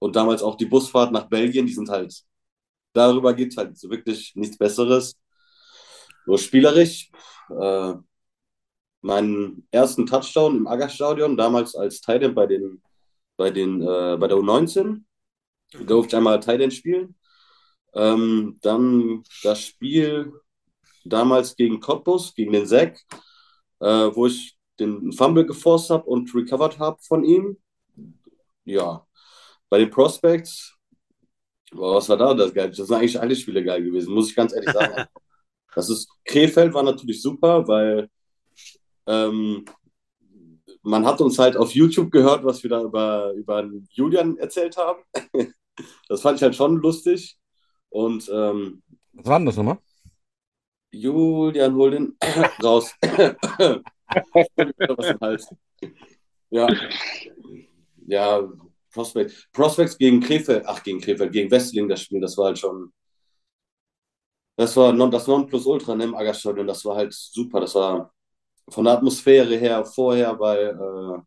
Und 0.01 0.17
damals 0.17 0.43
auch 0.43 0.57
die 0.57 0.67
Busfahrt 0.67 1.13
nach 1.13 1.29
Belgien, 1.29 1.67
die 1.67 1.73
sind 1.73 1.89
halt, 1.89 2.25
darüber 2.93 3.33
gibt 3.33 3.53
es 3.53 3.57
halt 3.57 3.81
wirklich 3.85 4.33
nichts 4.35 4.59
Besseres. 4.59 5.17
So 6.27 6.37
spielerisch, 6.37 7.11
äh, 7.49 7.95
meinen 9.05 9.69
ersten 9.71 10.07
Touchdown 10.07 10.57
im 10.57 10.67
Aggerstadion, 10.67 11.37
damals 11.37 11.75
als 11.75 12.01
Tight 12.01 12.23
End 12.23 12.35
bei 12.35 12.47
den, 12.47 12.83
bei 13.37 13.51
den, 13.51 13.83
äh, 13.83 14.17
bei 14.19 14.27
der 14.27 14.39
U19, 14.39 15.03
durfte 15.87 16.09
ich 16.09 16.17
einmal 16.17 16.41
Tight 16.41 16.63
End 16.63 16.73
spielen. 16.73 17.15
Ähm, 17.95 18.59
dann 18.63 19.23
das 19.43 19.61
Spiel 19.61 20.33
damals 21.05 21.55
gegen 21.55 21.81
Cottbus, 21.81 22.35
gegen 22.35 22.53
den 22.53 22.67
Sack, 22.67 22.99
äh, 23.81 23.87
wo 24.15 24.27
ich 24.27 24.57
den 24.81 25.13
Fumble 25.13 25.45
geforst 25.45 25.91
habe 25.91 26.05
und 26.05 26.35
recovered 26.35 26.79
habe 26.79 26.99
von 27.03 27.25
ihm. 27.25 27.59
Ja, 28.65 29.07
bei 29.69 29.79
den 29.79 29.91
Prospects, 29.91 30.75
boah, 31.71 31.97
was 31.97 32.09
war 32.09 32.17
da 32.17 32.33
das 32.33 32.55
geil? 32.55 32.69
Das 32.71 32.87
sind 32.87 32.97
eigentlich 32.97 33.21
alle 33.21 33.37
Spiele 33.37 33.63
geil 33.63 33.83
gewesen, 33.85 34.15
muss 34.15 34.31
ich 34.31 34.37
ganz 34.37 34.55
ehrlich 34.55 34.73
sagen. 34.73 35.05
Das 35.77 35.91
ist, 35.91 36.09
Krefeld 36.25 36.73
war 36.73 36.85
natürlich 36.85 37.21
super, 37.21 37.67
weil 37.67 38.09
ähm, 39.07 39.65
man 40.83 41.07
hat 41.07 41.21
uns 41.21 41.39
halt 41.39 41.57
auf 41.57 41.75
YouTube 41.75 42.11
gehört, 42.11 42.45
was 42.45 42.63
wir 42.63 42.71
da 42.71 42.83
über, 42.83 43.33
über 43.33 43.69
Julian 43.91 44.37
erzählt 44.39 44.77
haben. 44.77 45.03
Das 46.09 46.21
fand 46.21 46.37
ich 46.37 46.43
halt 46.45 46.55
schon 46.55 46.77
lustig. 46.77 47.37
Und 47.89 48.31
ähm, 48.33 48.81
Was 49.13 49.27
war 49.27 49.41
denn 49.41 49.47
das 49.47 49.57
nochmal? 49.57 49.79
Julian, 50.93 51.75
hol 51.75 51.91
den 51.91 52.17
raus. 52.63 52.95
Ja. 56.51 56.69
Ja, 58.07 58.49
Prospect. 58.93 59.49
Prospects 59.53 59.99
gegen 59.99 60.21
Krefeld, 60.21 60.65
ach, 60.67 60.83
gegen 60.85 61.01
Krefeld, 61.01 61.33
gegen 61.33 61.51
Westling 61.51 61.89
das 61.89 62.03
Spiel, 62.03 62.21
das 62.21 62.39
war 62.39 62.47
halt 62.47 62.59
schon. 62.61 62.93
Das 64.57 64.77
war 64.77 64.93
non, 64.93 65.11
das 65.11 65.27
Nonplusultra 65.27 65.97
ne, 65.97 66.05
im 66.05 66.15
Aggerstadion, 66.15 66.69
das 66.69 66.85
war 66.85 66.95
halt 66.95 67.13
super. 67.13 67.61
Das 67.61 67.75
war 67.75 68.14
von 68.69 68.85
der 68.85 68.95
Atmosphäre 68.95 69.57
her 69.57 69.85
vorher, 69.85 70.39
weil 70.39 70.69
äh, 70.69 71.23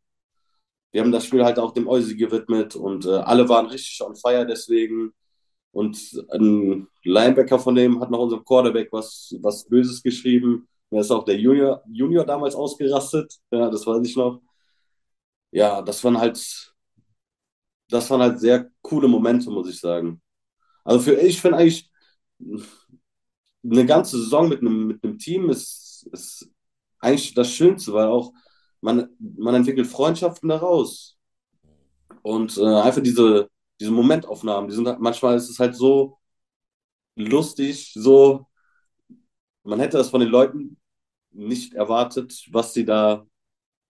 wir 0.91 1.01
haben 1.01 1.11
das 1.11 1.25
Spiel 1.25 1.43
halt 1.43 1.59
auch 1.59 1.73
dem 1.73 1.87
Eusi 1.87 2.15
gewidmet 2.15 2.75
und 2.75 3.05
äh, 3.05 3.09
alle 3.09 3.47
waren 3.49 3.67
richtig 3.67 4.01
on 4.01 4.15
fire 4.15 4.45
deswegen. 4.45 5.13
Und 5.71 5.97
ein 6.31 6.87
Linebacker 7.03 7.59
von 7.59 7.75
dem 7.75 7.99
hat 7.99 8.09
nach 8.09 8.19
unserem 8.19 8.43
Quarterback 8.43 8.89
was, 8.91 9.35
was 9.41 9.65
Böses 9.65 10.01
geschrieben. 10.01 10.67
Da 10.89 10.99
ist 11.01 11.11
auch 11.11 11.25
der 11.25 11.37
Junior, 11.37 11.83
Junior 11.87 12.25
damals 12.25 12.55
ausgerastet. 12.55 13.35
Ja, 13.51 13.69
das 13.69 13.85
weiß 13.85 14.07
ich 14.07 14.15
noch. 14.15 14.41
Ja, 15.51 15.81
das 15.81 16.03
waren 16.03 16.17
halt, 16.17 16.73
das 17.89 18.09
waren 18.09 18.21
halt 18.21 18.39
sehr 18.39 18.69
coole 18.81 19.07
Momente, 19.07 19.49
muss 19.49 19.69
ich 19.69 19.79
sagen. 19.79 20.21
Also 20.83 21.01
für 21.01 21.13
ich 21.13 21.41
finde 21.41 21.57
eigentlich, 21.57 21.89
eine 23.63 23.85
ganze 23.85 24.17
Saison 24.19 24.49
mit 24.49 24.61
einem, 24.61 24.87
mit 24.87 25.03
einem 25.03 25.17
Team 25.17 25.49
ist, 25.49 26.07
ist 26.11 26.49
eigentlich 26.99 27.33
das 27.33 27.51
Schönste, 27.51 27.93
weil 27.93 28.07
auch 28.07 28.33
man, 28.81 29.09
man 29.19 29.55
entwickelt 29.55 29.87
Freundschaften 29.87 30.49
daraus. 30.49 31.17
Und 32.21 32.57
äh, 32.57 32.65
einfach 32.65 33.01
diese, 33.01 33.49
diese 33.79 33.91
Momentaufnahmen, 33.91 34.69
die 34.69 34.75
sind 34.75 34.87
halt, 34.87 34.99
manchmal 34.99 35.37
ist 35.37 35.49
es 35.49 35.59
halt 35.59 35.75
so 35.75 36.17
lustig, 37.15 37.91
so, 37.93 38.45
man 39.63 39.79
hätte 39.79 39.97
das 39.97 40.09
von 40.09 40.21
den 40.21 40.29
Leuten 40.29 40.77
nicht 41.31 41.73
erwartet, 41.73 42.45
was 42.51 42.73
sie 42.73 42.85
da 42.85 43.25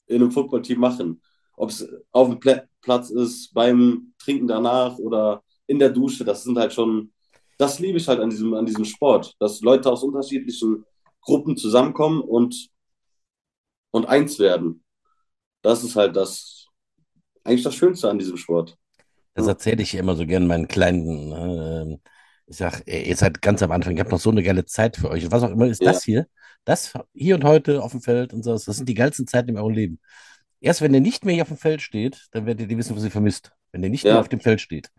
in 0.07 0.21
einem 0.21 0.31
Footballteam 0.31 0.79
machen. 0.79 1.21
Ob 1.55 1.69
es 1.69 1.87
auf 2.11 2.29
dem 2.29 2.39
Pla 2.39 2.63
Platz 2.81 3.09
ist, 3.09 3.53
beim 3.53 4.13
Trinken 4.17 4.47
danach 4.47 4.97
oder 4.97 5.43
in 5.65 5.79
der 5.79 5.89
Dusche, 5.89 6.23
das 6.23 6.43
sind 6.43 6.57
halt 6.57 6.71
schon, 6.71 7.11
das 7.57 7.79
liebe 7.79 7.97
ich 7.97 8.07
halt 8.07 8.21
an 8.21 8.29
diesem, 8.29 8.53
an 8.53 8.65
diesem 8.65 8.85
Sport, 8.85 9.35
dass 9.39 9.61
Leute 9.61 9.91
aus 9.91 10.03
unterschiedlichen 10.03 10.85
Gruppen 11.21 11.57
zusammenkommen 11.57 12.21
und, 12.21 12.69
und 13.91 14.05
eins 14.07 14.39
werden. 14.39 14.83
Das 15.61 15.83
ist 15.83 15.95
halt 15.95 16.15
das, 16.15 16.67
eigentlich 17.43 17.63
das 17.63 17.75
Schönste 17.75 18.09
an 18.09 18.19
diesem 18.19 18.37
Sport. 18.37 18.77
Das 19.33 19.47
erzähle 19.47 19.83
ich 19.83 19.93
immer 19.95 20.15
so 20.15 20.25
gern 20.25 20.47
meinen 20.47 20.67
Kleinen. 20.67 21.31
Äh, 21.31 21.97
ich 22.47 22.57
sage, 22.57 22.83
ihr 22.85 23.15
seid 23.15 23.41
ganz 23.41 23.61
am 23.61 23.71
Anfang, 23.71 23.95
ihr 23.95 24.01
habt 24.01 24.11
noch 24.11 24.19
so 24.19 24.29
eine 24.31 24.41
geile 24.43 24.65
Zeit 24.65 24.97
für 24.97 25.09
euch. 25.09 25.29
Was 25.31 25.43
auch 25.43 25.51
immer 25.51 25.67
ist 25.67 25.81
Ja. 25.81 25.91
das 25.91 26.03
hier, 26.03 26.27
das 26.65 26.93
hier 27.13 27.35
und 27.35 27.43
heute 27.43 27.83
auf 27.83 27.91
dem 27.91 28.01
Feld 28.01 28.33
und 28.33 28.43
so, 28.43 28.53
das 28.53 28.63
sind 28.65 28.87
die 28.87 28.93
geilsten 28.93 29.27
Zeiten 29.27 29.49
in 29.49 29.57
eurem 29.57 29.73
Leben. 29.73 29.99
Erst 30.59 30.81
wenn 30.81 30.93
ihr 30.93 31.01
nicht 31.01 31.23
mehr 31.25 31.35
hier 31.35 31.43
auf 31.43 31.49
dem 31.49 31.57
Feld 31.57 31.81
steht, 31.81 32.27
dann 32.31 32.45
werdet 32.45 32.71
ihr 32.71 32.77
wissen, 32.77 32.95
was 32.95 33.03
ihr 33.03 33.11
vermisst. 33.11 33.51
Wenn 33.71 33.83
ihr 33.83 33.89
nicht 33.89 34.05
Ja. 34.05 34.13
mehr 34.13 34.21
auf 34.21 34.29
dem 34.29 34.39
Feld 34.39 34.61
steht, 34.61 34.89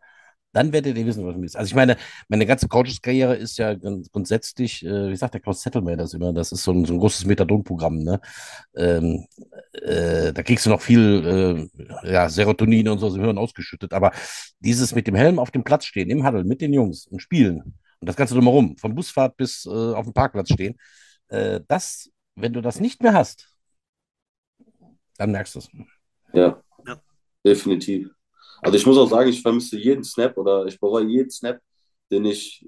dann 0.53 0.73
werdet 0.73 0.97
ihr 0.97 1.07
wissen, 1.07 1.23
was 1.23 1.31
ihr 1.31 1.33
vermisst. 1.33 1.57
Also 1.57 1.69
ich 1.69 1.75
meine, 1.75 1.97
meine 2.29 2.47
ganze 2.47 2.69
Coaches-Karriere 2.69 3.37
ist 3.37 3.59
ja 3.59 3.75
grundsätzlich, 3.75 4.85
äh, 4.85 5.11
wie 5.11 5.17
sagt 5.17 5.35
der 5.35 5.41
Klaus 5.41 5.61
Zettelmann 5.61 5.99
das 5.99 6.15
immer, 6.15 6.33
das 6.33 6.53
ist 6.53 6.65
so 6.65 6.73
ein, 6.73 6.85
so 6.85 6.95
ein 6.95 6.99
großes 6.99 7.27
Methadon-Programm, 7.27 7.99
ne? 7.99 8.21
Ähm, 8.77 9.27
äh, 9.73 10.33
da 10.33 10.43
kriegst 10.43 10.67
du 10.67 10.71
noch 10.71 10.81
viel 10.81 11.69
äh, 12.05 12.13
ja, 12.13 12.29
Serotonin 12.29 12.89
und 12.89 12.99
so 12.99 13.07
aus 13.07 13.15
dem 13.15 13.25
Hirn 13.25 13.39
ausgeschüttet, 13.39 13.93
aber 13.93 14.13
dieses 14.61 14.95
mit 14.95 15.07
dem 15.07 15.15
Helm 15.15 15.39
auf 15.39 15.51
dem 15.51 15.65
Platz 15.65 15.85
stehen, 15.87 16.11
im 16.11 16.27
Huddle, 16.27 16.45
mit 16.45 16.61
den 16.61 16.73
Jungs 16.73 17.07
und 17.07 17.21
spielen 17.21 17.75
und 18.01 18.09
das 18.09 18.17
Ganze 18.17 18.35
drumherum, 18.35 18.77
von 18.79 18.95
Busfahrt 18.95 19.37
bis 19.37 19.67
äh, 19.67 19.71
auf 19.71 20.05
dem 20.07 20.15
Parkplatz 20.15 20.53
stehen, 20.53 20.77
äh, 21.29 21.61
das, 21.69 22.11
wenn 22.37 22.53
du 22.53 22.61
das 22.61 22.81
nicht 22.81 23.03
mehr 23.03 23.13
hast, 23.13 23.53
dann 25.19 25.33
merkst 25.33 25.55
du 25.55 25.59
es. 25.59 25.69
Ja, 26.33 26.63
Ja. 26.87 27.01
definitiv. 27.45 28.11
Also 28.63 28.77
ich 28.77 28.87
muss 28.87 28.99
auch 28.99 29.09
sagen, 29.09 29.31
ich 29.31 29.43
vermisse 29.43 29.79
jeden 29.79 30.05
Snap 30.05 30.37
oder 30.37 30.67
ich 30.67 30.79
bereue 30.81 31.05
jeden 31.07 31.31
Snap, 31.31 31.61
den 32.11 32.25
ich, 32.25 32.67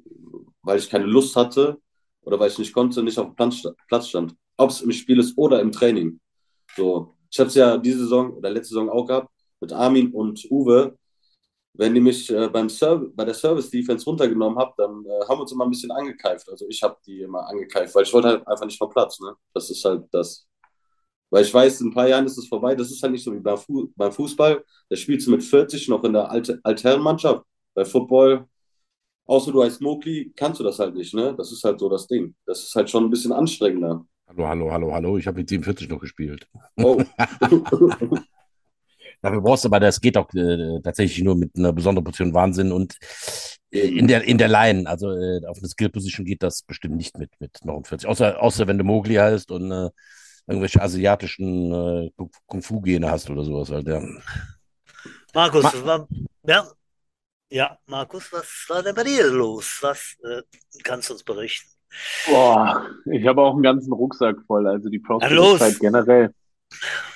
weil 0.63 0.79
ich 0.79 0.89
keine 0.91 1.05
Lust 1.07 1.37
hatte 1.37 1.79
oder 2.23 2.39
weil 2.39 2.51
ich 2.51 2.59
nicht 2.59 2.73
konnte, 2.73 3.03
nicht 3.03 3.19
auf 3.19 3.27
dem 3.29 3.35
Platz 3.37 3.57
sta- 3.57 3.75
Platz 3.89 4.09
stand. 4.09 4.35
Ob 4.57 4.71
es 4.71 4.83
im 4.83 4.93
Spiel 4.93 5.19
ist 5.19 5.37
oder 5.39 5.61
im 5.61 5.73
Training. 5.73 6.21
So, 6.77 7.15
ich 7.31 7.39
habe 7.41 7.49
es 7.49 7.55
ja 7.55 7.79
diese 7.79 8.01
Saison 8.01 8.35
oder 8.35 8.51
letzte 8.51 8.75
Saison 8.75 8.91
auch 8.91 9.07
gehabt 9.07 9.31
mit 9.61 9.73
Armin 9.73 10.13
und 10.13 10.45
Uwe. 10.51 10.97
Wenn 11.75 11.95
die 11.95 12.01
mich 12.01 12.31
äh, 12.31 12.49
beim 12.49 12.69
bei 13.15 13.25
der 13.25 13.35
Service 13.35 13.71
Defense 13.71 14.05
runtergenommen 14.05 14.59
haben, 14.59 14.73
dann 14.77 15.05
äh, 15.07 15.25
haben 15.29 15.39
wir 15.39 15.43
uns 15.43 15.53
immer 15.53 15.65
ein 15.65 15.71
bisschen 15.71 15.91
angekeift. 15.93 16.49
Also 16.51 16.67
ich 16.69 16.83
habe 16.83 16.97
die 17.07 17.23
immer 17.23 17.49
angekeift, 17.49 17.95
weil 17.95 18.05
ich 18.05 18.13
wollte 18.13 18.29
halt 18.29 18.47
einfach 18.49 18.67
nicht 18.67 18.79
vom 18.79 18.91
Platz. 18.91 19.21
Ne? 19.21 19.35
Das 19.55 19.71
ist 19.71 19.85
halt 19.85 20.05
das. 20.13 20.47
Weil 21.31 21.45
ich 21.45 21.55
weiß, 21.55 21.81
in 21.81 21.89
ein 21.89 21.95
paar 21.95 22.09
Jahren 22.09 22.27
ist 22.27 22.37
es 22.37 22.49
vorbei. 22.49 22.75
Das 22.75 22.91
ist 22.91 23.03
halt 23.03 23.13
nicht 23.13 23.25
so 23.25 23.33
wie 23.33 23.41
beim, 23.41 23.57
Fu 23.57 23.91
beim 23.97 24.13
Fußball. 24.13 24.65
Da 24.89 24.97
spielst 24.97 25.27
du 25.27 25.31
mit 25.31 25.45
40 25.45 25.89
noch 25.89 26.03
in 26.05 26.13
der 26.13 26.31
alte 26.31 26.61
Altherrenmannschaft. 26.65 27.45
Bei 27.73 27.85
Football, 27.85 28.47
außer 29.27 29.53
du 29.53 29.63
heißt 29.63 29.81
Mokli, 29.81 30.33
kannst 30.35 30.59
du 30.59 30.65
das 30.65 30.81
halt 30.81 30.95
nicht. 30.95 31.15
Ne? 31.15 31.35
Das 31.37 31.53
ist 31.53 31.63
halt 31.63 31.79
so 31.79 31.89
das 31.89 32.09
Ding. 32.09 32.35
Das 32.47 32.65
ist 32.65 32.75
halt 32.75 32.91
schon 32.91 33.05
ein 33.05 33.11
bisschen 33.11 33.33
anstrengender. 33.33 34.05
Hallo, 34.27 34.47
hallo, 34.47 34.73
hallo, 34.73 34.93
hallo, 34.93 35.19
ich 35.19 35.27
habe 35.27 35.39
mit 35.39 35.49
47 35.49 35.89
noch 35.89 36.01
gespielt. 36.01 36.47
Oh. 36.77 37.03
Dafür 39.23 39.41
brauchst 39.41 39.65
du 39.65 39.69
aber, 39.69 39.81
das 39.81 40.01
geht 40.01 40.17
auch 40.17 40.33
äh, 40.35 40.81
tatsächlich 40.83 41.23
nur 41.23 41.37
mit 41.37 41.57
einer 41.57 41.73
besonderen 41.73 42.05
Portion 42.05 42.33
Wahnsinn 42.33 42.73
und 42.73 42.97
äh, 43.71 43.81
in 43.81 44.07
der, 44.07 44.23
in 44.25 44.39
der 44.39 44.49
Line, 44.49 44.89
also 44.89 45.11
äh, 45.11 45.45
auf 45.47 45.59
eine 45.59 45.69
Skill-Position 45.69 46.25
geht 46.25 46.43
das 46.43 46.63
bestimmt 46.63 46.97
nicht 46.97 47.19
mit, 47.19 47.31
mit 47.41 47.59
49. 47.65 48.09
Außer, 48.09 48.41
außer 48.41 48.67
wenn 48.67 48.79
du 48.79 48.85
Mowgli 48.85 49.17
heißt 49.17 49.51
und 49.51 49.71
äh, 49.73 49.91
irgendwelche 50.51 50.83
asiatischen 50.83 51.73
äh, 51.73 52.11
Kung-Fu-Gene 52.47 53.11
hast 53.11 53.31
oder 53.31 53.45
sowas 53.45 53.71
halt, 53.71 53.87
ja. 53.87 54.03
Markus, 55.33 55.63
Ma- 55.63 55.73
was 55.73 55.87
war, 55.87 56.09
ja, 56.47 56.69
ja, 57.51 57.79
Markus, 57.87 58.33
was 58.33 58.67
war 58.69 58.83
denn 58.83 58.95
bei 58.95 59.05
dir 59.05 59.29
los? 59.31 59.79
Was 59.81 60.17
äh, 60.23 60.43
kannst 60.85 61.09
du 61.09 61.15
uns 61.15 61.25
berichten? 61.25 61.71
Boah, 62.27 62.87
ich 63.07 63.27
habe 63.27 63.43
auch 63.43 63.55
einen 63.55 63.63
ganzen 63.63 63.93
Rucksack 63.93 64.37
voll. 64.47 64.67
Also 64.67 64.89
die. 64.89 65.01
Prospect-Zeit 65.01 65.81
generell, 65.81 66.33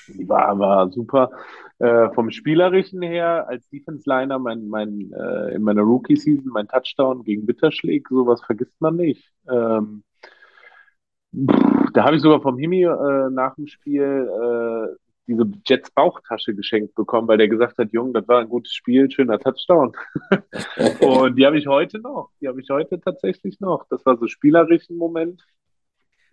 die 0.08 0.28
war, 0.28 0.58
war 0.58 0.90
super. 0.90 1.30
Äh, 1.78 2.10
vom 2.14 2.30
Spielerischen 2.30 3.02
her, 3.02 3.46
als 3.48 3.68
Defense-Liner, 3.68 4.38
mein, 4.38 4.68
mein, 4.68 5.12
äh, 5.12 5.54
in 5.54 5.62
meiner 5.62 5.82
Rookie-Season, 5.82 6.50
mein 6.52 6.68
Touchdown 6.68 7.22
gegen 7.24 7.46
Bitterschläg, 7.46 8.08
sowas 8.08 8.40
vergisst 8.44 8.80
man 8.80 8.96
nicht. 8.96 9.30
Ähm, 9.48 10.02
da 11.92 12.04
habe 12.04 12.16
ich 12.16 12.22
sogar 12.22 12.40
vom 12.40 12.58
Himi 12.58 12.84
äh, 12.84 13.30
nach 13.30 13.54
dem 13.56 13.66
Spiel 13.66 14.02
äh, 14.02 14.96
diese 15.26 15.50
Jets 15.66 15.90
Bauchtasche 15.90 16.54
geschenkt 16.54 16.94
bekommen, 16.94 17.28
weil 17.28 17.38
der 17.38 17.48
gesagt 17.48 17.78
hat, 17.78 17.92
Junge, 17.92 18.12
das 18.12 18.28
war 18.28 18.40
ein 18.40 18.48
gutes 18.48 18.72
Spiel, 18.72 19.10
schöner 19.10 19.38
Touchdown. 19.38 19.92
Und 21.00 21.36
die 21.36 21.46
habe 21.46 21.58
ich 21.58 21.66
heute 21.66 21.98
noch. 21.98 22.30
Die 22.40 22.48
habe 22.48 22.60
ich 22.60 22.68
heute 22.70 23.00
tatsächlich 23.00 23.58
noch. 23.60 23.86
Das 23.88 24.04
war 24.04 24.16
so 24.18 24.26
spielerisch 24.26 24.88
ein 24.90 24.96
Moment. 24.96 25.42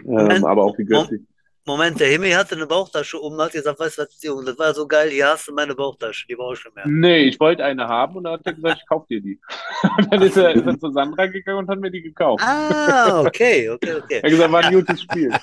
Ähm, 0.05 0.45
aber 0.45 0.63
auch 0.63 0.77
wie 0.77 0.85
göttlich. 0.85 1.21
Moment, 1.63 1.99
der 1.99 2.07
Himmel 2.07 2.35
hatte 2.35 2.55
eine 2.55 2.65
Bauchtasche 2.65 3.19
um 3.19 3.33
und 3.33 3.41
hat 3.41 3.51
gesagt, 3.51 3.79
weißt 3.79 3.99
du 3.99 4.01
was, 4.01 4.23
Junge, 4.23 4.45
das 4.45 4.57
war 4.57 4.73
so 4.73 4.87
geil, 4.87 5.09
hier 5.11 5.27
hast 5.27 5.47
du 5.47 5.53
meine 5.53 5.75
Bauchtasche, 5.75 6.25
die 6.27 6.35
brauche 6.35 6.55
ich 6.55 6.65
nicht 6.65 6.75
mehr. 6.75 6.87
Nee, 6.87 7.23
ich 7.25 7.39
wollte 7.39 7.63
eine 7.63 7.87
haben 7.87 8.15
und 8.15 8.23
dann 8.23 8.33
hat 8.33 8.41
er 8.45 8.53
gesagt, 8.53 8.79
ich 8.81 8.89
kauf 8.89 9.05
dir 9.07 9.21
die. 9.21 9.39
Und 9.97 10.11
dann 10.11 10.21
ist 10.21 10.37
er, 10.37 10.51
ist 10.51 10.65
er 10.65 10.79
zu 10.79 10.91
Sandra 10.91 11.25
gegangen 11.27 11.59
und 11.59 11.69
hat 11.69 11.79
mir 11.79 11.91
die 11.91 12.01
gekauft. 12.01 12.43
Ah, 12.45 13.21
okay, 13.21 13.69
okay, 13.71 13.95
okay. 13.95 14.15
Er 14.15 14.23
hat 14.23 14.29
gesagt, 14.29 14.51
war 14.51 14.63
ein 14.63 14.73
gutes 14.73 15.01
Spiel. 15.01 15.31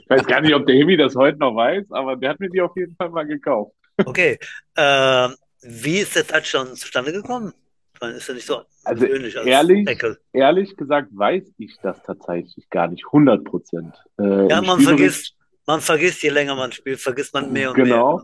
Ich 0.00 0.10
weiß 0.10 0.26
gar 0.26 0.40
nicht, 0.40 0.54
ob 0.54 0.66
der 0.66 0.74
Hemi 0.76 0.96
das 0.96 1.14
heute 1.14 1.38
noch 1.38 1.54
weiß, 1.54 1.86
aber 1.90 2.16
der 2.16 2.30
hat 2.30 2.40
mir 2.40 2.50
die 2.50 2.60
auf 2.60 2.76
jeden 2.76 2.96
Fall 2.96 3.10
mal 3.10 3.26
gekauft. 3.26 3.72
Okay, 4.04 4.38
ähm, 4.76 5.34
wie 5.62 5.98
ist 5.98 6.16
der 6.16 6.26
Touchdown 6.26 6.74
zustande 6.74 7.12
gekommen? 7.12 7.52
Meine, 8.00 8.14
ist 8.14 8.28
ja 8.28 8.34
nicht 8.34 8.46
so 8.46 8.62
Also 8.84 9.04
gewöhnlich 9.06 9.36
als 9.36 9.46
ehrlich, 9.46 9.88
ehrlich 10.32 10.76
gesagt 10.76 11.08
weiß 11.12 11.52
ich 11.58 11.76
das 11.82 12.02
tatsächlich 12.02 12.68
gar 12.70 12.88
nicht 12.88 13.04
100 13.06 13.44
Prozent. 13.44 13.94
Äh, 14.18 14.48
Ja, 14.48 14.62
man 14.62 14.80
vergisst, 14.80 15.34
man 15.66 15.80
vergisst, 15.80 16.22
je 16.22 16.30
länger 16.30 16.54
man 16.56 16.72
spielt, 16.72 17.00
vergisst 17.00 17.34
man 17.34 17.52
mehr 17.52 17.70
und 17.70 17.76
Genau. 17.76 18.22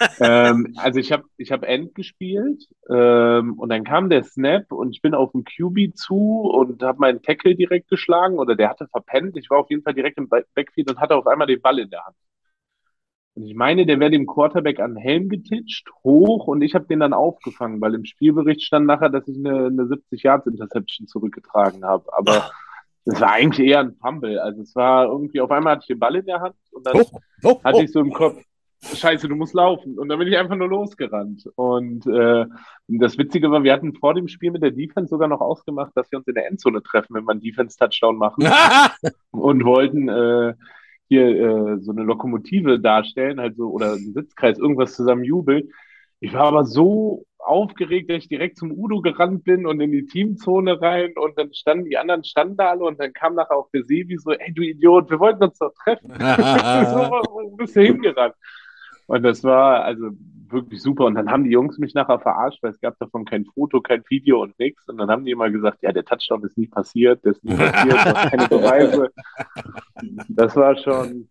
mehr. 0.00 0.10
ähm, 0.20 0.74
also 0.76 0.98
ich 0.98 1.12
habe 1.12 1.24
ich 1.36 1.52
hab 1.52 1.62
End 1.62 1.94
gespielt 1.94 2.64
ähm, 2.90 3.58
und 3.58 3.68
dann 3.68 3.84
kam 3.84 4.10
der 4.10 4.24
Snap 4.24 4.72
und 4.72 4.90
ich 4.90 5.00
bin 5.00 5.14
auf 5.14 5.30
den 5.32 5.44
QB 5.44 5.94
zu 5.94 6.50
und 6.52 6.82
habe 6.82 6.98
meinen 6.98 7.22
Tackle 7.22 7.54
direkt 7.54 7.88
geschlagen 7.88 8.38
oder 8.38 8.56
der 8.56 8.70
hatte 8.70 8.88
verpennt. 8.88 9.36
Ich 9.36 9.48
war 9.50 9.58
auf 9.58 9.70
jeden 9.70 9.82
Fall 9.82 9.94
direkt 9.94 10.18
im 10.18 10.28
Back- 10.28 10.46
Backfield 10.54 10.90
und 10.90 10.98
hatte 10.98 11.14
auf 11.14 11.26
einmal 11.26 11.46
den 11.46 11.60
Ball 11.62 11.78
in 11.78 11.90
der 11.90 12.04
Hand. 12.04 12.16
Ich 13.46 13.54
meine, 13.54 13.86
der 13.86 14.00
wäre 14.00 14.10
dem 14.10 14.26
Quarterback 14.26 14.80
an 14.80 14.94
den 14.94 15.02
Helm 15.02 15.28
getitscht, 15.28 15.88
hoch 16.04 16.46
und 16.46 16.62
ich 16.62 16.74
habe 16.74 16.86
den 16.86 17.00
dann 17.00 17.12
aufgefangen, 17.12 17.80
weil 17.80 17.94
im 17.94 18.04
Spielbericht 18.04 18.62
stand 18.62 18.86
nachher, 18.86 19.08
dass 19.08 19.26
ich 19.28 19.36
eine, 19.36 19.66
eine 19.66 19.82
70-Yards-Interception 19.82 21.06
zurückgetragen 21.06 21.84
habe. 21.84 22.12
Aber 22.16 22.50
es 23.04 23.20
war 23.20 23.32
eigentlich 23.32 23.66
eher 23.68 23.80
ein 23.80 23.96
Fumble. 24.00 24.38
Also 24.38 24.62
es 24.62 24.74
war 24.74 25.06
irgendwie, 25.06 25.40
auf 25.40 25.50
einmal 25.50 25.72
hatte 25.72 25.82
ich 25.82 25.88
den 25.88 25.98
Ball 25.98 26.16
in 26.16 26.26
der 26.26 26.40
Hand 26.40 26.56
und 26.70 26.86
dann 26.86 27.00
Oh, 27.00 27.20
oh, 27.44 27.64
hatte 27.64 27.78
oh. 27.78 27.82
ich 27.82 27.92
so 27.92 28.00
im 28.00 28.12
Kopf, 28.12 28.42
Scheiße, 28.84 29.28
du 29.28 29.36
musst 29.36 29.54
laufen. 29.54 29.98
Und 29.98 30.08
dann 30.08 30.18
bin 30.18 30.26
ich 30.26 30.36
einfach 30.36 30.56
nur 30.56 30.68
losgerannt. 30.68 31.48
Und 31.54 32.06
äh, 32.06 32.46
das 32.88 33.16
Witzige 33.16 33.50
war, 33.50 33.62
wir 33.62 33.72
hatten 33.72 33.94
vor 33.94 34.14
dem 34.14 34.26
Spiel 34.26 34.50
mit 34.50 34.62
der 34.62 34.72
Defense 34.72 35.08
sogar 35.08 35.28
noch 35.28 35.40
ausgemacht, 35.40 35.92
dass 35.94 36.10
wir 36.10 36.18
uns 36.18 36.26
in 36.26 36.34
der 36.34 36.48
Endzone 36.48 36.82
treffen, 36.82 37.14
wenn 37.14 37.24
wir 37.24 37.30
einen 37.30 37.40
Defense-Touchdown 37.40 38.16
machen. 38.16 38.44
Und 39.30 39.64
wollten 39.64 40.08
äh, 40.08 40.54
hier 41.12 41.28
äh, 41.28 41.78
so 41.80 41.92
eine 41.92 42.04
Lokomotive 42.04 42.80
darstellen, 42.80 43.38
halt 43.38 43.56
so, 43.56 43.70
oder 43.70 43.92
einen 43.92 44.14
Sitzkreis, 44.14 44.58
irgendwas 44.58 44.94
zusammen 44.94 45.24
jubeln. 45.24 45.68
Ich 46.20 46.32
war 46.32 46.44
aber 46.44 46.64
so 46.64 47.26
aufgeregt, 47.38 48.08
dass 48.08 48.18
ich 48.18 48.28
direkt 48.28 48.56
zum 48.56 48.72
Udo 48.72 49.02
gerannt 49.02 49.44
bin 49.44 49.66
und 49.66 49.80
in 49.80 49.92
die 49.92 50.06
Teamzone 50.06 50.80
rein 50.80 51.12
und 51.16 51.36
dann 51.36 51.52
standen 51.52 51.84
die 51.86 51.98
anderen 51.98 52.24
standen 52.24 52.56
da 52.56 52.70
alle 52.70 52.84
und 52.84 52.98
dann 52.98 53.12
kam 53.12 53.34
nachher 53.34 53.56
auch 53.56 53.68
der 53.74 53.82
Sebi 53.82 54.16
so, 54.16 54.30
ey 54.30 54.54
du 54.54 54.62
Idiot, 54.62 55.10
wir 55.10 55.20
wollten 55.20 55.44
uns 55.44 55.58
doch 55.58 55.74
treffen. 55.84 56.08
so, 56.12 56.16
wo 56.16 57.56
bist 57.56 57.76
du 57.76 57.82
hingerannt? 57.82 58.34
Und 59.06 59.22
das 59.22 59.44
war 59.44 59.84
also 59.84 60.10
wirklich 60.48 60.82
super. 60.82 61.06
Und 61.06 61.14
dann 61.14 61.30
haben 61.30 61.44
die 61.44 61.50
Jungs 61.50 61.78
mich 61.78 61.94
nachher 61.94 62.20
verarscht, 62.20 62.62
weil 62.62 62.70
es 62.70 62.80
gab 62.80 62.98
davon 62.98 63.24
kein 63.24 63.44
Foto, 63.44 63.80
kein 63.80 64.02
Video 64.08 64.42
und 64.42 64.58
nichts. 64.58 64.88
Und 64.88 64.98
dann 64.98 65.10
haben 65.10 65.24
die 65.24 65.32
immer 65.32 65.50
gesagt, 65.50 65.82
ja, 65.82 65.92
der 65.92 66.04
Touchdown 66.04 66.44
ist 66.44 66.58
nie 66.58 66.66
passiert, 66.66 67.24
der 67.24 67.32
ist 67.32 67.44
nie 67.44 67.54
passiert, 67.54 67.96
keine 68.30 68.48
Beweise. 68.48 69.08
Das 70.28 70.54
war 70.56 70.76
schon 70.76 71.28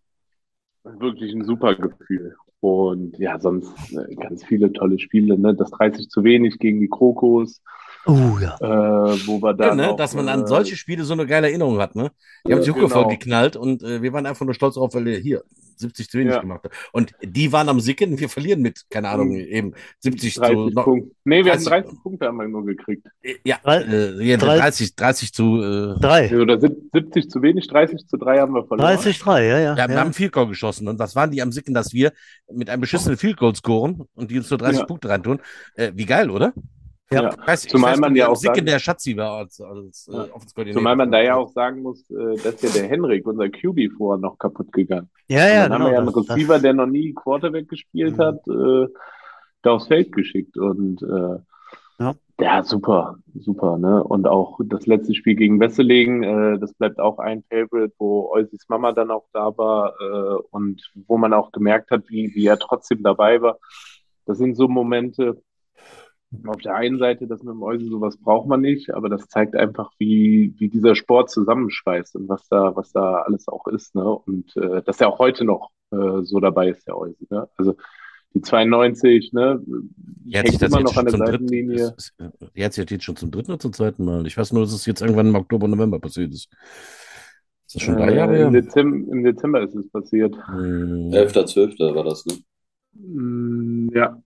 wirklich 0.84 1.32
ein 1.32 1.44
super 1.44 1.74
Gefühl. 1.74 2.34
Und 2.60 3.18
ja, 3.18 3.40
sonst 3.40 3.92
äh, 3.92 4.14
ganz 4.14 4.44
viele 4.44 4.72
tolle 4.72 4.98
Spiele. 4.98 5.38
Ne? 5.38 5.54
Das 5.54 5.70
30 5.70 6.08
zu 6.08 6.22
wenig 6.22 6.58
gegen 6.58 6.80
die 6.80 6.88
Krokos, 6.88 7.62
Oh 8.06 8.38
ja. 8.40 8.56
äh, 8.60 9.16
wo 9.26 9.40
wir 9.40 9.50
Ja, 9.50 9.52
dann 9.52 9.76
ne? 9.76 9.90
auch, 9.90 9.96
Dass 9.96 10.14
man 10.14 10.28
an 10.28 10.42
äh, 10.42 10.46
solche 10.46 10.76
Spiele 10.76 11.04
so 11.04 11.12
eine 11.12 11.26
geile 11.26 11.48
Erinnerung 11.48 11.78
hat, 11.78 11.94
ne? 11.94 12.10
Die 12.46 12.52
haben 12.52 12.62
sich 12.62 12.72
genau. 12.72 12.86
Hucke 12.86 12.94
voll 12.94 13.08
geknallt 13.08 13.54
und 13.56 13.82
äh, 13.82 14.02
wir 14.02 14.12
waren 14.12 14.26
einfach 14.26 14.44
nur 14.44 14.54
stolz 14.54 14.74
darauf, 14.74 14.94
weil 14.94 15.04
der 15.04 15.18
hier 15.18 15.42
70 15.76 16.08
zu 16.10 16.18
wenig 16.18 16.34
Ja. 16.34 16.40
gemacht 16.40 16.64
hat. 16.64 16.72
Und 16.92 17.12
die 17.22 17.50
waren 17.52 17.68
am 17.68 17.80
Sicken, 17.80 18.18
wir 18.18 18.28
verlieren 18.28 18.60
mit, 18.60 18.84
keine 18.90 19.08
Ahnung, 19.08 19.28
Mhm. 19.30 19.36
eben 19.36 19.74
70 20.00 20.34
zu 20.34 20.40
30 20.40 20.74
noch, 20.74 20.84
Punkte. 20.84 21.14
Nee, 21.24 21.44
wir 21.44 21.52
hatten 21.52 21.64
30 21.64 21.84
30 21.90 22.02
Punkte 22.02 22.26
haben 22.26 22.36
wir 22.38 22.48
nur 22.48 22.64
gekriegt. 22.66 23.06
ja, 23.44 23.56
äh, 23.64 24.24
ja, 24.24 24.36
drei- 24.36 24.58
30, 24.58 24.94
30 24.96 25.32
zu 25.32 25.62
äh, 25.62 26.00
Drei. 26.00 26.40
Oder 26.40 26.60
sieb- 26.60 26.76
70 26.92 27.30
zu 27.30 27.40
wenig, 27.42 27.66
30 27.68 28.06
zu 28.06 28.16
3 28.16 28.38
haben 28.40 28.52
wir 28.54 28.64
verloren. 28.64 28.86
30, 28.88 29.18
3, 29.20 29.44
ja, 29.46 29.58
ja. 29.58 29.76
Ja, 29.76 29.88
wir 29.88 29.94
ja. 29.94 30.00
haben 30.00 30.12
Field 30.12 30.32
Goal 30.32 30.48
geschossen 30.48 30.88
und 30.88 30.98
was 30.98 31.14
waren 31.16 31.30
die 31.30 31.40
am 31.42 31.52
Sicken, 31.52 31.72
dass 31.74 31.92
wir 31.92 32.12
mit 32.52 32.68
einem 32.68 32.80
beschissenen 32.80 33.16
Field 33.16 33.36
Goal 33.36 33.54
scoren 33.54 34.02
und 34.14 34.30
die 34.30 34.38
uns 34.38 34.50
nur 34.50 34.58
30 34.58 34.80
Ja. 34.80 34.86
Punkte 34.86 35.08
reintun. 35.08 35.40
Äh, 35.76 35.92
wie 35.94 36.06
geil, 36.06 36.30
oder? 36.30 36.52
Ja. 37.12 37.22
Ja. 37.22 37.30
Ich 37.40 37.46
weiß, 37.46 37.62
Zumal 37.62 37.90
ich 37.90 37.92
weiß, 37.94 38.00
man 38.00 38.16
ja 38.16 38.28
auch 38.28 38.36
sagen- 38.36 38.66
der 38.66 38.78
Schatzi 38.78 39.16
war 39.16 39.32
als, 39.38 39.60
als 39.60 40.08
äh, 40.08 40.14
Ja. 40.16 40.26
Offenskoordinator. 40.34 40.80
Zumal 40.80 40.96
man 40.96 41.10
da 41.12 41.20
ja 41.22 41.36
auch 41.36 41.50
sagen 41.50 41.82
muss, 41.82 42.08
äh, 42.10 42.36
dass 42.42 42.62
ja 42.62 42.70
der 42.70 42.88
Henrik, 42.88 43.26
unser 43.26 43.48
QB, 43.48 43.90
vorher 43.96 44.20
noch 44.20 44.38
kaputt 44.38 44.72
gegangen. 44.72 45.10
Ja, 45.28 45.44
Und 45.44 45.50
ja, 45.52 45.62
dann 45.68 45.72
haben 45.74 45.84
wir 45.84 45.92
ja 45.92 45.98
einen 45.98 46.06
genau. 46.08 46.20
Das- 46.22 46.36
Receiver, 46.36 46.58
der 46.58 46.72
noch 46.74 46.86
nie 46.86 47.12
Quarterback 47.14 47.68
gespielt 47.68 48.16
Mhm. 48.16 48.22
hat, 48.22 48.46
äh, 48.48 48.86
da 49.62 49.70
aufs 49.72 49.86
Feld 49.88 50.12
geschickt. 50.12 50.56
Und 50.56 51.02
äh, 51.02 51.38
Ja. 52.02 52.14
ja, 52.40 52.62
super, 52.64 53.16
super. 53.34 53.78
Ne? 53.78 54.02
Und 54.02 54.26
auch 54.26 54.58
das 54.64 54.86
letzte 54.86 55.14
Spiel 55.14 55.36
gegen 55.36 55.60
Wesseling, 55.60 56.22
äh, 56.24 56.58
das 56.58 56.72
bleibt 56.74 56.98
auch 56.98 57.18
ein 57.18 57.44
Favorite, 57.48 57.94
wo 57.98 58.30
Eusis 58.32 58.64
Mama 58.68 58.92
dann 58.92 59.10
auch 59.10 59.26
da 59.32 59.56
war 59.56 59.92
äh, 60.00 60.42
und 60.50 60.82
wo 61.06 61.16
man 61.18 61.32
auch 61.32 61.52
gemerkt 61.52 61.90
hat, 61.92 62.02
wie, 62.08 62.34
wie 62.34 62.46
er 62.46 62.58
trotzdem 62.58 63.02
dabei 63.02 63.40
war. 63.40 63.58
Das 64.26 64.38
sind 64.38 64.56
so 64.56 64.66
Momente, 64.68 65.40
auf 66.46 66.56
der 66.62 66.74
einen 66.74 66.98
Seite, 66.98 67.26
das 67.26 67.42
mit 67.42 67.52
dem 67.54 67.62
Eusi, 67.62 67.86
sowas 67.86 68.16
braucht 68.16 68.48
man 68.48 68.60
nicht, 68.60 68.92
aber 68.94 69.08
das 69.08 69.28
zeigt 69.28 69.54
einfach, 69.54 69.90
wie, 69.98 70.54
wie 70.58 70.68
dieser 70.68 70.94
Sport 70.94 71.30
zusammenschweißt 71.30 72.16
und 72.16 72.28
was 72.28 72.48
da, 72.48 72.74
was 72.76 72.92
da 72.92 73.16
alles 73.22 73.48
auch 73.48 73.66
ist, 73.66 73.94
ne? 73.94 74.04
Und 74.04 74.56
äh, 74.56 74.82
dass 74.82 75.00
er 75.00 75.08
auch 75.08 75.18
heute 75.18 75.44
noch 75.44 75.70
äh, 75.90 76.22
so 76.22 76.40
dabei 76.40 76.68
ist, 76.70 76.86
der 76.86 76.96
Eusi, 76.96 77.26
ne? 77.30 77.48
Also 77.56 77.74
die 78.34 78.40
92, 78.40 79.32
ne? 79.32 79.60
Sich 80.24 80.34
Hängt 80.34 80.62
das 80.62 80.70
immer 80.72 80.80
noch 80.80 80.96
an 80.96 81.04
der 81.04 81.18
Seitenlinie. 81.18 81.94
die 82.56 82.64
hat 82.64 82.72
sich 82.72 82.88
jetzt 82.88 83.04
schon 83.04 83.16
zum 83.16 83.30
dritten 83.30 83.50
oder 83.52 83.60
zum 83.60 83.72
zweiten 83.74 84.04
Mal. 84.04 84.26
Ich 84.26 84.36
weiß 84.36 84.52
nur, 84.52 84.62
dass 84.62 84.72
es 84.72 84.86
jetzt 84.86 85.02
irgendwann 85.02 85.28
im 85.28 85.34
Oktober, 85.34 85.68
November 85.68 85.98
passiert 85.98 86.32
ist. 86.32 86.48
Ist 87.66 87.76
das 87.76 87.82
schon 87.82 87.96
drei 87.96 88.10
Äh, 88.12 88.16
Jahre 88.16 88.36
im, 88.36 88.52
her? 88.52 88.62
Dezember, 88.62 89.12
Im 89.12 89.24
Dezember 89.24 89.62
ist 89.62 89.74
es 89.74 89.88
passiert. 89.90 90.34
Hm, 90.46 91.10
11.12. 91.12 91.94
war 91.94 92.04
das, 92.04 92.24
ne? 92.26 92.34
Mm, 92.94 93.90
Ja. 93.94 94.18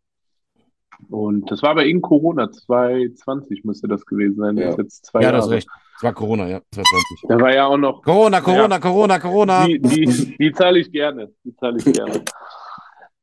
Und 1.11 1.51
das 1.51 1.62
war 1.62 1.70
aber 1.70 1.84
in 1.84 2.01
Corona, 2.03 2.51
2020 2.51 3.64
müsste 3.64 3.88
das 3.88 4.05
gewesen 4.07 4.36
sein. 4.36 4.57
Das 4.57 4.64
Ja. 4.64 4.70
ist 4.70 4.78
jetzt 4.78 5.07
zwei 5.07 5.22
ja, 5.22 5.32
Jahre. 5.32 5.51
recht. 5.51 5.68
Es 5.97 6.03
war 6.03 6.12
Corona, 6.12 6.47
ja, 6.49 6.61
2020. 6.72 7.28
Da 7.28 7.40
war 7.40 7.55
ja 7.55 7.66
auch 7.66 7.76
noch 7.78 8.03
Corona, 8.03 8.40
Corona, 8.40 8.78
Corona, 8.78 9.18
Corona. 9.18 9.66
Die, 9.66 9.78
die, 9.80 10.36
die 10.38 10.53
zahle 10.53 10.78
ich 10.80 10.90
gerne. 10.92 11.32
Die 11.44 11.55
zahle 11.57 11.78
ich 11.78 11.84
gerne. 11.92 12.22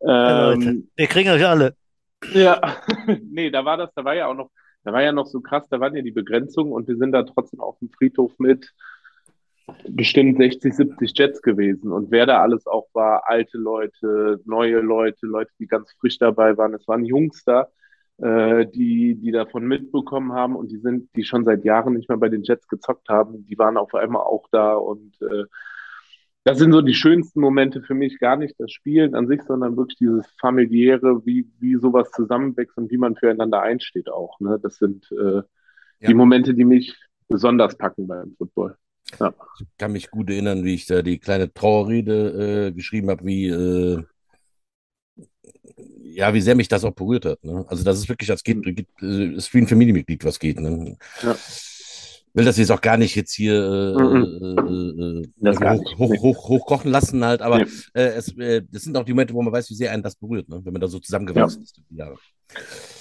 Ja, 0.05 0.49
Leute, 0.49 0.63
Ähm, 0.69 0.89
wir 0.97 1.07
kriegen 1.07 1.30
euch 1.30 1.45
alle. 1.45 1.76
ja, 2.34 2.59
nee, 3.32 3.49
da 3.49 3.63
war 3.63 3.78
das, 3.78 3.89
da 3.95 4.03
war 4.03 4.13
ja 4.13 4.28
auch 4.28 4.34
noch, 4.34 4.49
da 4.84 4.91
war 4.91 5.01
ja 5.01 5.13
noch 5.13 5.28
so 5.28 5.39
krass, 5.39 5.65
da 5.69 5.80
waren 5.80 5.95
ja 5.95 6.01
die 6.01 6.11
Begrenzungen 6.11 6.74
und 6.74 6.89
wir 6.89 6.97
sind 6.97 7.13
da 7.13 7.24
trotzdem 7.24 7.61
auf 7.61 7.80
dem 7.80 7.89
Friedhof 7.89 8.34
mit 8.38 8.69
bestimmt 9.89 10.38
60, 10.38 10.74
70 10.74 11.13
Jets 11.17 11.41
gewesen. 11.41 11.91
Und 11.91 12.11
wer 12.11 12.26
da 12.26 12.41
alles 12.41 12.67
auch 12.67 12.88
war, 12.93 13.24
alte 13.30 13.57
Leute, 13.57 14.39
neue 14.45 14.80
Leute, 14.82 15.26
Leute, 15.28 15.51
die 15.59 15.67
ganz 15.67 15.91
frisch 15.99 16.17
dabei 16.19 16.57
waren. 16.57 16.74
Es 16.74 16.88
waren 16.88 17.05
Jungs 17.05 17.43
da, 17.45 17.67
äh, 18.17 18.65
die, 18.67 19.15
die 19.15 19.32
davon 19.32 19.65
mitbekommen 19.65 20.34
haben 20.34 20.55
und 20.55 20.71
die 20.71 20.78
sind, 20.80 21.09
die 21.15 21.24
schon 21.24 21.43
seit 21.45 21.63
Jahren 21.65 21.93
nicht 21.95 22.09
mehr 22.09 22.17
bei 22.17 22.30
den 22.30 22.43
Jets 22.43 22.67
gezockt 22.67 23.09
haben, 23.09 23.45
die 23.47 23.57
waren 23.57 23.78
auf 23.78 23.93
einmal 23.95 24.24
auch 24.24 24.47
da 24.51 24.76
und 24.76 25.21
äh, 25.21 25.45
das 26.45 26.57
sind 26.57 26.74
so 26.74 26.82
die 26.82 26.93
schönsten 26.93 27.39
Momente 27.39 27.82
für 27.82 27.93
mich, 27.93 28.19
gar 28.19 28.36
nicht 28.36 28.55
das 28.59 28.71
Spielen 28.71 29.15
an 29.15 29.28
sich, 29.28 29.41
sondern 29.43 29.78
wirklich 29.78 29.97
dieses 29.97 30.28
familiäre, 30.41 31.26
wie, 31.26 31.49
wie 31.59 31.76
sowas 31.76 32.11
zusammenwächst 32.11 32.78
und 32.78 32.91
wie 32.91 32.97
man 32.97 33.15
füreinander 33.15 33.61
einsteht 33.61 34.09
auch. 34.09 34.39
Ne? 34.41 34.59
Das 34.61 34.78
sind 34.78 35.09
äh, 35.11 35.41
Ja. 35.99 36.09
die 36.09 36.13
Momente, 36.13 36.53
die 36.53 36.65
mich 36.65 36.97
besonders 37.30 37.78
packen 37.78 38.07
beim 38.07 38.36
Football. 38.38 38.76
Ja. 39.20 39.34
Ich 39.60 39.68
kann 39.78 39.91
mich 39.91 40.10
gut 40.10 40.30
erinnern, 40.30 40.64
wie 40.64 40.74
ich 40.74 40.86
da 40.88 41.01
die 41.01 41.20
kleine 41.20 41.54
Trauerrede 41.54 42.68
äh, 42.68 42.72
geschrieben 42.72 43.10
habe, 43.10 43.26
wie, 43.26 43.47
äh, 43.47 44.04
ja, 46.04 46.34
wie 46.34 46.41
sehr 46.41 46.56
mich 46.56 46.68
das 46.68 46.84
auch 46.84 46.93
berührt 46.93 47.26
hat. 47.26 47.43
Ne? 47.43 47.66
Also, 47.68 47.84
das 47.84 47.97
ist 47.99 48.10
wirklich, 48.10 48.28
das 48.28 48.43
geht, 48.43 48.62
geht 48.64 48.88
äh, 49.01 49.34
ist 49.36 49.54
wie 49.54 49.60
ein 49.60 49.68
Familienmitglied, 49.68 50.24
was 50.26 50.39
geht. 50.39 50.60
Ne? 50.60 50.97
Ja. 51.22 51.36
Will 52.36 52.45
das 52.45 52.58
jetzt 52.58 52.72
auch 52.72 52.82
gar 52.82 52.97
nicht 52.97 53.14
jetzt 53.16 53.34
hier 53.36 53.54
äh, 53.54 54.01
Mhm. 54.01 55.24
äh, 55.43 55.49
äh, 55.49 55.78
hoch, 55.78 55.97
hoch, 55.99 56.22
hoch, 56.22 56.49
hochkochen 56.49 56.89
lassen 56.89 57.24
halt, 57.24 57.43
aber 57.43 57.60
Nee. 57.60 57.66
es, 57.93 58.34
das 58.36 58.82
sind 58.82 58.97
auch 58.97 59.04
die 59.06 59.12
Momente, 59.14 59.36
wo 59.36 59.41
man 59.43 59.54
weiß, 59.54 59.70
wie 59.70 59.76
sehr 59.76 59.91
einen 59.91 60.01
das 60.01 60.16
berührt, 60.16 60.49
ne? 60.49 60.60
wenn 60.64 60.74
man 60.74 60.82
da 60.82 60.88
so 60.88 60.97
zusammengewachsen 60.99 61.62
ist. 61.62 61.78
über 61.78 61.86
die 61.91 61.95
Jahre. 61.97 62.16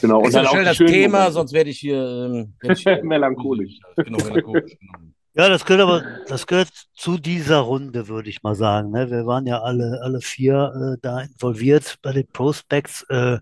Genau. 0.03 0.19
Und 0.19 0.25
Wechsel 0.27 0.33
dann 0.39 0.47
auch 0.47 0.51
schnell 0.53 0.65
das 0.67 0.77
Thema, 0.77 1.19
Momente. 1.19 1.33
sonst 1.33 1.53
werde 1.55 1.71
ich 1.71 1.79
hier, 1.79 1.97
ähm, 1.97 2.53
werd 2.61 2.77
ich 2.79 2.83
hier 2.83 3.03
Melancholisch. 3.05 3.79
Genau, 3.97 4.19
melancholisch. 4.19 4.77
Genau. 4.79 5.13
Ja, 5.35 5.49
das 5.49 5.65
gehört 5.65 5.83
aber, 5.83 6.03
das 6.29 6.47
gehört 6.47 6.69
zu 6.95 7.17
dieser 7.17 7.61
Runde, 7.61 8.09
würde 8.09 8.29
ich 8.29 8.43
mal 8.43 8.55
sagen. 8.55 8.91
Ne? 8.91 9.11
Wir 9.11 9.25
waren 9.27 9.47
ja 9.47 9.63
alle, 9.63 10.01
alle 10.03 10.21
vier 10.21 10.95
äh, 10.97 10.99
da 11.01 11.21
involviert 11.23 11.97
bei 12.03 12.13
den 12.13 12.27
Prospects. 12.29 13.03
Äh, 13.09 13.39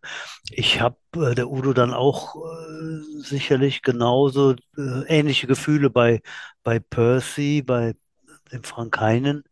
ich 0.51 0.81
habe 0.81 0.97
äh, 1.17 1.35
der 1.35 1.51
Udo 1.51 1.73
dann 1.73 1.93
auch 1.93 2.37
äh, 2.37 3.01
sicherlich 3.23 3.83
genauso 3.83 4.53
äh, 4.79 5.03
ähnliche 5.09 5.49
Gefühle 5.49 5.91
bei, 5.91 6.21
bei 6.63 6.79
Percy, 6.79 7.63
bei 7.63 7.95
dem 8.53 8.63
Frank 8.63 9.01
Heinen, 9.01 9.43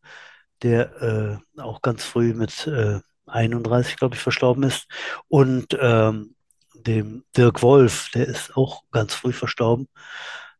der 0.62 1.40
äh, 1.56 1.60
auch 1.60 1.82
ganz 1.82 2.04
früh 2.04 2.34
mit 2.34 2.68
äh, 2.68 3.00
31, 3.26 3.96
glaube 3.96 4.14
ich, 4.14 4.20
verstorben 4.20 4.62
ist. 4.62 4.86
Und 5.26 5.76
ähm, 5.80 6.36
dem 6.74 7.24
Dirk 7.36 7.62
Wolf, 7.62 8.10
der 8.14 8.28
ist 8.28 8.56
auch 8.56 8.82
ganz 8.92 9.14
früh 9.14 9.32
verstorben 9.32 9.88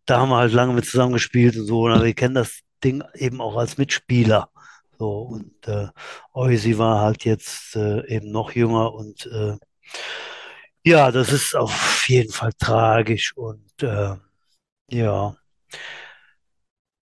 da 0.09 0.21
haben 0.21 0.31
wir 0.31 0.39
halt 0.39 0.53
lange 0.53 0.73
mit 0.73 0.87
zusammengespielt 0.87 1.57
und 1.57 1.67
so. 1.67 1.85
Und 1.85 2.03
wir 2.03 2.15
kennen 2.15 2.35
das 2.35 2.61
Ding 2.83 3.05
eben 3.15 3.41
auch 3.41 3.57
als 3.57 3.77
Mitspieler. 3.77 4.51
So, 4.99 5.21
und 5.21 5.69
äh, 5.69 5.89
Eusi 6.35 6.79
war 6.79 7.01
halt 7.01 7.25
jetzt 7.25 7.77
äh, 7.77 8.07
eben 8.09 8.33
noch 8.33 8.53
jünger 8.53 8.93
und 8.95 9.27
äh, 9.27 9.57
ja, 10.85 11.13
das 11.13 11.33
ist 11.33 11.55
auf 11.55 12.09
jeden 12.09 12.33
Fall 12.33 12.53
tragisch 12.59 13.37
und 13.37 13.83
äh, 13.83 14.17
ja, 14.91 15.37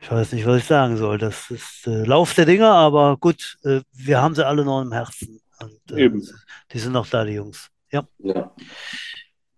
ich 0.00 0.10
weiß 0.10 0.32
nicht, 0.32 0.46
was 0.46 0.58
ich 0.58 0.64
sagen 0.66 0.96
soll. 0.96 1.16
Das 1.18 1.50
ist 1.50 1.86
äh, 1.86 2.04
Lauf 2.04 2.34
der 2.34 2.44
Dinge, 2.44 2.68
aber 2.68 3.16
gut, 3.16 3.56
äh, 3.64 3.80
wir 3.92 4.20
haben 4.20 4.34
sie 4.34 4.46
alle 4.46 4.64
noch 4.64 4.82
im 4.82 4.92
Herzen. 4.92 5.40
Und, 5.60 5.92
äh, 5.92 6.04
Eben. 6.04 6.28
Die 6.72 6.78
sind 6.78 6.92
noch 6.92 7.08
da, 7.08 7.24
die 7.24 7.34
Jungs. 7.34 7.70
Ja. 7.90 8.06
Ja. 8.18 8.52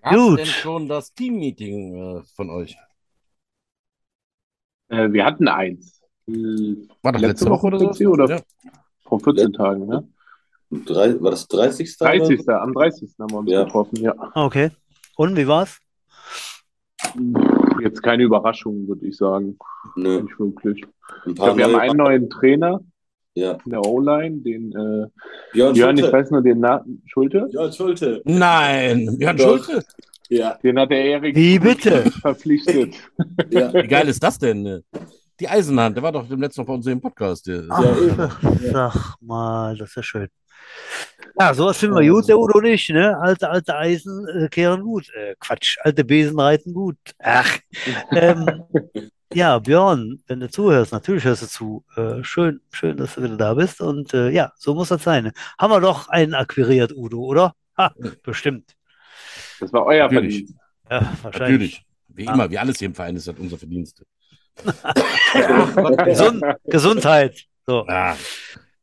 Gab's 0.02 0.16
Gut. 0.16 0.38
denn 0.38 0.46
schon 0.46 0.88
das 0.88 1.12
Teammeeting 1.12 2.18
äh, 2.20 2.22
von 2.36 2.50
euch? 2.50 2.76
Äh, 4.88 5.12
wir 5.12 5.24
hatten 5.24 5.48
eins. 5.48 6.00
War 6.26 7.12
doch 7.12 7.20
letzte, 7.20 7.26
Letzte 7.46 7.50
Woche 7.50 7.66
oder 7.68 7.78
so? 7.94 8.04
Oder? 8.10 8.28
Ja. 8.28 8.40
Vor 9.04 9.20
14 9.20 9.52
Tagen, 9.52 9.86
ne? 9.86 10.06
Drei, 10.70 11.18
war 11.22 11.30
das 11.30 11.48
30. 11.48 11.96
oder 12.00 12.12
so? 12.18 12.26
30. 12.26 12.48
Am 12.50 12.74
30. 12.74 13.10
haben 13.18 13.30
wir 13.30 13.38
uns 13.38 13.50
Ja. 13.50 13.64
getroffen, 13.64 13.96
ja. 14.02 14.14
Okay. 14.34 14.70
Und 15.16 15.36
wie 15.36 15.46
war's? 15.46 15.78
Jetzt 17.82 18.02
keine 18.02 18.24
Überraschung, 18.24 18.86
würde 18.88 19.06
ich 19.06 19.16
sagen. 19.16 19.56
Nö. 19.96 20.22
Nicht 20.22 20.38
wirklich. 20.38 20.82
Ein 21.24 21.30
Ich 21.32 21.34
paar 21.36 21.46
glaube, 21.54 21.58
wir 21.58 21.64
haben 21.66 21.76
einen 21.76 21.96
neuen 21.96 22.28
Trainer 22.30 22.80
Ja. 23.34 23.52
in 23.64 23.70
der 23.70 23.80
O-Line, 23.86 24.38
den 24.42 24.72
äh, 24.72 25.06
Björn 25.52 25.72
Björn, 25.74 25.96
ich 25.96 26.02
Schulte. 26.04 26.12
weiß 26.12 26.30
nur 26.32 26.42
den 26.42 26.60
Namen, 26.60 27.02
Schulte. 27.06 27.46
Björn 27.50 27.72
Schulte. 27.72 28.22
Nein, 28.24 29.16
Björn 29.18 29.36
Doch. 29.36 29.64
Schulte. 29.64 29.84
Ja, 30.28 30.54
Den 30.62 30.78
hat 30.78 30.90
der 30.90 31.04
Erik 31.04 31.36
Wie 31.36 31.58
bitte? 31.58 32.10
verpflichtet. 32.20 32.94
ja. 33.50 33.72
Wie 33.72 33.86
geil 33.86 34.08
ist 34.08 34.22
das 34.22 34.38
denn? 34.38 34.82
Die 35.40 35.48
Eisenhand, 35.48 35.96
der 35.96 36.02
war 36.02 36.12
doch 36.12 36.28
dem 36.28 36.40
letzten 36.40 36.60
Mal 36.62 36.66
bei 36.66 36.74
uns 36.74 36.86
im 36.86 37.00
Podcast. 37.00 37.48
Ach, 37.70 38.40
sag 38.72 39.14
mal, 39.20 39.76
das 39.76 39.90
ist 39.90 39.96
ja 39.96 40.02
schön. 40.02 40.28
Ja, 41.38 41.54
sowas 41.54 41.78
finden 41.78 41.96
wir 41.96 42.10
gut, 42.10 42.28
der 42.28 42.38
Udo 42.38 42.60
nicht, 42.60 42.90
ne? 42.90 43.16
Alte, 43.18 43.48
alte 43.48 43.76
Eisen 43.76 44.26
äh, 44.28 44.48
kehren 44.48 44.82
gut. 44.82 45.08
Äh, 45.14 45.36
Quatsch, 45.38 45.78
alte 45.82 46.04
Besen 46.04 46.38
reiten 46.38 46.74
gut. 46.74 46.96
Ach, 47.20 47.58
ähm, 48.10 48.64
Ja, 49.32 49.58
Björn, 49.58 50.20
wenn 50.26 50.40
du 50.40 50.50
zuhörst, 50.50 50.92
natürlich 50.92 51.24
hörst 51.24 51.42
du 51.42 51.46
zu. 51.46 51.84
Äh, 51.96 52.24
schön, 52.24 52.60
schön, 52.72 52.96
dass 52.96 53.14
du 53.14 53.22
wieder 53.22 53.36
da 53.36 53.54
bist. 53.54 53.80
Und 53.80 54.12
äh, 54.14 54.30
ja, 54.30 54.52
so 54.56 54.74
muss 54.74 54.88
das 54.88 55.04
sein. 55.04 55.32
Haben 55.58 55.70
wir 55.72 55.80
doch 55.80 56.08
einen 56.08 56.34
akquiriert, 56.34 56.92
Udo, 56.92 57.20
oder? 57.20 57.54
Ha, 57.76 57.92
bestimmt. 58.24 58.74
Das 59.60 59.72
war 59.72 59.84
euer 59.86 60.04
Natürlich. 60.04 60.46
Verdienst. 60.46 60.54
Ja, 60.90 61.00
wahrscheinlich. 61.22 61.40
Natürlich. 61.40 61.82
Wie 62.08 62.28
Ah. 62.28 62.34
immer, 62.34 62.50
wie 62.50 62.58
alles 62.58 62.78
hier 62.78 62.86
im 62.86 62.94
Verein 62.94 63.16
ist 63.16 63.28
das 63.28 63.36
unser 63.38 63.58
Verdienst. 63.58 64.04
Gesund, 66.04 66.42
Gesundheit. 66.64 67.44
So. 67.66 67.84
Ah, 67.86 68.16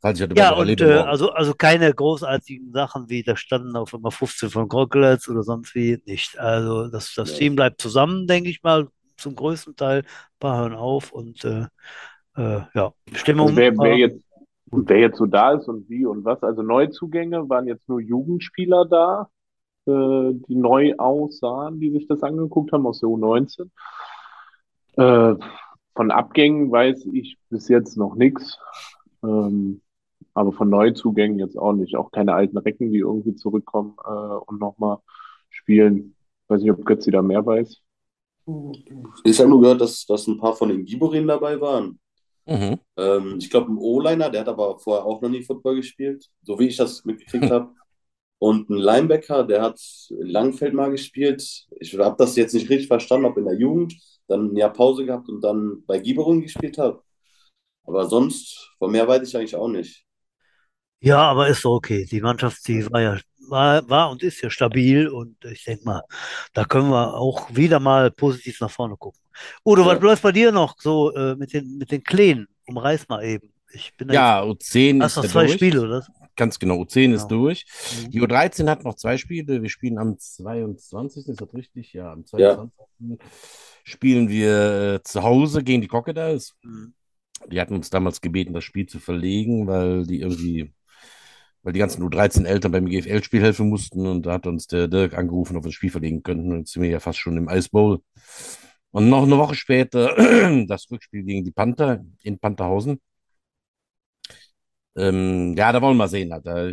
falls 0.00 0.20
ich 0.20 0.28
das 0.28 0.38
Ja, 0.38 0.52
überhaupt 0.52 0.68
und 0.70 0.80
äh, 0.80 0.92
also, 0.94 1.30
also 1.32 1.54
keine 1.54 1.92
großartigen 1.92 2.72
Sachen 2.72 3.08
wie 3.08 3.22
da 3.22 3.36
standen 3.36 3.76
auf 3.76 3.94
einmal 3.94 4.12
15 4.12 4.50
von 4.50 4.68
Crocodiles 4.68 5.28
oder 5.28 5.42
sonst 5.42 5.74
wie 5.74 6.00
nicht. 6.06 6.38
Also 6.38 6.88
das, 6.88 7.14
das 7.14 7.32
Ja. 7.32 7.38
Team 7.38 7.56
bleibt 7.56 7.80
zusammen, 7.80 8.26
denke 8.26 8.48
ich 8.50 8.62
mal, 8.62 8.88
zum 9.16 9.34
größten 9.34 9.76
Teil. 9.76 9.98
Ein 10.00 10.04
paar 10.38 10.58
hören 10.60 10.74
auf 10.74 11.12
und 11.12 11.44
äh, 11.44 11.66
äh, 12.36 12.60
ja, 12.74 12.92
Stimmung. 13.14 13.48
Also 13.48 13.56
wer, 13.58 13.72
wer 13.72 13.78
war- 13.78 13.86
jetzt, 13.96 14.24
wer 14.70 14.98
jetzt 14.98 15.18
so 15.18 15.26
da 15.26 15.52
ist 15.52 15.66
und 15.68 15.88
wie 15.90 16.06
und 16.06 16.24
was. 16.24 16.42
Also 16.42 16.62
Neuzugänge 16.62 17.48
waren 17.48 17.66
jetzt 17.66 17.88
nur 17.88 18.00
Jugendspieler 18.00 18.84
da, 18.86 19.28
äh, 19.86 20.32
die 20.48 20.54
neu 20.54 20.94
aussahen, 20.96 21.80
die 21.80 21.90
sich 21.90 22.06
das 22.06 22.22
angeguckt 22.22 22.72
haben 22.72 22.86
aus 22.86 23.00
der 23.00 23.08
U19. 23.08 23.70
Äh, 24.96 25.34
von 25.94 26.10
Abgängen 26.10 26.70
weiß 26.70 27.06
ich 27.12 27.38
bis 27.48 27.68
jetzt 27.68 27.96
noch 27.96 28.14
nichts. 28.14 28.58
Ähm, 29.22 29.80
aber 30.34 30.52
von 30.52 30.68
Neuzugängen 30.68 31.38
jetzt 31.38 31.56
auch 31.56 31.72
nicht. 31.72 31.96
Auch 31.96 32.10
keine 32.10 32.34
alten 32.34 32.58
Recken, 32.58 32.92
die 32.92 32.98
irgendwie 32.98 33.34
zurückkommen 33.34 33.96
äh, 34.04 34.36
und 34.46 34.60
nochmal 34.60 34.98
spielen. 35.48 36.14
Weiß 36.48 36.60
nicht, 36.60 36.70
ob 36.70 36.84
Götzi 36.84 37.10
da 37.10 37.22
mehr 37.22 37.44
weiß. 37.44 37.80
Ich 39.24 39.40
habe 39.40 39.48
nur 39.48 39.60
gehört, 39.60 39.80
dass, 39.80 40.04
dass 40.06 40.26
ein 40.26 40.38
paar 40.38 40.54
von 40.54 40.68
den 40.68 40.84
Giborin 40.84 41.26
dabei 41.26 41.60
waren. 41.60 41.98
Mhm. 42.44 42.78
Ähm, 42.96 43.36
ich 43.38 43.50
glaube, 43.50 43.72
ein 43.72 43.78
O-Liner, 43.78 44.30
der 44.30 44.42
hat 44.42 44.48
aber 44.48 44.78
vorher 44.78 45.04
auch 45.04 45.20
noch 45.20 45.28
nie 45.28 45.42
Football 45.42 45.76
gespielt, 45.76 46.28
so 46.42 46.58
wie 46.58 46.68
ich 46.68 46.76
das 46.76 47.04
mitgekriegt 47.04 47.50
habe. 47.50 47.72
Und 48.38 48.68
ein 48.70 48.76
Linebacker, 48.76 49.44
der 49.44 49.62
hat 49.62 49.80
in 50.10 50.26
Langfeld 50.28 50.74
mal 50.74 50.90
gespielt. 50.90 51.66
Ich 51.80 51.98
habe 51.98 52.16
das 52.18 52.36
jetzt 52.36 52.54
nicht 52.54 52.68
richtig 52.70 52.88
verstanden, 52.88 53.26
ob 53.26 53.36
in 53.38 53.46
der 53.46 53.58
Jugend, 53.58 53.94
dann 54.28 54.52
ein 54.52 54.56
Jahr 54.56 54.72
Pause 54.72 55.06
gehabt 55.06 55.28
und 55.28 55.40
dann 55.42 55.84
bei 55.86 55.98
Giborin 55.98 56.42
gespielt 56.42 56.78
hat. 56.78 57.00
Aber 57.84 58.06
sonst, 58.08 58.72
von 58.78 58.92
mehr 58.92 59.08
weiß 59.08 59.28
ich 59.28 59.36
eigentlich 59.36 59.56
auch 59.56 59.68
nicht. 59.68 60.06
Ja, 61.00 61.18
aber 61.30 61.48
ist 61.48 61.64
doch 61.64 61.74
okay. 61.76 62.06
Die 62.10 62.20
Mannschaft, 62.20 62.66
die 62.68 62.90
war 62.90 63.00
ja, 63.00 63.18
war, 63.48 63.88
war 63.88 64.10
und 64.10 64.22
ist 64.22 64.40
ja 64.42 64.50
stabil 64.50 65.08
und 65.08 65.36
ich 65.44 65.64
denke 65.64 65.84
mal, 65.84 66.02
da 66.54 66.64
können 66.64 66.90
wir 66.90 67.14
auch 67.14 67.54
wieder 67.54 67.80
mal 67.80 68.10
positiv 68.10 68.60
nach 68.60 68.70
vorne 68.70 68.96
gucken. 68.96 69.20
Udo, 69.64 69.84
Ja. 69.84 69.86
was 69.86 70.00
läuft 70.00 70.22
bei 70.22 70.32
dir 70.32 70.52
noch 70.52 70.76
so 70.80 71.14
äh, 71.14 71.36
mit 71.36 71.52
den, 71.52 71.76
mit 71.78 71.90
den 71.92 72.02
Kleinen? 72.02 72.48
Umreiß 72.66 73.08
mal 73.08 73.22
eben. 73.24 73.52
Ich 73.72 73.94
bin 73.96 74.08
da 74.08 74.14
Ja, 74.14 74.42
U10 74.42 75.00
jetzt, 75.00 75.04
ist 75.04 75.16
hast 75.16 75.16
noch 75.16 75.24
ja 75.24 75.28
zwei 75.28 75.46
durch. 75.46 75.48
Spiele, 75.48 75.82
oder? 75.82 76.06
Ganz 76.36 76.58
genau, 76.58 76.82
U10 76.82 77.12
ist 77.14 77.28
Genau. 77.28 77.42
durch. 77.42 77.64
Mhm. 78.04 78.10
Die 78.10 78.20
U13 78.20 78.68
hat 78.68 78.84
noch 78.84 78.94
zwei 78.94 79.16
Spiele. 79.16 79.62
Wir 79.62 79.70
spielen 79.70 79.98
am 79.98 80.18
22. 80.18 81.28
Ist 81.28 81.40
das 81.40 81.54
richtig? 81.54 81.92
Ja, 81.94 82.12
am 82.12 82.24
Ja. 82.36 82.54
22. 82.56 83.18
spielen 83.84 84.28
wir 84.28 84.94
äh, 84.96 85.02
zu 85.02 85.22
Hause 85.22 85.64
gegen 85.64 85.80
die 85.80 85.88
Crocodiles. 85.88 86.54
Mhm. 86.62 86.94
Die 87.50 87.60
hatten 87.60 87.74
uns 87.74 87.90
damals 87.90 88.20
gebeten, 88.20 88.52
das 88.54 88.64
Spiel 88.64 88.86
zu 88.86 88.98
verlegen, 88.98 89.66
weil 89.66 90.06
die 90.06 90.20
irgendwie, 90.20 90.72
weil 91.62 91.72
die 91.72 91.78
ganzen 91.78 92.02
U13-Eltern 92.02 92.72
beim 92.72 92.86
GFL-Spiel 92.86 93.40
helfen 93.42 93.68
mussten. 93.68 94.06
Und 94.06 94.26
da 94.26 94.32
hat 94.34 94.46
uns 94.46 94.66
der 94.66 94.88
Dirk 94.88 95.16
angerufen, 95.16 95.56
ob 95.56 95.64
wir 95.64 95.68
das 95.68 95.74
Spiel 95.74 95.90
verlegen 95.90 96.22
könnten. 96.22 96.52
Und 96.52 96.58
jetzt 96.60 96.72
sind 96.72 96.82
wir 96.82 96.90
ja 96.90 97.00
fast 97.00 97.18
schon 97.18 97.36
im 97.36 97.48
Ice 97.48 97.68
Bowl. 97.70 98.00
Und 98.90 99.08
noch 99.10 99.24
eine 99.24 99.36
Woche 99.38 99.54
später 99.54 100.14
das 100.66 100.90
Rückspiel 100.90 101.22
gegen 101.24 101.44
die 101.44 101.52
Panther 101.52 102.04
in 102.22 102.38
Pantherhausen. 102.38 103.00
Ähm, 104.96 105.54
ja, 105.56 105.72
da 105.72 105.82
wollen 105.82 105.94
wir 105.96 106.04
mal 106.04 106.08
sehen. 106.08 106.32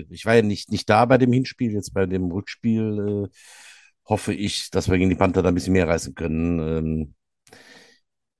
Ich 0.10 0.26
war 0.26 0.36
ja 0.36 0.42
nicht, 0.42 0.72
nicht 0.72 0.90
da 0.90 1.06
bei 1.06 1.18
dem 1.18 1.34
Hinspiel, 1.34 1.74
jetzt 1.74 1.94
bei 1.94 2.06
dem 2.06 2.32
Rückspiel 2.32 3.28
äh, 3.28 3.38
hoffe 4.06 4.34
ich, 4.34 4.70
dass 4.72 4.90
wir 4.90 4.98
gegen 4.98 5.10
die 5.10 5.16
Panther 5.16 5.42
da 5.42 5.50
ein 5.50 5.56
bisschen 5.56 5.74
mehr 5.74 5.88
reißen 5.88 6.16
können. 6.16 6.60
Ähm, 6.60 7.16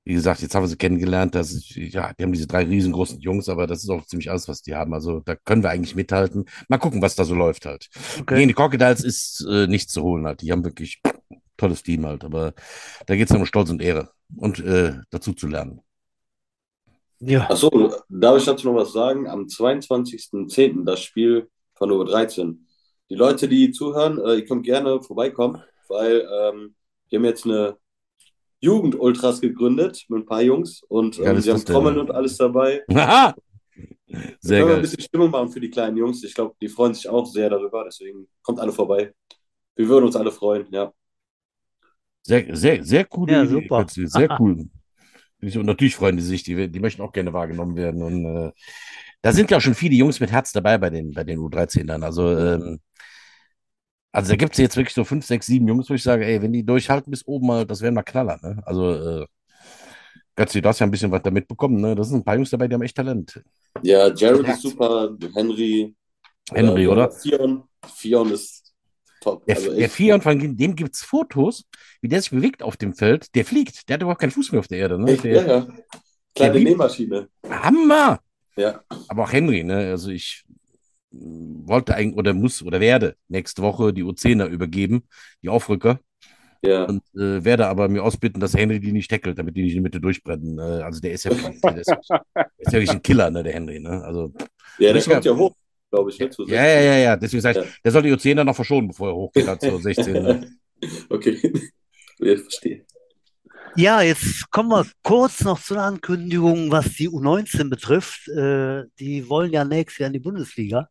wie 0.04 0.14
gesagt, 0.14 0.42
jetzt 0.42 0.54
haben 0.54 0.62
wir 0.62 0.68
sie 0.68 0.76
kennengelernt. 0.76 1.34
Das 1.34 1.52
ist, 1.52 1.74
ja, 1.74 2.12
die 2.12 2.22
haben 2.22 2.32
diese 2.32 2.46
drei 2.46 2.64
riesengroßen 2.64 3.20
Jungs, 3.20 3.48
aber 3.48 3.66
das 3.66 3.82
ist 3.82 3.88
auch 3.88 4.04
ziemlich 4.04 4.30
alles, 4.30 4.48
was 4.48 4.60
die 4.60 4.74
haben. 4.74 4.92
Also 4.92 5.20
da 5.20 5.34
können 5.34 5.62
wir 5.62 5.70
eigentlich 5.70 5.94
mithalten. 5.94 6.44
Mal 6.68 6.78
gucken, 6.78 7.00
was 7.00 7.14
da 7.14 7.24
so 7.24 7.34
läuft 7.34 7.64
halt. 7.64 7.88
Okay. 8.20 8.36
Gegen 8.36 8.48
die 8.48 8.54
Crocodiles 8.54 9.02
ist 9.02 9.46
äh, 9.48 9.66
nichts 9.66 9.92
zu 9.92 10.02
holen 10.02 10.26
halt. 10.26 10.42
Die 10.42 10.52
haben 10.52 10.64
wirklich 10.64 11.00
tolles 11.56 11.82
Team 11.82 12.04
halt. 12.04 12.22
Aber 12.24 12.52
da 13.06 13.16
geht 13.16 13.30
es 13.30 13.36
um 13.36 13.46
Stolz 13.46 13.70
und 13.70 13.80
Ehre 13.80 14.10
und 14.36 14.60
äh, 14.60 14.94
dazu 15.10 15.32
zu 15.32 15.46
lernen. 15.46 15.80
Ja. 17.20 17.48
Achso, 17.48 17.92
darf 18.08 18.38
ich 18.38 18.44
dazu 18.44 18.68
noch 18.70 18.76
was 18.76 18.92
sagen? 18.92 19.28
Am 19.28 19.46
22.10. 19.46 20.84
das 20.84 21.00
Spiel 21.00 21.48
von 21.74 21.88
der 21.88 21.98
U13. 21.98 22.58
Die 23.10 23.14
Leute, 23.14 23.48
die 23.48 23.70
zuhören, 23.70 24.18
äh, 24.18 24.36
ihr 24.36 24.44
könnt 24.44 24.64
gerne 24.64 25.02
vorbeikommen, 25.02 25.62
weil 25.88 26.20
ähm, 26.20 26.74
wir 27.08 27.18
haben 27.18 27.24
jetzt 27.24 27.44
eine 27.44 27.76
Jugend-Ultras 28.60 29.40
gegründet 29.40 30.04
mit 30.08 30.22
ein 30.22 30.26
paar 30.26 30.42
Jungs 30.42 30.82
und 30.88 31.18
ähm, 31.20 31.40
sie 31.40 31.52
haben? 31.52 31.64
Trommeln 31.64 31.98
und 31.98 32.10
alles 32.10 32.36
dabei. 32.36 32.82
Wir 34.06 34.36
Sehr 34.38 34.58
können 34.60 34.68
wir 34.68 34.76
ein 34.76 34.82
bisschen 34.82 35.00
Stimmung 35.00 35.30
machen 35.30 35.48
für 35.48 35.58
die 35.58 35.70
kleinen 35.70 35.96
Jungs. 35.96 36.22
Ich 36.22 36.34
glaube, 36.34 36.54
die 36.60 36.68
freuen 36.68 36.94
sich 36.94 37.08
auch 37.08 37.26
sehr 37.26 37.50
darüber, 37.50 37.82
deswegen 37.84 38.28
kommt 38.42 38.60
alle 38.60 38.70
vorbei. 38.70 39.12
Wir 39.74 39.88
würden 39.88 40.04
uns 40.04 40.14
alle 40.14 40.30
freuen, 40.30 40.68
ja. 40.70 40.92
Sehr, 42.22 42.54
sehr, 42.54 42.84
sehr 42.84 43.04
coole 43.06 43.32
Ja, 43.32 43.42
Idee, 43.42 43.62
super. 43.62 43.86
Sehr 43.88 44.40
cool. 44.40 44.68
Und 45.56 45.66
natürlich 45.66 45.96
freuen 45.96 46.16
die 46.16 46.22
sich, 46.22 46.42
die, 46.42 46.68
die 46.70 46.80
möchten 46.80 47.02
auch 47.02 47.12
gerne 47.12 47.32
wahrgenommen 47.32 47.76
werden. 47.76 48.02
Und 48.02 48.24
äh, 48.24 48.52
da 49.22 49.32
sind 49.32 49.50
ja 49.50 49.60
schon 49.60 49.74
viele 49.74 49.94
Jungs 49.94 50.20
mit 50.20 50.30
Herz 50.32 50.52
dabei 50.52 50.78
bei 50.78 50.90
den, 50.90 51.12
bei 51.12 51.24
den 51.24 51.38
U13ern. 51.38 52.02
Also, 52.04 52.36
ähm, 52.36 52.80
also 54.12 54.30
da 54.30 54.36
gibt 54.36 54.52
es 54.52 54.58
jetzt 54.58 54.76
wirklich 54.76 54.94
so 54.94 55.04
fünf, 55.04 55.26
sechs, 55.26 55.46
sieben 55.46 55.66
Jungs, 55.66 55.90
wo 55.90 55.94
ich 55.94 56.02
sage, 56.02 56.24
ey, 56.24 56.40
wenn 56.40 56.52
die 56.52 56.64
durchhalten 56.64 57.10
bis 57.10 57.26
oben 57.26 57.46
mal, 57.48 57.66
das 57.66 57.80
wären 57.80 57.94
mal 57.94 58.02
Knaller, 58.02 58.38
ne? 58.42 58.62
Also, 58.64 58.92
äh, 59.22 59.26
Götzi, 60.36 60.60
du 60.60 60.68
hast 60.68 60.80
ja 60.80 60.86
ein 60.86 60.90
bisschen 60.90 61.10
was 61.10 61.22
da 61.22 61.30
mitbekommen, 61.30 61.80
ne? 61.80 61.94
Das 61.94 62.08
sind 62.08 62.18
ein 62.18 62.24
paar 62.24 62.36
Jungs 62.36 62.50
dabei, 62.50 62.68
die 62.68 62.74
haben 62.74 62.82
echt 62.82 62.96
Talent. 62.96 63.42
Ja, 63.82 64.12
Jared 64.12 64.46
Ja. 64.46 64.52
ist 64.52 64.62
super, 64.62 65.16
Henry. 65.34 65.94
Henry, 66.52 66.84
äh, 66.84 66.86
oder? 66.86 67.10
Fion. 67.10 67.64
Fion 67.86 68.30
ist 68.32 68.63
top. 69.24 69.44
Der, 69.46 69.56
Also 69.56 69.74
der 69.74 69.78
echt 69.86 69.94
Fion, 69.94 70.20
von 70.20 70.56
dem 70.56 70.76
gibt 70.76 70.94
es 70.94 71.02
Fotos, 71.02 71.64
wie 72.00 72.08
der 72.08 72.20
sich 72.20 72.30
bewegt 72.30 72.62
auf 72.62 72.76
dem 72.76 72.94
Feld. 72.94 73.34
Der 73.34 73.44
fliegt. 73.44 73.88
Der 73.88 73.94
hat 73.94 74.02
überhaupt 74.02 74.20
keinen 74.20 74.30
Fuß 74.30 74.52
mehr 74.52 74.60
auf 74.60 74.68
der 74.68 74.78
Erde, 74.78 74.98
ne? 75.00 75.12
Echt, 75.12 75.24
Der, 75.24 75.32
ja, 75.46 75.46
ja. 75.58 75.66
Kleine 76.34 76.60
Nähmaschine. 76.60 77.28
Hammer! 77.48 78.20
Ja. 78.56 78.82
Aber 79.08 79.24
auch 79.24 79.32
Henry, 79.32 79.64
ne? 79.64 79.76
Also 79.90 80.10
ich 80.10 80.44
mh, 81.10 81.68
wollte 81.68 81.94
eigentlich 81.94 82.16
oder 82.18 82.32
muss 82.34 82.62
oder 82.62 82.80
werde 82.80 83.16
nächste 83.28 83.62
Woche 83.62 83.92
die 83.92 84.04
U10er 84.04 84.46
übergeben, 84.46 85.08
die 85.42 85.48
Aufrücker, 85.48 86.00
Ja. 86.62 86.84
und 86.84 87.02
äh, 87.14 87.44
werde 87.44 87.66
aber 87.68 87.88
mir 87.88 88.02
ausbitten, 88.02 88.40
dass 88.40 88.54
Henry 88.54 88.80
die 88.80 88.92
nicht 88.92 89.10
tackelt, 89.10 89.38
damit 89.38 89.56
die 89.56 89.62
nicht 89.62 89.72
in 89.72 89.78
die 89.78 89.82
Mitte 89.82 90.00
durchbrennen. 90.00 90.58
Äh, 90.58 90.82
also 90.82 91.00
der 91.00 91.12
ist 91.12 91.24
ja, 91.24 91.30
der 91.30 91.76
ist, 91.76 91.88
der 91.90 92.46
ist 92.58 92.72
ja 92.72 92.72
wirklich 92.72 92.90
ein 92.90 93.02
Killer, 93.02 93.30
ne, 93.30 93.42
der 93.42 93.52
Henry, 93.54 93.80
ne? 93.80 94.02
Also, 94.04 94.32
Ja, 94.78 94.92
der 94.92 95.02
kommt 95.02 95.24
ja 95.24 95.36
hoch, 95.36 95.54
glaube 95.94 96.10
ich, 96.10 96.18
ne? 96.18 96.30
Zu 96.30 96.46
ja, 96.46 96.64
ja, 96.66 96.80
ja, 96.80 96.96
ja. 96.96 97.16
Deswegen 97.16 97.40
sage 97.40 97.60
ich, 97.60 97.64
Ja. 97.66 97.72
der 97.84 97.92
soll 97.92 98.02
die 98.02 98.12
U10er 98.12 98.44
noch 98.44 98.56
verschonen, 98.56 98.88
bevor 98.88 99.08
er 99.08 99.14
hochgeht, 99.14 99.46
halt 99.46 99.60
so 99.60 99.78
16. 99.78 100.12
Ne? 100.12 100.50
Okay. 101.08 101.38
Ich 102.18 102.40
verstehe. 102.40 102.84
Ja, 103.76 104.02
jetzt 104.02 104.50
kommen 104.50 104.68
wir 104.70 104.86
kurz 105.02 105.42
noch 105.42 105.60
zu 105.60 105.74
einer 105.74 105.84
Ankündigung, 105.84 106.70
was 106.70 106.92
die 106.94 107.08
U19 107.08 107.68
betrifft. 107.70 108.28
Äh, 108.28 108.84
die 109.00 109.28
wollen 109.28 109.50
ja 109.50 109.64
nächstes 109.64 109.98
Jahr 109.98 110.06
in 110.08 110.12
die 110.12 110.20
Bundesliga, 110.20 110.88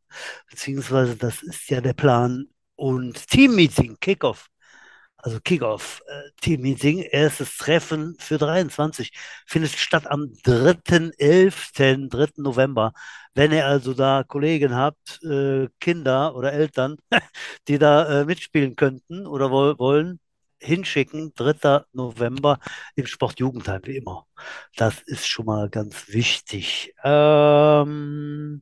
beziehungsweise 0.50 1.16
das 1.16 1.42
ist 1.44 1.70
ja 1.70 1.80
der 1.80 1.94
Plan. 1.94 2.46
Und 2.76 3.28
Teammeeting, 3.30 3.98
Kickoff, 4.02 4.48
also 5.24 5.40
Kickoff, 5.42 6.02
äh, 6.08 6.32
Teammeeting, 6.42 7.00
erstes 7.00 7.58
Treffen 7.58 8.16
für 8.20 8.38
23, 8.38 9.12
findet 9.48 9.72
statt 9.72 10.06
am 10.08 10.34
3.11., 10.44 12.10
3. 12.10 12.42
November. 12.42 12.94
Wenn 13.34 13.52
ihr 13.54 13.66
also 13.66 13.94
da 13.94 14.24
Kollegen 14.28 14.76
habt, 14.76 15.24
äh, 15.24 15.70
Kinder 15.80 16.36
oder 16.36 16.54
Eltern, 16.54 16.98
die 17.68 17.78
da 17.80 18.22
äh, 18.22 18.26
mitspielen 18.26 18.76
könnten 18.76 19.26
oder 19.26 19.50
woll 19.52 19.80
wollen, 19.80 20.20
hinschicken, 20.60 21.34
3. 21.36 21.86
November 21.94 22.60
im 22.96 23.06
Sportjugendheim, 23.06 23.82
wie 23.86 23.98
immer. 23.98 24.28
Das 24.76 25.02
ist 25.04 25.28
schon 25.28 25.46
mal 25.46 25.70
ganz 25.70 26.10
wichtig. 26.10 26.94
Ähm, 27.04 28.62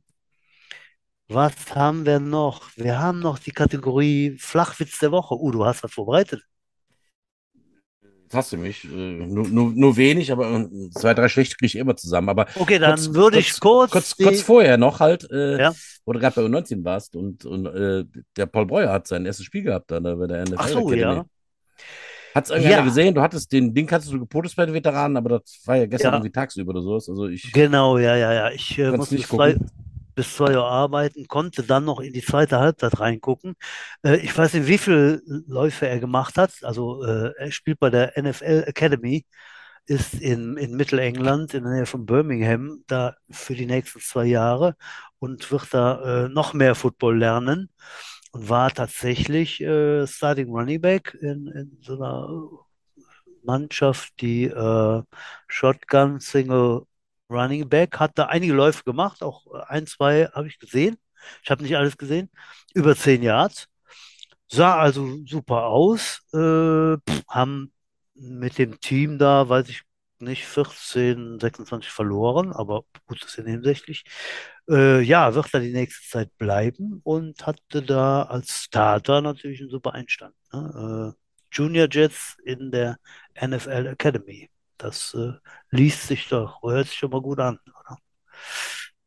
was 1.28 1.74
haben 1.74 2.04
wir 2.06 2.20
noch? 2.20 2.70
Wir 2.76 2.98
haben 3.00 3.20
noch 3.20 3.38
die 3.38 3.52
Kategorie 3.52 4.36
Flachwitz 4.38 4.98
der 4.98 5.12
Woche. 5.12 5.34
Uh, 5.34 5.50
du 5.50 5.64
hast 5.64 5.82
was 5.82 5.92
vorbereitet. 5.92 6.42
Hast 8.32 8.52
du 8.52 8.56
mich. 8.56 8.84
Äh, 8.84 8.88
nur, 8.88 9.46
nur, 9.48 9.72
nur 9.72 9.96
wenig, 9.96 10.32
aber 10.32 10.50
äh, 10.50 10.90
zwei, 10.90 11.14
drei 11.14 11.28
schlechte 11.28 11.56
kriege 11.56 11.66
ich 11.66 11.76
immer 11.76 11.96
zusammen. 11.96 12.28
Aber 12.28 12.46
Okay, 12.54 12.78
dann 12.78 12.96
kurz, 12.96 13.14
würde 13.14 13.38
ich 13.38 13.60
kurz, 13.60 13.90
kurz, 13.90 14.16
die, 14.16 14.24
kurz 14.24 14.40
vorher 14.40 14.76
noch 14.78 15.00
halt, 15.00 15.30
äh, 15.30 15.60
Ja. 15.60 15.74
wo 16.04 16.12
du 16.12 16.18
gerade 16.18 16.34
bei 16.36 16.42
U19 16.42 16.84
warst 16.84 17.14
und, 17.16 17.44
und 17.44 17.66
äh, 17.66 18.04
der 18.36 18.46
Paul 18.46 18.66
Breuer 18.66 18.90
hat 18.90 19.06
sein 19.06 19.26
erstes 19.26 19.46
Spiel 19.46 19.62
gehabt 19.62 19.90
da 19.90 20.00
ne, 20.00 20.16
bei 20.16 20.26
der 20.26 20.42
NFL 20.46 20.56
Ach 20.58 20.68
so, 20.68 20.92
ja. 20.92 21.24
Hat 22.34 22.44
es 22.44 22.50
irgendeiner 22.50 22.78
Ja. 22.78 22.84
gesehen? 22.84 23.14
Du 23.14 23.20
hattest 23.20 23.52
den 23.52 23.74
Ding, 23.74 23.90
hattest 23.90 24.10
du 24.10 24.18
gepostet 24.18 24.56
bei 24.56 24.64
den 24.64 24.74
Veteranen, 24.74 25.18
aber 25.18 25.28
das 25.40 25.60
war 25.66 25.76
ja 25.76 25.86
gestern 25.86 26.12
Ja. 26.12 26.16
irgendwie 26.18 26.32
tagsüber 26.32 26.70
oder 26.70 26.80
sowas. 26.80 27.08
Also 27.08 27.28
ich 27.28 27.52
Genau, 27.52 27.98
ja, 27.98 28.16
ja, 28.16 28.32
ja. 28.32 28.50
Ich 28.50 28.78
äh, 28.78 28.90
musste 28.92 29.16
nicht 29.16 29.28
gucken. 29.28 29.68
Bis 30.14 30.36
zwei 30.36 30.56
Uhr 30.56 30.64
arbeiten, 30.64 31.26
konnte 31.28 31.62
dann 31.62 31.84
noch 31.84 32.00
in 32.00 32.12
die 32.12 32.22
zweite 32.22 32.58
Halbzeit 32.58 33.00
reingucken. 33.00 33.54
Äh, 34.04 34.16
ich 34.18 34.36
weiß 34.36 34.54
nicht, 34.54 34.66
wie 34.68 34.78
viele 34.78 35.22
Läufe 35.46 35.88
er 35.88 36.00
gemacht 36.00 36.36
hat. 36.38 36.52
Also 36.62 37.04
äh, 37.04 37.32
er 37.38 37.52
spielt 37.52 37.80
bei 37.80 37.90
der 37.90 38.12
NFL 38.20 38.64
Academy, 38.66 39.24
ist 39.86 40.14
in, 40.14 40.56
in 40.56 40.76
Mittelengland 40.76 41.54
in 41.54 41.64
der 41.64 41.72
Nähe 41.72 41.86
von 41.86 42.06
Birmingham 42.06 42.84
da 42.86 43.16
für 43.30 43.54
die 43.54 43.66
nächsten 43.66 44.00
zwei 44.00 44.26
Jahre 44.26 44.76
und 45.18 45.50
wird 45.50 45.74
da 45.74 46.26
äh, 46.26 46.28
noch 46.28 46.54
mehr 46.54 46.74
Football 46.74 47.18
lernen 47.18 47.70
und 48.32 48.48
war 48.48 48.70
tatsächlich 48.72 49.60
äh, 49.60 50.06
Starting 50.06 50.50
Running 50.50 50.80
Back 50.80 51.16
in, 51.20 51.48
in 51.48 51.78
so 51.82 51.94
einer 51.96 52.28
Mannschaft, 53.44 54.20
die 54.20 54.44
äh, 54.44 55.02
Shotgun 55.48 56.20
Single 56.20 56.86
Running 57.32 57.68
Back, 57.68 57.98
hat 57.98 58.12
da 58.18 58.26
einige 58.26 58.52
Läufe 58.52 58.84
gemacht, 58.84 59.22
auch 59.22 59.46
äh, 59.54 59.62
ein, 59.68 59.86
zwei 59.86 60.26
habe 60.34 60.48
ich 60.48 60.58
gesehen. 60.58 60.98
Ich 61.44 61.50
habe 61.50 61.62
nicht 61.62 61.76
alles 61.76 61.96
gesehen. 61.96 62.30
Über 62.74 62.96
zehn 62.96 63.22
Yards. 63.22 63.68
Sah 64.48 64.78
also 64.78 65.18
super 65.26 65.66
aus. 65.66 66.20
Äh, 66.34 66.96
haben 67.28 67.72
mit 68.14 68.58
dem 68.58 68.80
Team 68.80 69.18
da, 69.18 69.48
weiß 69.48 69.68
ich 69.68 69.82
nicht, 70.22 70.44
14, 70.46 71.40
26 71.40 71.90
verloren, 71.90 72.52
aber 72.52 72.84
gut, 73.06 73.22
das 73.22 73.30
ist 73.30 73.36
ja 73.38 73.44
nebensächlich. 73.44 74.04
Äh, 74.68 75.00
ja, 75.02 75.34
wird 75.34 75.52
er 75.52 75.60
die 75.60 75.72
nächste 75.72 76.08
Zeit 76.08 76.36
bleiben 76.38 77.00
und 77.04 77.44
hatte 77.46 77.82
da 77.82 78.22
als 78.22 78.64
Starter 78.64 79.20
natürlich 79.20 79.60
einen 79.60 79.70
super 79.70 79.94
Einstand. 79.94 80.34
Ne? 80.52 81.14
Äh, 81.16 81.22
Junior 81.52 81.88
Jets 81.90 82.36
in 82.44 82.70
der 82.70 82.98
NFL 83.40 83.86
Academy. 83.86 84.48
Das 84.82 85.14
äh, 85.14 85.32
liest 85.70 86.08
sich 86.08 86.28
doch, 86.28 86.60
hört 86.62 86.88
sich 86.88 86.98
schon 86.98 87.10
mal 87.10 87.22
gut 87.22 87.38
an, 87.38 87.58
oder? 87.66 87.98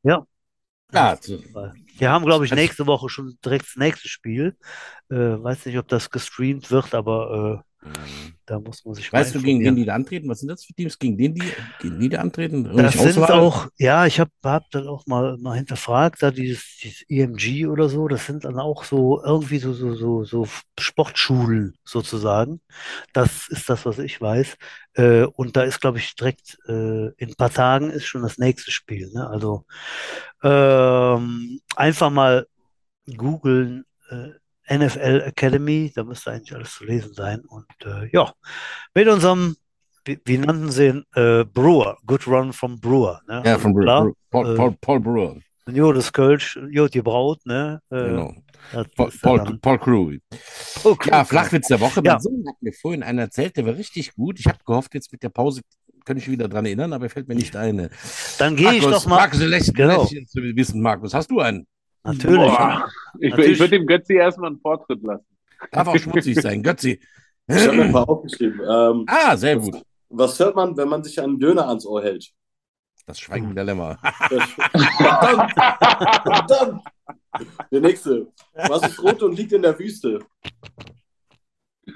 Ja. 0.04 0.26
Ja, 0.94 1.18
Wir 1.98 2.12
haben, 2.12 2.26
glaube 2.26 2.46
ich, 2.46 2.52
Also- 2.52 2.62
nächste 2.62 2.88
Woche 2.88 3.10
schon 3.10 3.38
direkt 3.44 3.66
das 3.66 3.76
nächste 3.76 4.08
Spiel. 4.08 4.58
Äh, 5.10 5.16
weiß 5.16 5.66
nicht, 5.66 5.78
ob 5.78 5.88
das 5.90 6.10
gestreamt 6.10 6.72
wird, 6.72 6.94
aber 6.94 7.64
äh, 7.66 7.75
da 8.46 8.60
muss 8.60 8.86
man 8.86 8.94
sich 8.94 9.12
Weißt 9.12 9.34
du, 9.34 9.42
gegen 9.42 9.64
wen 9.64 9.76
die 9.76 9.86
da 9.86 9.96
antreten? 9.96 10.30
Was 10.30 10.40
sind 10.40 10.50
das 10.50 10.64
für 10.64 10.74
Teams? 10.74 11.00
Gegen 11.00 11.18
den, 11.18 11.34
die, 11.34 11.44
gegen 11.80 12.00
die 12.00 12.10
da 12.10 12.20
antreten? 12.22 12.64
Das 12.64 12.94
sind 12.94 13.18
Auswahl? 13.18 13.32
auch, 13.32 13.68
ja, 13.78 14.06
ich 14.06 14.20
habe 14.20 14.32
hab 14.44 14.70
dann 14.72 14.88
auch 14.88 15.06
mal, 15.08 15.38
mal 15.38 15.56
hinterfragt, 15.56 16.22
da 16.22 16.32
dieses, 16.32 16.78
dieses 16.82 17.04
EMG 17.10 17.68
oder 17.68 17.90
so, 17.90 18.08
das 18.08 18.26
sind 18.26 18.46
dann 18.46 18.60
auch 18.60 18.84
so 18.84 19.24
irgendwie 19.24 19.58
so, 19.58 19.74
so, 19.74 19.96
so, 19.96 20.24
so 20.24 20.48
Sportschulen 20.80 21.76
sozusagen. 21.84 22.62
Das 23.14 23.48
ist 23.50 23.70
das, 23.70 23.86
was 23.86 23.98
ich 24.00 24.22
weiß. 24.22 24.58
Äh, 24.94 25.24
und 25.24 25.58
da 25.58 25.64
ist, 25.64 25.82
glaube 25.82 25.98
ich, 25.98 26.16
direkt 26.16 26.58
äh, 26.68 27.08
in 27.18 27.30
ein 27.30 27.36
paar 27.36 27.52
Tagen 27.52 27.90
ist 27.90 28.06
schon 28.06 28.22
das 28.22 28.38
nächste 28.38 28.72
Spiel. 28.72 29.12
Ne? 29.12 29.28
Also 29.28 29.66
ähm, 30.44 31.62
einfach 31.76 32.12
mal 32.12 32.48
googeln, 33.08 33.86
äh, 34.10 34.30
NFL 34.70 35.24
Academy, 35.28 35.92
da 35.96 36.04
müsste 36.04 36.32
eigentlich 36.32 36.54
alles 36.56 36.74
zu 36.76 36.86
lesen 36.86 37.14
sein. 37.14 37.42
Und 37.42 37.66
äh, 37.86 38.10
ja, 38.12 38.32
mit 38.94 39.08
unserem, 39.08 39.56
wie, 40.06 40.20
wie 40.26 40.38
nannten 40.38 40.72
sie 40.72 40.88
ihn, 40.88 41.04
äh, 41.16 41.44
Brewer, 41.46 41.98
Good 42.06 42.28
Run 42.28 42.54
vom 42.54 42.80
Brewer. 42.80 43.22
Ne? 43.28 43.44
Ja, 43.46 43.58
von 43.58 43.74
Brewer. 43.74 44.12
Paul, 44.32 44.54
äh, 44.54 44.56
Paul, 44.56 44.76
Paul 44.82 45.00
Brewer. 45.00 45.38
Kölsch, 46.14 46.60
gebraut, 46.92 47.40
ne? 47.46 47.82
Äh, 47.90 47.96
Genau. 47.96 48.36
das 48.72 48.88
Paul, 48.96 49.08
ist 49.10 49.16
ja 49.16 49.30
Paul, 49.30 49.38
dann- 49.40 49.60
Paul 49.62 49.80
Crew. 49.80 50.14
Oh, 50.84 50.96
Ja, 51.06 51.20
cool. 51.22 51.26
Flachwitz 51.26 51.68
der 51.68 51.80
Woche. 51.80 52.02
Ja. 52.04 52.14
Mein 52.14 52.22
Sohn 52.22 52.44
hat 52.48 52.56
mir 52.62 52.74
vorhin 52.74 53.02
einer 53.04 53.24
erzählt, 53.24 53.58
der 53.58 53.66
war 53.66 53.76
richtig 53.76 54.14
gut. 54.14 54.40
Ich 54.40 54.46
habe 54.48 54.60
gehofft, 54.66 54.94
jetzt 54.94 55.12
mit 55.12 55.24
der 55.24 55.30
Pause 55.30 55.62
könnte 56.06 56.22
ich 56.22 56.28
mich 56.28 56.38
wieder 56.38 56.48
dran 56.48 56.66
erinnern, 56.68 56.94
aber 56.94 57.06
er 57.06 57.10
fällt 57.10 57.28
mir 57.28 57.34
nicht 57.34 57.56
ein. 57.56 57.90
Dann 58.38 58.56
gehe 58.56 58.74
ich 58.76 58.84
doch 58.84 59.06
mal. 59.08 59.16
Markus, 59.22 59.40
lässt 59.40 59.74
Genau. 59.74 60.04
lässt 60.04 60.32
zu 60.32 60.42
wissen, 60.44 60.80
Markus, 60.82 61.16
hast 61.16 61.32
du 61.32 61.40
einen? 61.40 61.66
Natürlich. 62.06 62.38
Boah. 62.38 62.90
Ich, 63.20 63.30
Natürlich. 63.32 63.52
ich 63.54 63.60
würde 63.60 63.78
dem 63.78 63.88
Götzi 63.88 64.14
erstmal 64.14 64.50
einen 64.52 64.60
Vortritt 64.60 65.02
lassen. 65.04 65.26
Darf 65.72 65.88
auch 65.88 65.98
schmutzig 65.98 66.40
sein. 66.40 66.62
Götzi. 66.64 67.00
Ich 67.48 67.68
habe 67.68 67.78
mir 67.78 67.84
ein 67.86 67.92
paar 67.92 68.08
aufgeschrieben. 68.10 68.60
Ähm, 68.62 69.06
Ah, 69.08 69.36
sehr 69.38 69.58
gut. 69.58 69.82
was 70.10 70.40
hört 70.40 70.56
man, 70.56 70.76
wenn 70.78 70.88
man 70.90 71.04
sich 71.04 71.20
einen 71.22 71.40
Döner 71.40 71.68
ans 71.68 71.86
Ohr 71.86 72.02
hält? 72.04 72.32
Das 73.08 73.20
Schweigen 73.20 73.54
der 73.54 73.64
Lämmer. 73.66 73.98
Verdammt! 74.30 75.52
Verdammt! 76.24 76.84
Der 77.72 77.82
nächste. 77.82 78.28
Was 78.54 78.88
ist 78.88 79.02
rot 79.04 79.22
und 79.22 79.38
liegt 79.38 79.52
in 79.52 79.62
der 79.62 79.78
Wüste? 79.78 80.20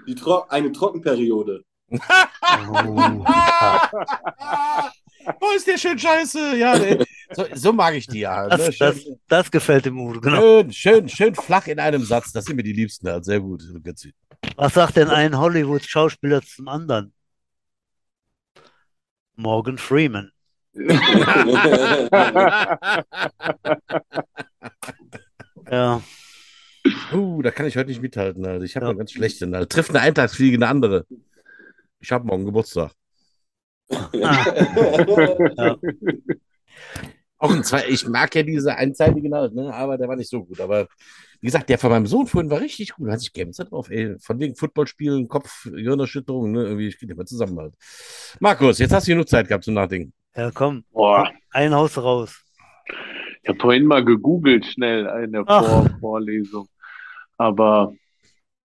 Die 0.07 0.13
Tro 0.15 0.43
eine 0.49 0.71
Trockenperiode. 0.71 1.63
Oh. 1.91 1.97
oh, 5.25 5.55
ist 5.55 5.67
der 5.67 5.77
schön 5.77 5.97
scheiße. 5.99 6.57
Ja, 6.57 6.77
so, 7.31 7.45
so 7.53 7.73
mag 7.73 7.93
ich 7.95 8.07
die 8.07 8.19
ja. 8.21 8.35
halt, 8.35 8.51
Das, 8.53 8.67
Ne? 8.69 8.75
das, 8.79 9.05
das 9.27 9.51
gefällt 9.51 9.85
dem 9.85 9.99
Udo, 9.99 10.19
genau. 10.21 10.41
schön, 10.41 10.71
schön, 10.73 11.09
schön 11.09 11.35
flach 11.35 11.67
in 11.67 11.79
einem 11.79 12.03
Satz. 12.03 12.31
Das 12.31 12.45
sind 12.45 12.55
mir 12.55 12.63
die 12.63 12.73
Liebsten 12.73 13.07
halt. 13.09 13.25
Sehr 13.25 13.39
gut. 13.39 13.63
Was 14.55 14.73
sagt 14.73 14.95
denn 14.97 15.09
ein 15.09 15.37
Hollywood-Schauspieler 15.37 16.41
zum 16.41 16.67
anderen? 16.67 17.13
Morgan 19.35 19.77
Freeman. 19.77 20.31
Ja, 25.71 26.01
Uh, 27.11 27.41
da 27.41 27.51
kann 27.51 27.65
ich 27.67 27.75
heute 27.75 27.89
nicht 27.89 28.01
mithalten. 28.01 28.45
Also 28.45 28.63
ich 28.63 28.75
habe 28.75 28.85
Ja. 28.85 28.89
eine 28.91 28.97
ganz 28.99 29.11
schlechte. 29.11 29.45
Also, 29.53 29.65
trifft 29.65 29.89
eine 29.91 29.99
Eintagsfliege 29.99 30.55
eine 30.57 30.67
andere. 30.67 31.05
Ich 31.99 32.11
habe 32.11 32.25
morgen 32.25 32.45
Geburtstag. 32.45 32.91
Ja. 34.13 35.77
Auch 37.41 37.51
ein 37.51 37.63
zwei, 37.63 37.85
ich 37.87 38.05
mag 38.07 38.35
ja 38.35 38.43
diese 38.43 38.75
einzeitigen 38.75 39.33
halt, 39.33 39.55
ne? 39.55 39.73
aber 39.73 39.97
der 39.97 40.09
war 40.09 40.17
nicht 40.17 40.29
so 40.29 40.43
gut. 40.43 40.59
Aber 40.59 40.87
wie 41.39 41.45
gesagt, 41.47 41.69
der 41.69 41.77
von 41.79 41.89
meinem 41.89 42.05
Sohn 42.05 42.27
vorhin 42.27 42.51
war 42.51 42.59
richtig 42.59 42.91
gut. 42.93 43.07
Da 43.07 43.13
hatte 43.13 43.21
ich 43.23 43.31
Gänse 43.31 43.63
drauf, 43.63 43.89
ey. 43.89 44.17
Von 44.19 44.39
wegen 44.39 44.55
Footballspielen, 44.55 45.29
Kopf, 45.29 45.63
Gehirnerschütterung, 45.63 46.51
ne? 46.51 46.63
Irgendwie, 46.63 46.87
ich 46.89 46.99
geht 46.99 47.09
immer 47.09 47.25
zusammen 47.25 47.57
halt. 47.57 47.73
Markus, 48.41 48.79
jetzt 48.79 48.91
hast 48.93 49.07
du 49.07 49.11
genug 49.13 49.29
Zeit 49.29 49.47
gehabt 49.47 49.63
zum 49.63 49.73
Nachdenken. 49.75 50.11
ja, 50.35 50.51
komm, 50.51 50.83
Boah, 50.91 51.31
ein 51.51 51.73
Haus 51.73 51.97
raus. 51.97 52.43
ich 53.41 53.47
habe 53.49 53.59
vorhin 53.59 53.85
mal 53.85 54.03
gegoogelt 54.03 54.65
schnell 54.65 55.05
in 55.23 55.31
der 55.31 55.43
Ach. 55.47 55.65
Vor 55.65 55.89
Vorlesung. 56.01 56.67
Aber 57.37 57.93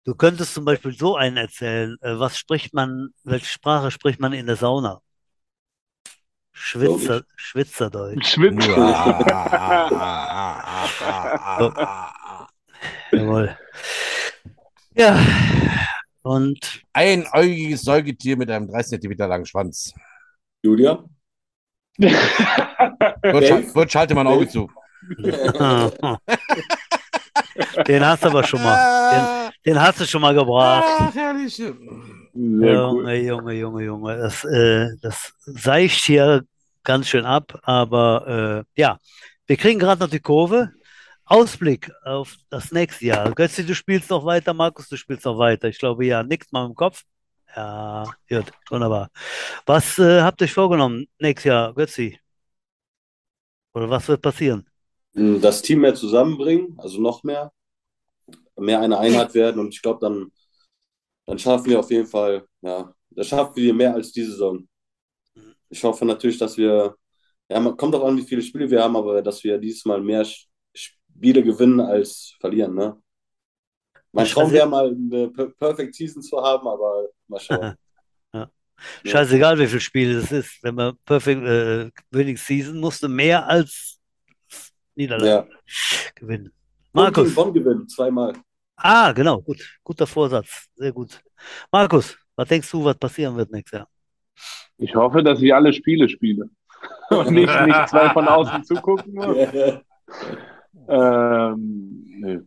Du 0.05 0.14
könntest 0.14 0.55
zum 0.55 0.64
Beispiel 0.64 0.93
so 0.93 1.16
einen 1.16 1.37
erzählen. 1.37 1.97
Äh, 2.01 2.18
Was 2.18 2.39
spricht 2.39 2.73
man, 2.73 3.09
welche 3.25 3.47
Sprache 3.47 3.91
spricht 3.91 4.21
man 4.21 4.33
in 4.33 4.47
der 4.47 4.57
Sauna? 4.57 5.01
Schwitzer, 6.63 7.23
Schwitzerdeutsch. 7.37 8.35
Schwitze. 8.35 8.71
Jawohl. 13.13 13.57
Ja, 14.95 15.19
und 16.23 16.83
Einäugiges 16.93 17.81
Säugetier 17.83 18.37
mit 18.37 18.51
einem 18.51 18.69
30 18.69 19.01
cm 19.01 19.13
langen 19.17 19.47
Schwanz. 19.47 19.95
Julian? 20.63 21.09
Gut, 21.99 22.13
schal- 23.49 23.63
gut, 23.73 23.91
schalte 23.91 24.15
mal 24.15 24.21
ein 24.23 24.27
Auge 24.27 24.47
zu. 24.49 24.71
den 27.89 28.05
hast 28.05 28.23
du 28.23 28.29
aber 28.29 28.45
schon 28.45 28.63
mal. 28.63 29.51
Den, 29.65 29.73
den 29.73 29.81
hast 29.83 29.99
du 30.01 30.05
schon 30.05 30.21
mal 30.21 30.35
gebracht. 30.35 30.85
Ach, 30.87 31.15
herrlich. 31.15 31.63
Sehr 32.33 32.89
cool. 32.89 33.12
Junge, 33.12 33.16
Junge, 33.16 33.53
Junge, 33.55 33.85
Junge. 33.85 34.16
Das, 34.18 34.45
äh, 34.45 34.89
das 35.01 35.33
seicht 35.41 36.05
hier 36.05 36.45
ganz 36.83 37.09
schön 37.09 37.24
ab, 37.24 37.59
aber 37.62 38.64
äh, 38.76 38.81
ja, 38.81 38.99
wir 39.47 39.57
kriegen 39.57 39.78
gerade 39.78 40.01
noch 40.01 40.11
die 40.11 40.20
Kurve. 40.20 40.70
Ausblick 41.24 41.93
auf 42.05 42.37
das 42.49 42.72
nächste 42.72 43.07
Jahr. 43.07 43.31
Götzi, 43.33 43.64
du 43.64 43.72
spielst 43.72 44.11
noch 44.11 44.24
weiter, 44.24 44.53
Markus, 44.53 44.89
du 44.89 44.97
spielst 44.97 45.24
noch 45.24 45.39
weiter. 45.39 45.68
Ich 45.68 45.78
glaube, 45.78 46.05
ja, 46.05 46.24
nickt 46.24 46.53
mal 46.53 46.66
im 46.66 46.74
Kopf. 46.74 47.05
Ja, 47.55 48.05
gut, 48.28 48.47
wunderbar. 48.68 49.11
Was 49.64 49.99
äh, 49.99 50.22
habt 50.22 50.41
ihr 50.41 50.47
euch 50.47 50.53
vorgenommen 50.53 51.07
nächstes 51.20 51.45
Jahr, 51.45 51.72
Götzi? 51.72 52.18
Oder 53.74 53.89
was 53.89 54.09
wird 54.09 54.22
passieren? 54.22 54.66
Das 55.12 55.62
Team 55.62 55.81
mehr 55.81 55.95
zusammenbringen, 55.95 56.76
also 56.78 57.01
noch 57.01 57.22
mehr. 57.22 57.53
Mehr 58.57 58.81
eine 58.81 58.99
Einheit 58.99 59.35
werden 59.35 59.61
und 59.61 59.74
ich 59.74 59.83
glaube, 59.83 60.01
dann, 60.01 60.33
dann 61.31 61.39
schaffen 61.39 61.70
wir 61.70 61.78
auf 61.78 61.91
jeden 61.91 62.07
Fall, 62.07 62.45
ja, 62.61 62.93
das 63.11 63.28
schaffen 63.28 63.55
wir 63.57 63.72
mehr 63.72 63.95
als 63.95 64.11
diese 64.12 64.33
Saison. 64.33 64.66
Ich 65.68 65.83
hoffe 65.85 66.05
natürlich, 66.05 66.39
dass 66.39 66.57
wir, 66.59 66.97
ja, 67.49 67.61
man 67.61 67.76
kommt 67.76 67.95
auch 67.95 68.05
an, 68.05 68.16
wie 68.16 68.22
viele 68.22 68.43
Spiele 68.43 68.68
wir 68.70 68.83
haben, 68.83 68.97
aber 68.97 69.22
dass 69.22 69.43
wir 69.45 69.57
diesmal 69.59 70.01
mehr 70.01 70.26
Spiele 70.74 71.43
gewinnen 71.43 71.81
als 71.81 72.35
verlieren, 72.41 72.74
ne? 72.74 73.01
Mein 74.12 74.26
Traum 74.26 74.49
weiß- 74.49 74.53
wäre 74.53 74.68
mal 74.68 74.89
eine 74.89 75.28
Per- 75.31 75.51
Perfect 75.51 75.95
Season 75.95 76.20
zu 76.20 76.37
haben, 76.43 76.66
aber 76.66 77.09
mal 77.28 77.41
schauen. 77.41 77.74
Ja. 78.33 78.49
Scheißegal, 79.05 79.59
wie 79.59 79.66
viele 79.66 79.81
Spiele 79.81 80.20
das 80.20 80.33
ist. 80.33 80.59
Wenn 80.62 80.74
man 80.74 80.97
Perfect 81.05 81.43
äh, 81.43 81.91
Winning 82.11 82.39
Season 82.39 82.78
musste 82.81 83.09
mehr 83.09 83.47
als 83.47 84.01
Niederlage 84.95 85.28
Ja. 85.28 85.47
gewinnen. 86.14 86.47
Und 86.47 86.55
Markus. 86.95 87.35
Bonn 87.35 87.53
gewinnen, 87.53 87.87
zweimal. 87.89 88.33
Ah, 88.83 89.12
genau, 89.12 89.43
gut. 89.43 89.78
Guter 89.85 90.07
Vorsatz. 90.07 90.68
Sehr 90.74 90.93
gut. 90.93 91.20
Markus, 91.70 92.16
Was 92.37 92.49
denkst 92.49 92.70
du, 92.70 92.85
was 92.85 92.97
passieren 92.97 93.37
wird 93.37 93.51
nächstes 93.53 93.81
Jahr? 93.81 93.89
Ich 94.78 94.95
hoffe, 94.95 95.22
dass 95.22 95.43
ich 95.43 95.55
alle 95.55 95.72
Spiele 95.74 96.09
spiele 96.09 96.49
und 97.11 97.33
nicht, 97.33 97.66
nicht 97.66 97.89
zwei 97.89 98.09
von 98.11 98.26
außen 98.26 98.64
zugucken 98.64 99.14
muss. 99.14 99.37
Ähm, 100.89 102.05
nee. 102.20 102.41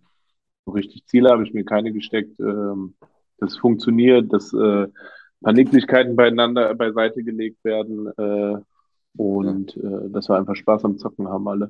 So 0.66 0.72
richtig 0.74 1.06
Ziele 1.06 1.30
habe 1.30 1.44
ich 1.44 1.54
mir 1.54 1.64
keine 1.64 1.94
gesteckt. 1.94 2.38
Ähm, 2.40 2.96
das 3.38 3.58
funktioniert, 3.58 4.34
dass 4.34 4.52
äh, 4.54 4.84
ein 4.84 4.94
paar 5.42 5.54
Nicklichkeiten 5.54 6.16
beieinander 6.16 6.74
beiseite 6.76 7.24
gelegt 7.24 7.64
werden 7.64 8.08
äh, 8.18 8.58
und 9.16 9.78
äh, 9.78 10.10
dass 10.10 10.28
wir 10.30 10.36
einfach 10.36 10.56
Spaß 10.56 10.84
am 10.84 10.98
Zocken 10.98 11.30
haben 11.30 11.48
alle. 11.48 11.70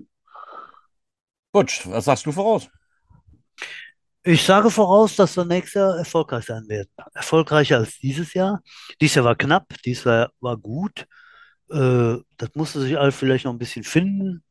Gut, 1.52 1.88
was 1.88 2.06
sagst 2.06 2.26
du 2.26 2.32
voraus? 2.32 2.70
Ich 4.26 4.44
sage 4.44 4.70
voraus, 4.70 5.18
dass 5.18 5.36
wir 5.36 5.44
nächstes 5.44 5.74
Jahr 5.74 5.98
erfolgreich 5.98 6.46
sein 6.46 6.68
werden. 6.70 6.90
Erfolgreicher 7.14 7.78
als 7.78 8.00
dieses 8.00 8.34
Jahr. 8.34 8.62
Dieses 9.02 9.16
Jahr 9.16 9.26
war 9.26 9.36
knapp, 9.36 9.74
dieses 9.86 10.06
Jahr 10.06 10.32
war 10.40 10.56
gut. 10.56 11.06
Äh, 11.70 12.18
das 12.38 12.50
musste 12.56 12.80
sich 12.80 12.98
alle 12.98 13.12
vielleicht 13.12 13.44
noch 13.44 13.52
ein 13.52 13.58
bisschen 13.58 13.84
finden. 13.84 14.44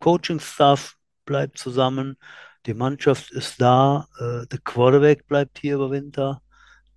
Coaching-Staff 0.00 0.96
bleibt 1.24 1.56
zusammen, 1.58 2.18
die 2.66 2.74
Mannschaft 2.74 3.30
ist 3.30 3.60
da, 3.60 4.06
äh, 4.18 4.46
der 4.48 4.58
Quarterback 4.64 5.26
bleibt 5.26 5.58
hier 5.60 5.76
über 5.76 5.90
Winter. 5.90 6.42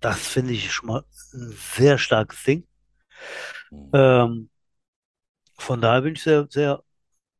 Das 0.00 0.18
finde 0.18 0.52
ich 0.52 0.70
schon 0.72 0.88
mal 0.88 1.04
ein 1.32 1.54
sehr 1.76 1.96
starkes 1.96 2.42
Ding. 2.44 2.66
Ähm, 3.92 4.50
von 5.56 5.80
daher 5.80 6.02
bin 6.02 6.14
ich 6.14 6.22
sehr, 6.22 6.46
sehr, 6.50 6.82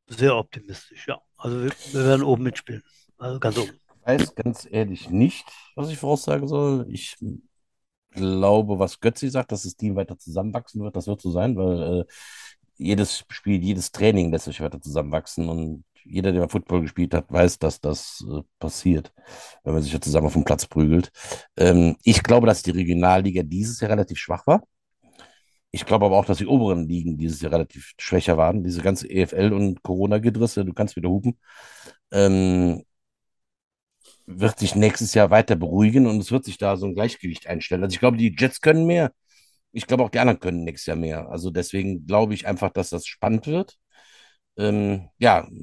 sehr 0.07 0.37
optimistisch. 0.37 1.07
Ja, 1.07 1.21
also 1.37 1.63
wir, 1.65 1.71
wir 1.93 2.05
werden 2.05 2.23
oben 2.23 2.45
mitspielen. 2.45 2.83
Also 3.19 3.41
ganz 3.41 3.59
oben. 3.59 3.81
Weiß 4.11 4.35
ganz 4.35 4.67
ehrlich 4.71 5.11
nicht, 5.11 5.47
was 5.77 5.89
ich 5.89 5.99
voraussagen 5.99 6.49
soll. 6.49 6.87
Ich 6.91 7.17
glaube, 8.11 8.79
was 8.79 8.99
Götzi 9.01 9.29
sagt, 9.29 9.53
dass 9.53 9.63
das 9.63 9.77
Team 9.77 9.95
weiter 9.97 10.19
zusammenwachsen 10.19 10.83
wird, 10.83 10.97
das 10.97 11.07
wird 11.07 11.21
so 11.21 11.31
sein, 11.31 11.57
weil 11.57 12.01
äh, 12.01 12.05
jedes 12.77 13.25
Spiel, 13.29 13.63
jedes 13.63 13.93
Training 13.93 14.33
lässt 14.33 14.47
sich 14.47 14.61
weiter 14.61 14.81
zusammenwachsen 14.81 15.49
und 15.49 15.85
jeder, 16.05 16.33
der 16.33 16.41
mal 16.43 16.49
Football 16.49 16.83
gespielt 16.83 17.15
hat, 17.15 17.31
weiß, 17.31 17.59
dass 17.59 17.81
das 17.81 18.25
äh, 18.29 18.41
passiert, 18.59 19.13
wenn 19.65 19.75
man 19.75 19.83
sich 19.83 19.93
ja 19.93 20.01
zusammen 20.01 20.27
auf 20.27 20.33
dem 20.33 20.45
Platz 20.45 20.67
prügelt. 20.67 21.13
Ähm, 21.57 21.97
ich 22.03 22.23
glaube, 22.23 22.47
dass 22.47 22.63
die 22.63 22.71
Regionalliga 22.73 23.43
dieses 23.43 23.81
Jahr 23.81 23.91
relativ 23.93 24.19
schwach 24.19 24.47
war. 24.47 24.63
Ich 25.73 25.87
glaube 25.87 26.07
aber 26.07 26.17
auch, 26.19 26.25
dass 26.25 26.39
die 26.39 26.47
oberen 26.47 26.89
Ligen 26.89 27.17
dieses 27.17 27.41
Jahr 27.43 27.53
relativ 27.53 27.93
schwächer 27.99 28.37
waren. 28.37 28.65
Diese 28.65 28.83
ganze 28.83 29.09
EFL 29.09 29.53
und 29.53 29.83
Corona-Gedrisse, 29.83 30.65
du 30.65 30.73
kannst 30.73 30.97
wieder 30.97 31.09
hupen, 31.11 31.39
ähm, 32.11 32.83
wird 34.39 34.59
sich 34.59 34.75
nächstes 34.75 35.15
Jahr 35.15 35.31
weiter 35.31 35.57
beruhigen 35.57 36.07
und 36.07 36.19
es 36.21 36.33
wird 36.33 36.45
sich 36.45 36.59
da 36.59 36.77
so 36.77 36.87
ein 36.87 36.95
Gleichgewicht 36.95 37.47
einstellen. 37.47 37.83
Also 37.83 37.95
ich 37.95 38.01
glaube, 38.01 38.17
die 38.17 38.35
Jets 38.37 38.61
können 38.61 38.87
mehr. 38.87 39.13
Ich 39.73 39.87
glaube 39.87 40.05
auch 40.05 40.11
die 40.11 40.21
anderen 40.21 40.41
können 40.41 40.65
nächstes 40.65 40.87
Jahr 40.87 40.97
mehr. 40.97 41.29
Also 41.31 41.51
deswegen 41.51 42.07
glaube 42.07 42.35
ich 42.35 42.47
einfach, 42.47 42.71
dass 42.71 42.91
das 42.91 43.07
spannend 43.07 43.47
wird. 43.47 43.79
Ähm, 44.59 45.09
ja, 45.19 45.49